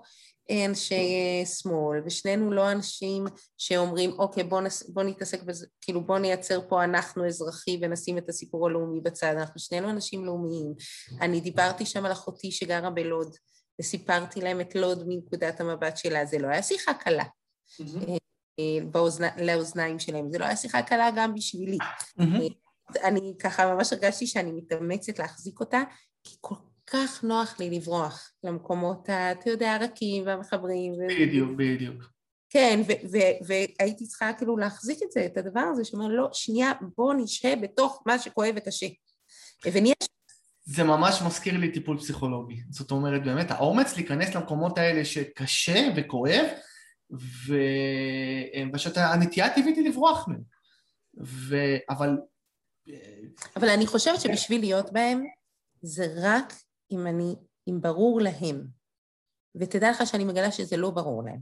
אנשי 0.52 1.44
שמאל, 1.46 2.02
ושנינו 2.06 2.52
לא 2.52 2.72
אנשים 2.72 3.26
שאומרים, 3.58 4.12
אוקיי, 4.20 4.44
בוא, 4.44 4.62
נס, 4.62 4.90
בוא 4.90 5.04
נתעסק 5.04 5.44
בזה, 5.44 5.68
כאילו 5.82 6.04
בוא 6.06 6.20
נייצר 6.20 6.62
פה 6.70 6.84
אנחנו 6.84 7.28
אזרחי 7.28 7.80
ונשים 7.82 8.18
את 8.18 8.30
הסיפור 8.30 8.68
הלאומי 8.68 9.02
בצד, 9.02 9.36
אנחנו 9.38 9.60
שנינו 9.60 9.90
אנשים 9.90 10.26
לאומיים. 10.26 10.74
אני 11.22 11.42
דיברתי 11.42 11.86
שם 11.86 12.06
על 12.06 12.12
אחותי 12.12 12.52
שגרה 12.52 12.90
בלוד, 12.90 13.36
וסיפרתי 13.82 14.42
להם 14.42 14.62
את 14.62 14.76
לוד 14.76 15.04
מנקודת 15.08 15.62
המבט 15.62 15.98
שלה, 15.98 16.26
זה 16.26 16.38
לא 16.38 16.48
היה 16.48 16.64
שיחה 16.64 16.94
קלה. 16.94 17.24
Mm-hmm. 17.24 18.18
באוזנ... 18.92 19.28
לאוזניים 19.38 20.00
שלהם, 20.00 20.32
זה 20.32 20.38
לא 20.38 20.46
היה 20.46 20.56
שיחה 20.56 20.82
קלה 20.82 21.10
גם 21.16 21.36
בשבילי. 21.36 21.78
Mm-hmm. 21.78 22.63
אני 23.04 23.34
ככה 23.40 23.74
ממש 23.74 23.94
הרגשתי 23.94 24.28
שאני 24.28 24.52
מתאמצת 24.52 25.20
להחזיק 25.20 25.60
אותה, 25.60 25.82
כי 26.24 26.36
כל 26.42 26.56
כך 26.88 27.24
נוח 27.24 27.60
לי 27.60 27.70
לברוח 27.70 28.32
למקומות, 28.44 29.10
אתה 29.10 29.50
יודע, 29.50 29.74
הרכים 29.74 30.26
והמחברים. 30.26 30.94
בדיוק, 31.10 31.50
ו... 31.50 31.58
בדיוק. 31.58 32.04
כן, 32.50 32.82
והייתי 33.48 34.08
צריכה 34.08 34.32
כאילו 34.38 34.58
להחזיק 34.58 35.00
את 35.04 35.12
זה, 35.12 35.26
את 35.26 35.38
הדבר 35.38 35.60
הזה, 35.60 35.86
שאומר, 35.86 36.08
לא, 36.08 36.30
שנייה, 36.34 36.72
בוא 36.98 37.14
נשהה 37.14 37.56
בתוך 37.56 38.04
מה 38.06 38.20
שכואב 38.20 38.54
וקשה. 38.58 38.88
ונהיה... 39.72 39.96
זה 40.66 40.84
ממש 40.84 41.22
מזכיר 41.28 41.58
לי 41.58 41.72
טיפול 41.72 41.98
פסיכולוגי. 41.98 42.62
זאת 42.70 42.92
אומרת, 42.92 43.24
באמת, 43.24 43.52
האומץ 43.52 43.96
להיכנס 43.96 44.36
למקומות 44.36 44.78
האלה 44.78 45.06
שקשה 45.06 45.88
וכואב, 45.96 46.46
ופשוט 48.70 48.98
הנטייה 48.98 49.46
הטבעית 49.46 49.78
היא 49.78 49.90
לברוח 49.90 50.28
מהם. 50.28 50.42
ו... 51.24 51.58
אבל... 51.90 52.18
אבל 53.56 53.70
אני 53.70 53.88
חושבת 53.88 54.22
שבשביל 54.22 54.62
להיות 54.62 54.92
בהם, 54.92 55.24
זה 55.82 56.14
רק 56.22 56.54
אם 56.92 57.08
אני, 57.08 57.36
אם 57.70 57.82
ברור 57.82 58.22
להם, 58.22 58.68
ותדע 59.56 59.92
לך 59.92 60.08
שאני 60.08 60.24
מגלה 60.24 60.52
שזה 60.52 60.78
לא 60.78 60.90
ברור 60.90 61.24
להם, 61.24 61.40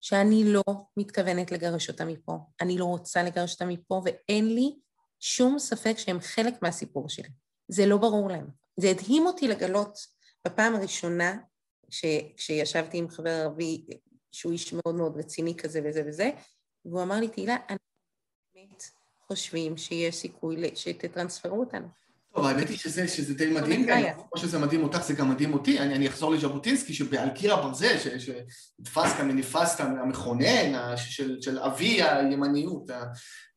שאני 0.00 0.44
לא 0.46 0.62
מתכוונת 0.96 1.52
לגרש 1.52 1.88
אותם 1.88 2.08
מפה, 2.08 2.38
אני 2.60 2.78
לא 2.78 2.84
רוצה 2.84 3.22
לגרש 3.22 3.52
אותם 3.52 3.68
מפה, 3.68 4.02
ואין 4.04 4.54
לי 4.54 4.78
שום 5.20 5.58
ספק 5.58 5.98
שהם 5.98 6.20
חלק 6.20 6.62
מהסיפור 6.62 7.08
שלי. 7.08 7.28
זה 7.68 7.86
לא 7.86 7.96
ברור 7.96 8.28
להם. 8.28 8.46
זה 8.80 8.90
הדהים 8.90 9.26
אותי 9.26 9.48
לגלות 9.48 9.98
בפעם 10.46 10.74
הראשונה, 10.74 11.38
ש, 11.90 12.04
כשישבתי 12.36 12.98
עם 12.98 13.08
חבר 13.08 13.30
ערבי, 13.30 13.86
שהוא 14.32 14.52
איש 14.52 14.72
מאוד 14.72 14.94
מאוד 14.94 15.16
רציני 15.16 15.56
כזה 15.56 15.80
וזה 15.84 16.02
וזה, 16.06 16.30
והוא 16.84 17.02
אמר 17.02 17.20
לי, 17.20 17.28
תהילה, 17.28 17.54
אנחנו 17.54 17.86
באמת 18.54 18.97
חושבים 19.28 19.76
שיש 19.76 20.16
סיכוי 20.16 20.56
שתטרנספרו 20.74 21.60
אותנו. 21.60 21.86
טוב, 22.34 22.46
האמת 22.46 22.68
היא 22.68 22.78
שזה, 22.78 23.08
שזה 23.08 23.34
די 23.34 23.50
מדהים, 23.50 23.86
כמו 24.16 24.40
שזה 24.40 24.58
מדהים 24.58 24.82
אותך, 24.82 25.02
זה 25.02 25.14
גם 25.14 25.30
מדהים 25.30 25.52
אותי. 25.52 25.78
אני, 25.78 25.94
אני 25.94 26.08
אחזור 26.08 26.32
לז'בוטינסקי, 26.32 26.94
שעל 26.94 27.30
קיר 27.30 27.54
הברזל, 27.54 27.96
שנתפס 27.98 29.12
כמניפסט 29.12 29.80
המכונן, 29.80 30.96
של, 30.96 31.36
של 31.40 31.58
אבי 31.58 32.02
הימניות 32.02 32.90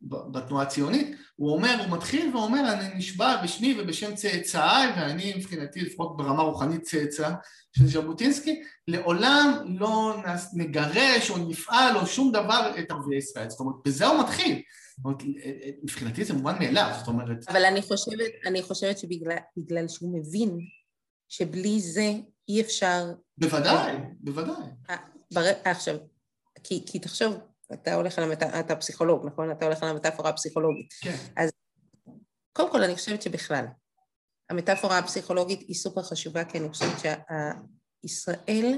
בתנועה 0.02 0.64
הציונית, 0.64 1.16
הוא 1.36 1.52
אומר, 1.52 1.76
הוא 1.80 1.98
מתחיל 1.98 2.36
ואומר, 2.36 2.74
אני 2.74 2.96
נשבע 2.96 3.44
בשמי 3.44 3.76
ובשם 3.80 4.16
צאצאיי, 4.16 4.90
ואני 4.98 5.34
מבחינתי, 5.38 5.82
לפחות 5.82 6.18
ברמה 6.18 6.44
רוחנית 6.44 6.82
צאצא 6.82 7.32
של 7.78 7.88
ז'בוטינסקי, 7.88 8.62
לעולם 8.88 9.76
לא 9.80 10.16
נגרש 10.54 11.30
או 11.30 11.38
נפעל 11.38 11.98
או 11.98 12.06
שום 12.06 12.32
דבר 12.32 12.72
את 12.80 12.92
ערביי 12.92 13.18
ישראל. 13.18 13.50
זאת 13.50 13.60
אומרת, 13.60 13.76
בזה 13.86 14.08
הוא 14.08 14.20
מתחיל. 14.20 14.62
מבחינתי 15.84 16.26
זה 16.26 16.34
מובן 16.34 16.60
מאליו, 16.60 16.94
זאת 17.00 17.08
אומרת... 17.08 17.38
אבל 17.50 17.66
אני 17.66 17.82
חושבת, 17.82 18.32
אני 18.46 18.62
חושבת 18.62 18.98
שבגלל 18.98 19.88
שהוא 19.88 20.20
מבין 20.20 20.60
שבלי 21.30 21.80
זה 21.80 22.14
אי 22.50 22.62
אפשר... 22.62 23.06
בוודאי, 23.38 23.96
בוודאי. 24.20 24.66
אה, 24.90 25.72
עכשיו, 25.72 25.96
כי, 26.64 26.84
כי 26.86 27.00
תחשוב, 27.00 27.38
אתה 27.74 27.94
הולך 27.94 28.18
על 28.18 28.24
המטאפורה, 28.24 28.60
אתה 28.60 28.76
פסיכולוג, 28.76 29.26
נכון? 29.26 29.52
אתה 29.52 29.66
הולך 29.66 29.84
על 29.84 29.90
המטאפורה 29.90 30.30
הפסיכולוגית. 30.30 30.94
כן. 31.02 31.16
אז 31.36 31.52
קודם 32.54 32.72
כל 32.72 32.84
אני 32.84 32.96
חושבת 32.96 33.22
שבכלל, 33.22 33.66
המטאפורה 34.50 34.98
הפסיכולוגית 34.98 35.60
היא 35.60 35.76
סופר 35.76 36.04
חשובה, 36.04 36.46
כי 36.46 36.58
אני 36.58 36.70
חושבת 36.70 37.16
שישראל 38.06 38.78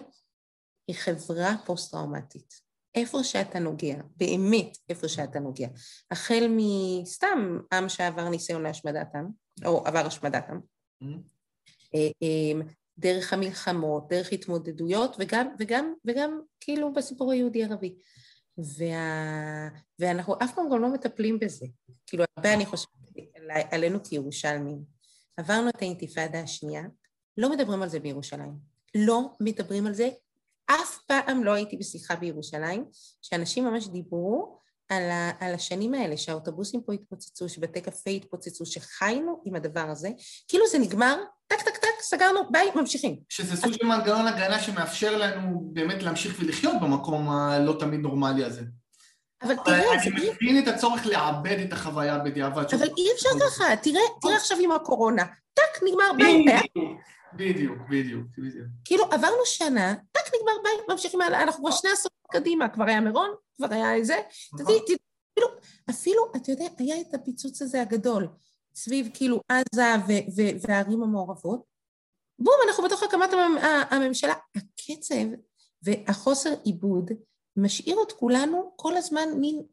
היא 0.88 0.96
חברה 0.96 1.56
פוסט-טראומטית. 1.66 2.54
איפה 2.96 3.24
שאתה 3.24 3.60
נוגע, 3.60 3.96
באמת 4.18 4.78
איפה 4.89 5.08
שאתה 5.08 5.39
נוגע. 5.39 5.68
החל 6.12 6.48
מסתם 6.50 7.60
עם 7.74 7.89
שעבר 7.89 8.30
ניסיון 8.30 8.64
להשמדת 8.64 9.16
עם, 9.16 9.28
או 9.66 9.88
עבר 9.88 10.06
השמדת 10.06 10.44
עם, 10.50 10.60
mm-hmm. 11.04 12.64
דרך 12.98 13.34
המלחמות, 13.34 14.08
דרך 14.10 14.32
התמודדויות, 14.32 15.16
וגם, 15.20 15.48
וגם, 15.60 15.94
וגם 16.06 16.41
כאילו 16.60 16.94
בסיפור 16.94 17.32
היהודי-ערבי. 17.32 17.96
וה... 18.58 19.70
ואנחנו 19.99 20.36
אף 20.43 20.56
פעם 20.56 20.70
גם 20.72 20.82
לא 20.82 20.93
מטפלים 20.93 21.39
בזה. 21.39 21.66
כאילו, 22.08 22.24
הרבה 22.38 22.54
אני 22.54 22.66
חושבת 22.66 22.89
עלינו 23.72 24.04
כירושלמים. 24.04 24.84
עברנו 25.38 25.70
את 25.70 25.82
האינתיפאדה 25.82 26.39
השנייה, 26.39 26.84
לא 27.38 27.49
מדברים 27.51 27.82
על 27.82 27.89
זה 27.89 27.99
בירושלים. 27.99 28.54
לא 28.95 29.30
מדברים 29.39 29.88
על 29.88 29.93
זה 29.93 30.10
אף 30.66 30.99
פעם 31.08 31.43
לא 31.43 31.51
הייתי 31.54 31.78
בשיחה 31.78 32.16
בירושלים, 32.16 32.86
שאנשים 33.22 33.66
ממש 33.66 33.88
דיברו 33.88 34.60
על, 34.89 35.10
ה, 35.10 35.32
על 35.39 35.54
השנים 35.54 35.93
האלה, 35.93 36.18
שהאוטובוסים 36.18 36.82
פה 36.84 36.93
התפוצצו, 36.93 37.49
שבתי 37.49 37.82
קפה 37.82 38.10
התפוצצו, 38.10 38.66
שחיינו 38.66 39.41
עם 39.45 39.56
הדבר 39.56 39.89
הזה, 39.89 40.10
כאילו 40.47 40.66
זה 40.72 40.80
נגמר, 40.80 41.24
טק 41.47 41.62
טק 41.62 41.78
סגרנו, 42.04 42.39
ביי, 42.51 42.72
ממשיכים. 42.76 43.16
שזה 43.30 43.58
סוג 43.58 43.74
של 43.74 43.86
מנגנון 43.86 44.28
הגנה 44.28 44.60
שמאפשר 44.60 45.18
לנו 45.18 45.70
באמת 45.74 46.04
להמשיך 46.04 46.36
ולחיות 46.39 46.76
במקום 46.82 47.30
הלא 47.30 47.76
תמיד 47.80 47.99
נורמלי 47.99 48.43
הזה. 48.43 48.62
אבל 49.41 49.56
תראה, 49.66 49.93
אני 49.93 50.30
מבין 50.30 50.64
את 50.64 50.68
הצורך 50.68 51.06
לעבד 51.06 51.60
את 51.68 51.74
החוויה 51.74 52.20
בדיעבד. 52.20 52.74
אבל 52.74 52.88
אי 52.97 53.14
אפשר 53.16 53.30
ככה, 53.30 53.76
תראה, 53.82 54.01
תראה 54.22 54.36
עכשיו 54.36 54.58
עם 54.62 54.72
הקורונה, 54.72 55.24
טק, 55.54 55.84
נגמר, 55.84 56.12
ביי. 56.18 56.45
בדיוק, 57.34 57.78
בדיוק, 57.89 58.28
בדיוק. 58.38 58.68
כאילו, 58.86 59.04
עברנו 59.12 59.45
שנה, 59.45 59.93
טק, 60.12 60.22
נגמר, 60.36 60.51
ביי, 60.64 60.74
ממשיכים 60.89 61.22
הלאה, 61.22 61.43
אנחנו 61.43 61.64
כבר 61.64 61.72
שני 61.72 61.89
עשורים 61.89 62.18
קדימה, 62.32 62.70
כבר 62.70 62.84
היה 62.84 63.01
מירון, 63.01 63.30
כבר 63.58 63.74
היה 63.74 63.93
איזה, 63.93 64.16
נכון. 64.54 64.76
כאילו, 64.86 65.47
אפילו, 65.89 66.32
אתה 66.36 66.51
יודע, 66.51 66.66
היה 66.78 67.01
את 67.01 67.14
הפיצוץ 67.14 67.62
הזה 67.62 67.82
הגדול, 67.82 68.28
סביב 68.76 69.10
כאילו 69.14 69.41
עזה 69.49 69.95
והערים 70.68 71.04
המעורבות, 71.04 71.72
בום, 72.39 72.55
אנחנו 72.67 72.84
בתוך 72.84 73.03
הקמת 73.03 73.29
הממשלה. 73.89 74.34
הקצב 74.55 75.15
והחוסר 75.84 76.53
עיבוד 76.63 77.11
משאיר 77.57 77.97
את 78.07 78.11
כולנו 78.11 78.73
כל 78.75 78.97
הזמן 78.97 79.29
מין 79.39 79.63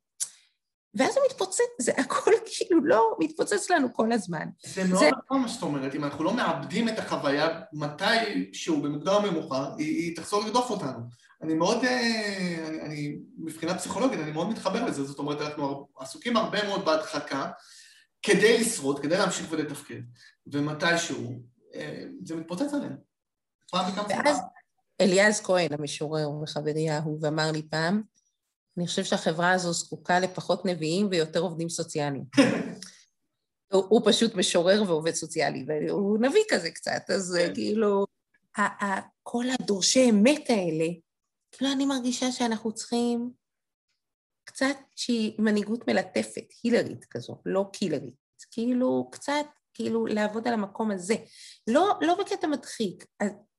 ואז 0.94 1.14
זה 1.14 1.20
מתפוצץ, 1.30 1.62
זה 1.80 1.92
הכל 1.96 2.30
כאילו 2.56 2.84
לא 2.84 3.16
מתפוצץ 3.18 3.70
לנו 3.70 3.94
כל 3.94 4.12
הזמן. 4.12 4.44
זה 4.64 4.84
מאוד 4.84 5.04
נכון 5.24 5.40
מה 5.40 5.48
שאת 5.48 5.62
אומרת, 5.62 5.94
אם 5.94 6.04
אנחנו 6.04 6.24
לא 6.24 6.34
מאבדים 6.34 6.88
את 6.88 6.98
החוויה, 6.98 7.60
מתי 7.72 8.48
שהוא 8.52 8.82
במוקדם 8.82 9.12
או 9.12 9.22
במאוחר, 9.22 9.74
היא, 9.78 9.96
היא 9.96 10.16
תחזור 10.16 10.44
לרדוף 10.44 10.70
אותנו. 10.70 10.98
אני 11.42 11.54
מאוד, 11.54 11.84
אה, 11.84 12.64
אני, 12.68 12.80
אני, 12.80 13.18
מבחינה 13.38 13.78
פסיכולוגית, 13.78 14.20
אני 14.20 14.32
מאוד 14.32 14.48
מתחבר 14.48 14.84
לזה, 14.84 15.04
זאת 15.04 15.18
אומרת, 15.18 15.40
אנחנו 15.40 15.88
עסוקים 15.98 16.36
הרבה 16.36 16.68
מאוד 16.68 16.84
בהדחקה 16.84 17.50
כדי 18.22 18.60
לשרוד, 18.60 18.98
כדי 18.98 19.18
להמשיך 19.18 19.46
ולתפקד, 19.50 20.00
ומתישהו 20.46 21.26
אה, 21.28 21.34
זה 22.24 22.36
מתפוצץ. 22.36 22.72
פעם 23.70 23.92
מכמה 23.92 24.06
ואז 24.08 24.40
אליעז 25.00 25.40
כהן, 25.40 25.72
המשורר 25.72 26.30
וחברי 26.30 26.88
האהוב, 26.88 27.24
אמר 27.24 27.52
לי 27.52 27.62
פעם, 27.62 28.02
אני 28.78 28.86
חושב 28.86 29.04
שהחברה 29.04 29.52
הזו 29.52 29.72
זקוקה 29.72 30.20
לפחות 30.20 30.64
נביאים 30.64 31.08
ויותר 31.10 31.40
עובדים 31.40 31.68
סוציאליים. 31.68 32.24
הוא, 33.72 33.84
הוא 33.88 34.02
פשוט 34.04 34.34
משורר 34.34 34.82
ועובד 34.86 35.14
סוציאלי, 35.14 35.64
והוא 35.68 36.18
נביא 36.20 36.42
כזה 36.50 36.70
קצת, 36.70 37.10
אז 37.14 37.36
כן. 37.38 37.54
כאילו, 37.54 38.06
כל 39.22 39.44
הדורשי 39.60 40.10
אמת 40.10 40.50
האלה, 40.50 40.86
כאילו 41.52 41.72
אני 41.72 41.86
מרגישה 41.86 42.32
שאנחנו 42.32 42.72
צריכים 42.72 43.30
קצת 44.44 44.76
שהיא 44.96 45.34
מנהיגות 45.38 45.88
מלטפת, 45.88 46.44
הילרית 46.62 47.04
כזו, 47.04 47.42
לא 47.46 47.66
קילרית, 47.72 48.14
כאילו 48.50 49.08
קצת, 49.12 49.46
כאילו 49.80 50.06
לעבוד 50.06 50.48
על 50.48 50.54
המקום 50.54 50.90
הזה. 50.90 51.14
לא, 51.66 51.98
לא 52.00 52.14
בקטע 52.20 52.46
מדחיק, 52.46 53.04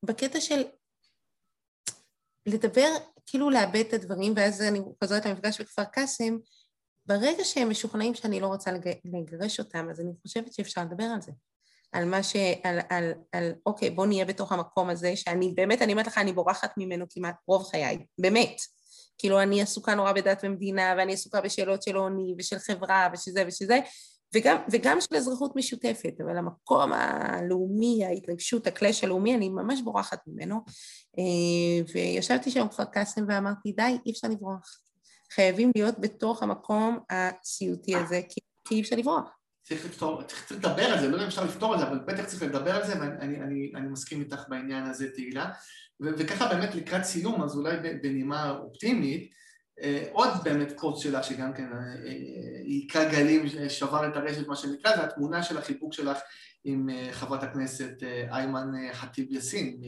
בקטע 0.02 0.40
של 0.40 0.62
לדבר 2.46 2.88
כאילו 3.26 3.50
לאבד 3.50 3.84
את 3.88 3.92
הדברים, 3.92 4.32
ואז 4.36 4.62
אני 4.62 4.80
חוזרת 5.02 5.26
למפגש 5.26 5.60
בכפר 5.60 5.84
קאסם, 5.84 6.38
ברגע 7.06 7.44
שהם 7.44 7.70
משוכנעים 7.70 8.14
שאני 8.14 8.40
לא 8.40 8.46
רוצה 8.46 8.70
לגרש 9.04 9.60
אותם, 9.60 9.86
אז 9.90 10.00
אני 10.00 10.12
חושבת 10.22 10.52
שאפשר 10.52 10.80
לדבר 10.80 11.04
על 11.04 11.20
זה. 11.20 11.32
על 11.92 12.04
מה 12.04 12.22
ש... 12.22 12.36
על, 12.64 12.78
על, 12.90 13.12
על 13.32 13.52
אוקיי, 13.66 13.90
בוא 13.90 14.06
נהיה 14.06 14.24
בתוך 14.24 14.52
המקום 14.52 14.90
הזה, 14.90 15.16
שאני 15.16 15.52
באמת, 15.56 15.82
אני 15.82 15.92
אומרת 15.92 16.06
לך, 16.06 16.18
אני 16.18 16.32
בורחת 16.32 16.74
ממנו 16.76 17.06
כמעט 17.10 17.36
רוב 17.46 17.64
חיי, 17.70 18.06
באמת. 18.18 18.56
כאילו, 19.18 19.42
אני 19.42 19.62
עסוקה 19.62 19.94
נורא 19.94 20.12
בדת 20.12 20.40
ומדינה, 20.42 20.94
ואני 20.98 21.12
עסוקה 21.12 21.40
בשאלות 21.40 21.82
של 21.82 21.96
עוני, 21.96 22.34
ושל 22.38 22.58
חברה, 22.58 23.08
ושל 23.12 23.30
זה 23.30 23.44
ושל 23.46 23.66
זה, 23.66 23.78
וגם, 24.34 24.56
וגם 24.72 25.00
של 25.00 25.16
אזרחות 25.16 25.56
משותפת, 25.56 26.20
אבל 26.24 26.36
המקום 26.36 26.92
הלאומי, 26.92 28.04
ההתרגשות, 28.04 28.66
הקלאש 28.66 29.04
הלאומי, 29.04 29.34
אני 29.34 29.48
ממש 29.48 29.80
בורחת 29.80 30.18
ממנו. 30.26 30.60
אה, 31.18 31.92
וישבתי 31.94 32.50
שם 32.50 32.66
בכפר 32.66 32.84
קאסם 32.84 33.24
ואמרתי, 33.28 33.72
די, 33.72 33.96
אי 34.06 34.12
אפשר 34.12 34.28
לברוח. 34.28 34.78
חייבים 35.32 35.72
להיות 35.76 35.98
בתוך 36.00 36.42
המקום 36.42 36.98
הסיוטי 37.10 37.96
הזה, 37.96 38.20
כי, 38.28 38.40
כי 38.68 38.74
אי 38.74 38.80
אפשר 38.80 38.96
לברוח. 38.96 39.28
צריך 39.62 39.84
לפתור, 39.84 40.22
צריך 40.22 40.52
לדבר 40.52 40.84
על 40.84 41.00
זה, 41.00 41.08
לא 41.08 41.12
יודע 41.12 41.24
אם 41.24 41.28
אפשר 41.28 41.44
לפתור 41.44 41.74
את 41.74 41.78
זה, 41.78 41.86
אבל 41.86 41.98
בטח 41.98 42.24
צריך 42.24 42.42
לדבר 42.42 42.76
על 42.76 42.86
זה, 42.86 43.00
ואני 43.00 43.40
אני, 43.40 43.72
אני 43.74 43.88
מסכים 43.88 44.20
איתך 44.20 44.42
בעניין 44.48 44.84
הזה, 44.84 45.10
תהילה. 45.10 45.50
וככה 46.00 46.48
באמת 46.48 46.74
לקראת 46.74 47.04
סיום, 47.04 47.42
אז 47.42 47.56
אולי 47.56 47.76
בנימה 48.02 48.50
אופטימית, 48.50 49.30
עוד 50.12 50.30
באמת 50.44 50.72
פוסט 50.80 51.02
שלה 51.02 51.22
שגם 51.22 51.52
כן 51.52 51.66
היכה 52.64 53.04
אה, 53.04 53.12
גלים, 53.12 53.44
שבר 53.68 54.08
את 54.08 54.16
הרשת 54.16 54.48
מה 54.48 54.56
שנקרא, 54.56 54.96
זה 54.96 55.04
התמונה 55.04 55.42
של 55.42 55.58
החיבוק 55.58 55.92
שלך 55.92 56.18
עם 56.64 56.90
אה, 56.90 57.08
חברת 57.12 57.42
הכנסת 57.42 58.02
איימן 58.30 58.92
חטיב 58.92 59.32
יאסין 59.32 59.80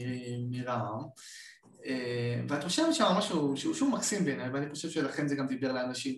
מרע"מ 0.49 1.03
ואת 2.47 2.63
חושבת 2.63 2.93
שם 2.93 3.05
משהו 3.17 3.57
שהוא, 3.57 3.73
שהוא 3.73 3.91
מקסים 3.91 4.25
בעיניי 4.25 4.49
ואני 4.49 4.69
חושב 4.69 4.89
שלכן 4.89 5.27
זה 5.27 5.35
גם 5.35 5.47
דיבר 5.47 5.71
לאנשים 5.71 6.15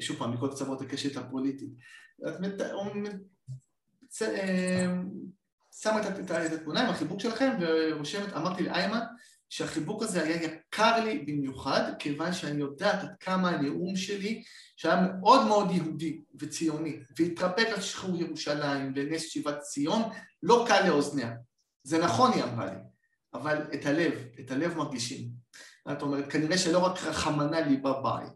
שוב 0.00 0.18
פעם 0.18 0.34
מכל 0.34 0.48
קצוות 0.50 0.80
הקשת 0.80 1.16
הפוליטית 1.16 1.70
את. 2.28 2.68
שמה 5.82 6.00
את 6.00 6.52
התמונה 6.52 6.80
עם 6.80 6.90
החיבוק 6.90 7.20
שלכם 7.20 7.50
ורושמת 7.60 8.32
אמרתי 8.32 8.62
לאיימן 8.62 9.00
שהחיבוק 9.48 10.02
הזה 10.02 10.22
היה 10.22 10.42
יקר 10.42 11.04
לי 11.04 11.18
במיוחד, 11.18 11.92
כיוון 11.98 12.32
שאני 12.32 12.60
יודעת 12.60 13.04
עד 13.04 13.14
כמה 13.20 13.48
הנאום 13.48 13.96
שלי, 13.96 14.42
שהיה 14.76 15.00
מאוד 15.00 15.46
מאוד 15.46 15.70
יהודי 15.70 16.20
וציוני, 16.40 17.00
והתרפק 17.18 17.66
על 17.74 17.80
שחרור 17.80 18.20
ירושלים 18.20 18.92
ונס 18.96 19.22
שיבת 19.22 19.60
ציון, 19.60 20.02
לא 20.42 20.64
קל 20.68 20.88
לאוזניה. 20.88 21.34
זה 21.82 21.98
נכון, 21.98 22.32
היא 22.32 22.42
אמרה 22.42 22.66
לי, 22.66 22.78
אבל 23.34 23.62
את 23.74 23.86
הלב, 23.86 24.12
את 24.40 24.50
הלב 24.50 24.76
מרגישים. 24.76 25.28
זאת 25.88 26.02
אומרת, 26.02 26.32
כנראה 26.32 26.58
שלא 26.58 26.78
רק 26.78 27.02
רחמנא 27.02 27.56
ליבא 27.56 27.92
בעי, 28.02 28.26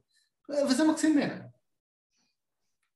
וזה 0.68 0.84
מקסים 0.84 1.14
בעיניי. 1.14 1.38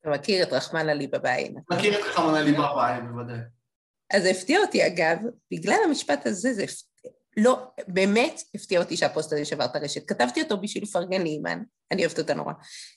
אתה 0.00 0.10
מכיר 0.10 0.42
את 0.42 0.52
רחמנא 0.52 0.90
ליבא 0.90 1.18
בעי, 1.18 1.48
נכון? 1.48 1.76
מכיר 1.76 2.00
את 2.00 2.04
רחמנא 2.04 2.38
ליבא 2.38 2.74
בעי, 2.74 3.00
בוודאי. 3.00 3.38
אז 4.12 4.22
זה 4.22 4.30
הפתיע 4.30 4.60
אותי, 4.60 4.86
אגב, 4.86 5.18
בגלל 5.50 5.78
המשפט 5.88 6.26
הזה, 6.26 6.52
זה 6.52 6.64
לא, 7.36 7.66
באמת 7.88 8.40
הפתיע 8.54 8.82
אותי 8.82 8.96
שהפוסט 8.96 9.32
הזה 9.32 9.44
שבר 9.44 9.64
את 9.64 9.76
הרשת. 9.76 10.08
כתבתי 10.08 10.42
אותו 10.42 10.60
בשביל 10.60 10.82
לפרגן 10.82 11.22
לאימאן, 11.22 11.62
אני 11.92 12.04
אוהבת 12.04 12.18
אותה 12.18 12.34
נורא. 12.34 12.52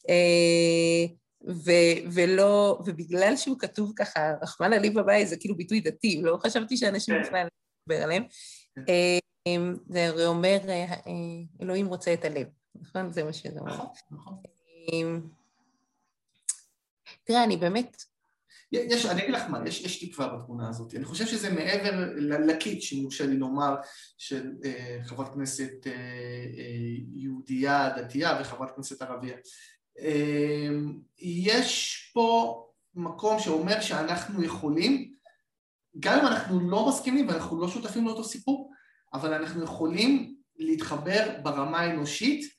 אה, 0.10 1.06
ו- 1.48 2.12
ולא, 2.14 2.80
ובגלל 2.86 3.36
שהוא 3.38 3.60
כתוב 3.60 3.94
ככה, 3.96 4.34
רחמנא 4.42 4.76
לי 4.76 4.90
בבית, 4.90 5.28
זה 5.28 5.38
כאילו 5.38 5.56
ביטוי 5.56 5.80
דתי, 5.80 6.22
לא 6.22 6.38
חשבתי 6.42 6.78
שאנשים 6.78 7.16
כן. 7.16 7.22
בכלל 7.22 7.48
לדבר 7.88 8.04
עליהם. 8.04 8.24
כן. 8.76 8.84
אה, 8.90 9.18
זה 9.90 10.08
הרי 10.08 10.26
אומר, 10.26 10.58
אה, 10.70 10.96
אלוהים 11.62 11.88
רוצה 11.88 12.14
את 12.14 12.26
הלב, 12.26 12.48
נכון? 12.76 13.12
זה 13.12 13.24
מה 13.24 13.34
שזה 13.34 13.60
אומר. 13.60 13.74
נכון, 13.74 13.88
נכון. 14.12 15.30
תראה, 17.24 17.44
אני 17.44 17.58
באמת 17.58 18.04
יש, 18.72 19.06
אני 19.06 19.22
אגיד 19.24 19.34
לך 19.34 19.50
מה, 19.50 19.68
יש, 19.68 19.82
יש 19.82 20.06
תקווה 20.06 20.28
בתמונה 20.28 20.70
הזאת. 20.70 20.96
אני 20.96 21.06
חושב 21.06 21.26
שזה 21.26 21.50
מעבר 21.50 22.14
לקיט, 22.20 22.84
אם 22.94 22.98
יורשה 22.98 23.26
לי 23.26 23.38
לומר, 23.38 23.76
של 24.18 24.52
אה, 24.66 25.00
חברת 25.04 25.34
כנסת 25.34 25.88
אה, 25.88 25.92
אה, 25.92 25.98
יהודייה 27.16 27.90
דתייה 27.98 28.38
וחברת 28.42 28.76
כנסת 28.76 29.02
ערבייה. 29.02 29.38
אה, 30.00 30.70
יש 31.20 32.12
פה 32.14 32.66
מקום 32.96 33.40
שאומר 33.40 33.82
שאנחנו 33.82 34.44
יכולים, 34.44 35.14
גם 36.00 36.20
אם 36.20 36.28
אנחנו 36.28 36.70
לא 36.70 36.90
מסכימים 36.90 37.28
ואנחנו 37.28 37.62
לא 37.62 37.68
שותפים 37.68 38.06
לאותו 38.06 38.24
סיפור, 38.24 38.72
אבל 39.14 39.34
אנחנו 39.34 39.64
יכולים 39.64 40.36
להתחבר 40.58 41.36
ברמה 41.44 41.80
האנושית 41.80 42.54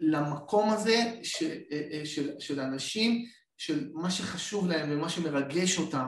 למקום 0.00 0.70
הזה 0.70 1.20
ש, 1.22 1.42
אה, 1.42 1.82
אה, 1.92 2.06
של, 2.06 2.40
של 2.40 2.60
אנשים 2.60 3.26
של 3.56 3.90
מה 3.94 4.10
שחשוב 4.10 4.68
להם 4.68 4.88
ומה 4.92 5.08
שמרגש 5.08 5.78
אותם. 5.78 6.06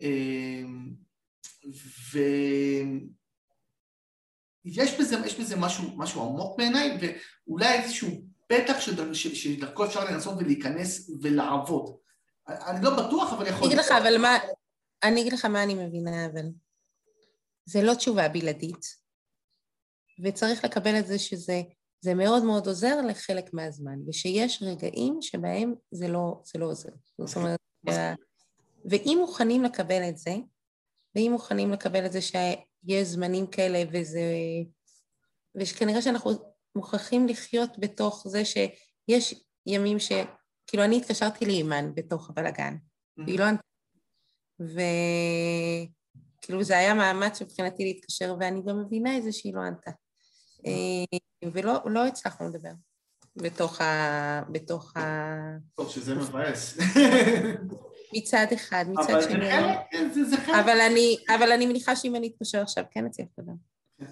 אמ, 0.00 0.94
ויש 4.64 5.00
בזה, 5.00 5.16
בזה 5.40 5.56
משהו, 5.56 5.96
משהו 5.96 6.22
עמוק 6.22 6.58
בעיניי, 6.58 6.98
ואולי 7.46 7.82
איזשהו 7.82 8.08
פתח 8.46 8.80
שדר, 8.80 9.12
שדרכו 9.12 9.84
אפשר 9.84 10.04
לנסות 10.04 10.34
ולהיכנס 10.38 11.10
ולעבוד. 11.22 11.96
אני 12.48 12.84
לא 12.84 12.90
בטוח, 12.90 13.32
אבל 13.32 13.46
יכול... 13.46 13.66
אני 13.66 13.74
אגיד 13.74 13.78
לך, 13.78 13.90
אבל 14.02 14.18
מה... 14.18 14.38
אני 15.02 15.20
אגיד 15.20 15.32
לך 15.32 15.44
מה 15.44 15.62
אני 15.62 15.74
מבינה, 15.74 16.26
אבל... 16.26 16.46
זה 17.64 17.82
לא 17.82 17.94
תשובה 17.94 18.28
בלעדית, 18.28 18.96
וצריך 20.24 20.64
לקבל 20.64 20.98
את 20.98 21.06
זה 21.06 21.18
שזה 21.18 21.62
זה 22.06 22.14
מאוד 22.14 22.44
מאוד 22.44 22.66
עוזר 22.66 23.00
לחלק 23.00 23.54
מהזמן, 23.54 23.98
ושיש 24.08 24.62
רגעים 24.62 25.18
שבהם 25.20 25.74
זה 25.90 26.08
לא, 26.08 26.40
זה 26.44 26.58
לא 26.58 26.66
עוזר. 26.66 26.92
זאת 27.18 27.36
אומרת, 27.36 27.60
ואם 28.90 29.18
מוכנים 29.20 29.62
לקבל 29.64 30.08
את 30.08 30.18
זה, 30.18 30.34
ואם 31.14 31.28
מוכנים 31.32 31.70
לקבל 31.70 32.06
את 32.06 32.12
זה 32.12 32.20
שיש 32.22 33.06
זמנים 33.08 33.46
כאלה 33.46 33.82
וזה... 33.92 34.22
וכנראה 35.54 36.02
שאנחנו 36.02 36.30
מוכרחים 36.76 37.28
לחיות 37.28 37.78
בתוך 37.78 38.28
זה 38.28 38.42
שיש 38.44 39.34
ימים 39.66 39.98
ש... 39.98 40.12
כאילו, 40.66 40.84
אני 40.84 40.96
התקשרתי 40.96 41.46
לאימאן 41.46 41.94
בתוך 41.94 42.30
הבלגן, 42.30 42.76
והיא 43.18 43.38
לא 43.38 43.44
ענתה. 43.44 43.62
וכאילו, 46.40 46.62
זה 46.64 46.78
היה 46.78 46.94
מאמץ 46.94 47.42
מבחינתי 47.42 47.84
להתקשר, 47.84 48.36
ואני 48.40 48.62
גם 48.66 48.80
מבינה 48.80 49.18
את 49.18 49.22
זה 49.22 49.32
שהיא 49.32 49.54
לא 49.54 49.60
ענתה. 49.60 49.90
אה, 50.66 51.18
ולא 51.52 51.78
לא 51.84 52.06
הצלחנו 52.06 52.48
לדבר 52.48 52.72
בתוך 53.36 53.80
ה... 53.80 54.42
בתוך 54.48 54.96
ה... 54.96 55.00
טוב, 55.74 55.90
שזה 55.90 56.14
מבאס. 56.14 56.78
מצד 58.14 58.46
אחד, 58.54 58.84
מצד 58.88 59.22
שני. 59.22 59.50
אבל 60.60 60.80
אני, 60.90 61.16
אבל 61.36 61.52
אני 61.52 61.66
מניחה 61.66 61.96
שאם 61.96 62.16
אני 62.16 62.26
אתקשר 62.28 62.62
עכשיו, 62.62 62.84
כן 62.90 63.06
אצליח 63.06 63.28
לדבר. 63.38 63.52
כן. 63.98 64.06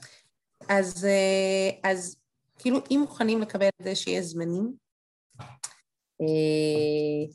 אז, 0.68 1.04
אה, 1.04 1.90
אז 1.90 2.16
כאילו, 2.58 2.78
אם 2.90 2.98
מוכנים 3.00 3.40
לקבל 3.40 3.66
את 3.66 3.84
זה 3.84 3.94
שיש 3.94 4.24
זמנים, 4.24 4.72
אה, 6.20 7.26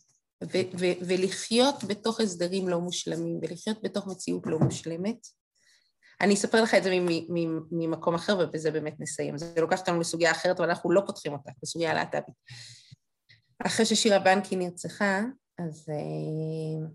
ו- 0.43 0.77
ו- 0.79 0.99
ולחיות 1.07 1.83
בתוך 1.83 2.19
הסדרים 2.19 2.69
לא 2.69 2.79
מושלמים, 2.79 3.39
ולחיות 3.41 3.83
בתוך 3.83 4.07
מציאות 4.07 4.43
לא 4.45 4.59
מושלמת, 4.59 5.27
אני 6.21 6.33
אספר 6.33 6.61
לך 6.61 6.73
את 6.73 6.83
זה 6.83 6.97
ממקום 7.71 8.15
אחר, 8.15 8.37
ובזה 8.39 8.71
באמת 8.71 8.95
נסיים. 8.99 9.37
זה 9.37 9.53
לוקח 9.57 9.79
אותנו 9.79 9.99
לסוגיה 9.99 10.31
אחרת, 10.31 10.59
אבל 10.59 10.69
אנחנו 10.69 10.91
לא 10.91 11.01
פותחים 11.05 11.33
אותה, 11.33 11.51
לסוגיה 11.63 11.91
הלהט"בית. 11.91 12.35
אחרי 13.65 13.85
ששירה 13.85 14.19
בנקי 14.19 14.55
נרצחה, 14.55 15.21
אז, 15.59 15.89
אה, 15.89 16.87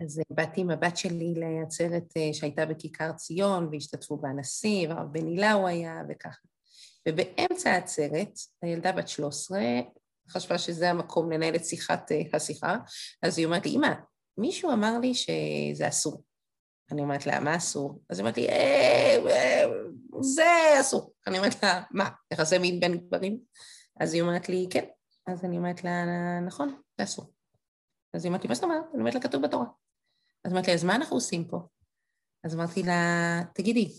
אז 0.00 0.20
באתי 0.30 0.60
עם 0.60 0.70
הבת 0.70 0.96
שלי 0.96 1.34
לעצרת 1.36 2.16
אה, 2.16 2.34
שהייתה 2.34 2.66
בכיכר 2.66 3.12
ציון, 3.12 3.68
והשתתפו 3.72 4.16
בה 4.16 4.28
הנשיא, 4.28 4.88
והרב 4.88 5.12
בן 5.12 5.44
הוא 5.52 5.68
היה, 5.68 6.02
וככה. 6.08 6.40
ובאמצע 7.08 7.70
העצרת, 7.70 8.38
הילדה 8.62 8.92
בת 8.92 9.08
13 9.08 9.60
חשבה 10.28 10.58
שזה 10.58 10.90
המקום 10.90 11.32
לנהל 11.32 11.54
את 11.54 11.64
שיחת 11.64 12.12
אה, 12.12 12.22
השיחה, 12.32 12.76
אז 13.22 13.38
היא 13.38 13.46
אומרת 13.46 13.66
לי, 13.66 13.72
אמא, 13.72 13.92
מישהו 14.38 14.72
אמר 14.72 14.98
לי 14.98 15.14
שזה 15.14 15.88
אסור. 15.88 16.22
אני 16.92 17.02
אומרת 17.02 17.26
לה, 17.26 17.40
מה 17.40 17.56
אסור? 17.56 18.02
אז 18.10 18.18
היא 18.18 18.22
אומרת 18.22 18.36
לי, 18.36 18.48
אה, 18.48 19.16
אה, 19.30 19.64
זה 20.20 20.80
אסור. 20.80 21.12
אני 21.26 21.38
אומרת 21.38 21.62
לה, 21.62 21.82
מה, 21.90 22.08
יחסי 22.32 22.58
מין 22.58 22.80
בין 22.80 22.98
גברים? 22.98 23.38
אז 24.00 24.14
היא 24.14 24.22
אומרת 24.22 24.48
לי, 24.48 24.66
כן. 24.70 24.84
אז 25.26 25.44
אני 25.44 25.56
אומרת 25.56 25.84
לה, 25.84 26.04
נכון, 26.40 26.80
זה 26.98 27.04
אסור. 27.04 27.32
אז 28.14 28.24
היא 28.24 28.30
אומרת 28.30 28.44
לי, 28.44 28.48
מה 28.48 28.54
זאת 28.54 28.64
אומרת? 28.64 28.84
אני 28.94 29.00
אומרת 29.00 29.14
לה, 29.14 29.20
כתוב 29.20 29.42
בתורה. 29.42 29.66
אז 30.44 30.52
אמרתי 30.52 30.66
לה, 30.66 30.74
אז 30.74 30.84
מה 30.84 30.94
אנחנו 30.94 31.16
עושים 31.16 31.48
פה? 31.48 31.58
אז 32.44 32.54
אמרתי 32.54 32.82
לה, 32.82 33.40
תגידי, 33.54 33.92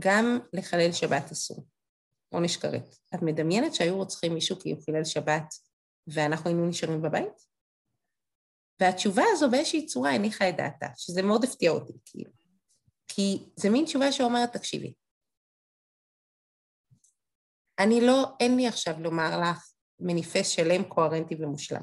גם 0.00 0.38
לחלל 0.52 0.92
שבת 0.92 1.30
אסור, 1.32 1.66
עונש 2.28 2.56
כרת. 2.56 2.96
את 3.14 3.22
מדמיינת 3.22 3.74
שהיו 3.74 3.96
רוצחים 3.96 4.34
מישהו 4.34 4.58
כי 4.60 4.72
הוא 4.72 4.82
חילל 4.84 5.04
שבת 5.04 5.54
ואנחנו 6.06 6.50
היינו 6.50 6.66
נשארים 6.66 7.02
בבית? 7.02 7.51
והתשובה 8.82 9.22
הזו 9.32 9.50
באיזושהי 9.50 9.86
צורה 9.86 10.10
הניחה 10.10 10.48
את 10.48 10.56
דעתה, 10.56 10.86
שזה 10.96 11.22
מאוד 11.22 11.44
הפתיע 11.44 11.70
אותי, 11.70 11.92
כאילו. 12.04 12.30
כי 13.08 13.38
זה 13.56 13.70
מין 13.70 13.84
תשובה 13.84 14.12
שאומרת, 14.12 14.52
תקשיבי, 14.52 14.92
אני 17.78 18.00
לא, 18.00 18.24
אין 18.40 18.56
לי 18.56 18.68
עכשיו 18.68 18.94
לומר 19.00 19.40
לך 19.40 19.72
מניפסט 20.00 20.52
שלם, 20.52 20.84
קוהרנטי 20.84 21.34
ומושלם. 21.34 21.82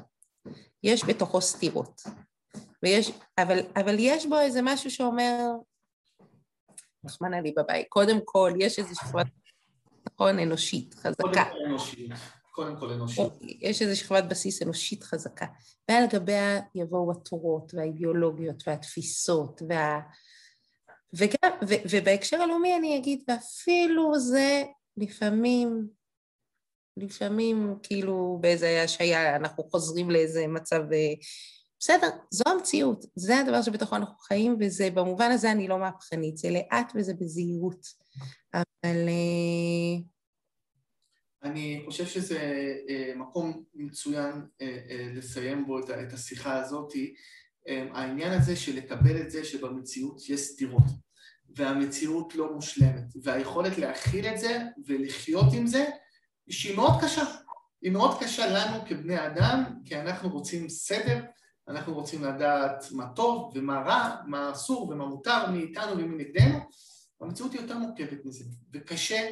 יש 0.82 1.04
בתוכו 1.04 1.40
סתירות. 1.40 2.02
ויש, 2.82 3.10
אבל, 3.38 3.58
אבל 3.76 3.96
יש 3.98 4.26
בו 4.26 4.38
איזה 4.38 4.60
משהו 4.62 4.90
שאומר, 4.90 5.46
רחמנא 7.04 7.36
לי 7.36 7.52
בבית, 7.56 7.86
קודם 7.88 8.16
כל, 8.24 8.52
יש 8.58 8.78
איזו 8.78 8.94
שכבת 8.94 9.26
נכון 10.08 10.38
אנושית, 10.38 10.94
חזקה. 10.94 11.22
קודם 11.22 11.34
כל 11.34 11.66
אנושית. 11.66 12.10
קודם 12.60 12.76
כל 12.76 12.90
אנושית. 12.90 13.32
יש 13.42 13.82
איזו 13.82 14.00
שכבת 14.00 14.24
בסיס 14.24 14.62
אנושית 14.62 15.04
חזקה, 15.04 15.46
ועל 15.88 16.06
גביה 16.06 16.60
יבואו 16.74 17.12
התורות 17.12 17.74
והאידיאולוגיות 17.74 18.62
והתפיסות, 18.66 19.62
וה... 19.68 20.00
וגם, 21.14 21.52
ו, 21.68 21.74
ובהקשר 21.90 22.36
הלאומי 22.36 22.76
אני 22.76 22.98
אגיד, 22.98 23.22
ואפילו 23.28 24.18
זה 24.18 24.64
לפעמים, 24.96 25.88
לפעמים 26.96 27.74
כאילו 27.82 28.38
באיזה 28.40 28.82
השעיה 28.82 29.36
אנחנו 29.36 29.64
חוזרים 29.64 30.10
לאיזה 30.10 30.46
מצב, 30.46 30.80
אה, 30.92 31.14
בסדר, 31.78 32.08
זו 32.30 32.44
המציאות, 32.46 33.04
זה 33.14 33.38
הדבר 33.38 33.62
שבתוכו 33.62 33.96
אנחנו 33.96 34.18
חיים, 34.18 34.56
וזה, 34.60 34.90
במובן 34.90 35.30
הזה 35.30 35.52
אני 35.52 35.68
לא 35.68 35.78
מהפכנית, 35.78 36.36
זה 36.36 36.50
לאט 36.50 36.92
וזה 36.94 37.14
בזהירות, 37.14 37.86
אבל... 38.54 39.08
אה, 41.44 41.50
אני 41.50 41.82
חושב 41.86 42.06
שזה 42.06 42.38
אה, 42.88 43.12
מקום 43.16 43.64
מצוין 43.74 44.32
לסיים 45.14 45.66
בו 45.66 45.78
את 45.78 46.12
השיחה 46.12 46.56
הזאת. 46.56 46.92
העניין 47.66 48.32
הזה 48.32 48.56
של 48.56 48.76
לקבל 48.76 49.20
את 49.20 49.30
זה 49.30 49.44
שבמציאות 49.44 50.28
יש 50.28 50.40
סתירות. 50.40 50.84
והמציאות 51.56 52.34
לא 52.34 52.52
מושלמת, 52.52 53.04
והיכולת 53.22 53.78
להכיל 53.78 54.26
את 54.26 54.38
זה 54.38 54.58
ולחיות 54.86 55.46
עם 55.54 55.66
זה, 55.66 55.86
שהיא 56.50 56.76
מאוד 56.76 56.92
קשה. 57.02 57.24
היא 57.82 57.92
מאוד 57.92 58.20
קשה 58.20 58.46
לנו 58.46 58.86
כבני 58.86 59.26
אדם, 59.26 59.64
כי 59.84 59.96
אנחנו 59.96 60.30
רוצים 60.30 60.68
סדר, 60.68 61.24
אנחנו 61.68 61.94
רוצים 61.94 62.24
לדעת 62.24 62.84
מה 62.92 63.12
טוב 63.16 63.52
ומה 63.54 63.80
רע, 63.80 64.16
מה 64.26 64.52
אסור 64.52 64.88
ומה 64.88 65.06
מותר 65.06 65.50
מאיתנו 65.50 65.98
ומנגדנו. 65.98 66.58
המציאות 67.20 67.52
היא 67.52 67.60
יותר 67.60 67.78
מורכבת 67.78 68.24
מזה, 68.24 68.44
וקשה, 68.74 69.30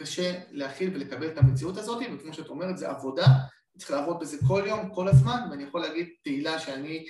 קשה 0.00 0.40
להכיל 0.50 0.90
ולקבל 0.94 1.28
את 1.28 1.38
המציאות 1.38 1.76
הזאת, 1.76 2.02
וכמו 2.14 2.34
שאת 2.34 2.48
אומרת, 2.48 2.78
זה 2.78 2.90
עבודה, 2.90 3.26
צריך 3.78 3.90
לעבוד 3.90 4.20
בזה 4.20 4.36
כל 4.48 4.64
יום, 4.66 4.94
כל 4.94 5.08
הזמן, 5.08 5.48
ואני 5.50 5.62
יכול 5.62 5.80
להגיד 5.80 6.08
תהילה 6.22 6.58
שאני 6.58 7.06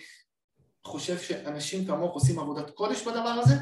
חושב 0.86 1.18
שאנשים 1.18 1.86
כמוך 1.86 2.14
עושים 2.14 2.38
עבודת 2.38 2.70
קודש 2.70 3.02
בדבר 3.02 3.28
הזה, 3.42 3.54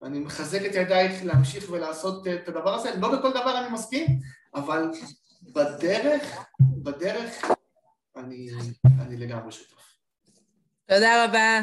ואני 0.00 0.18
מחזק 0.18 0.60
את 0.66 0.74
ידייך 0.74 1.24
להמשיך 1.24 1.70
ולעשות 1.70 2.26
את 2.26 2.48
הדבר 2.48 2.74
הזה. 2.74 2.96
לא 2.96 3.18
בכל 3.18 3.30
דבר 3.30 3.60
אני 3.60 3.74
מסכים, 3.74 4.06
אבל 4.54 4.90
בדרך, 5.42 6.38
בדרך 6.60 7.44
אני, 8.16 8.50
אני 9.00 9.16
לגמרי 9.16 9.52
שותף. 9.52 9.98
תודה 10.86 11.24
רבה. 11.24 11.60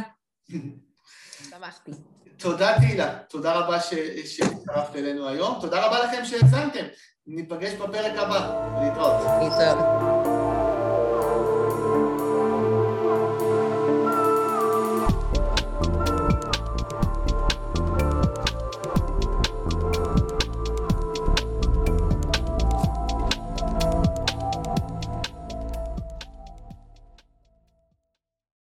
שמחתי. 1.49 1.91
תודה 2.37 2.77
תהילה, 2.79 3.17
תודה 3.29 3.53
רבה 3.53 3.79
שהצטרפת 3.79 4.95
אלינו 4.95 5.27
היום, 5.27 5.57
תודה 5.61 5.85
רבה 5.85 6.03
לכם 6.03 6.25
שהאזנתם, 6.25 6.85
ניפגש 7.27 7.73
בפרק 7.73 8.17
הבא, 8.17 8.69
להתראות. 8.81 9.25
להתראות. 9.41 10.14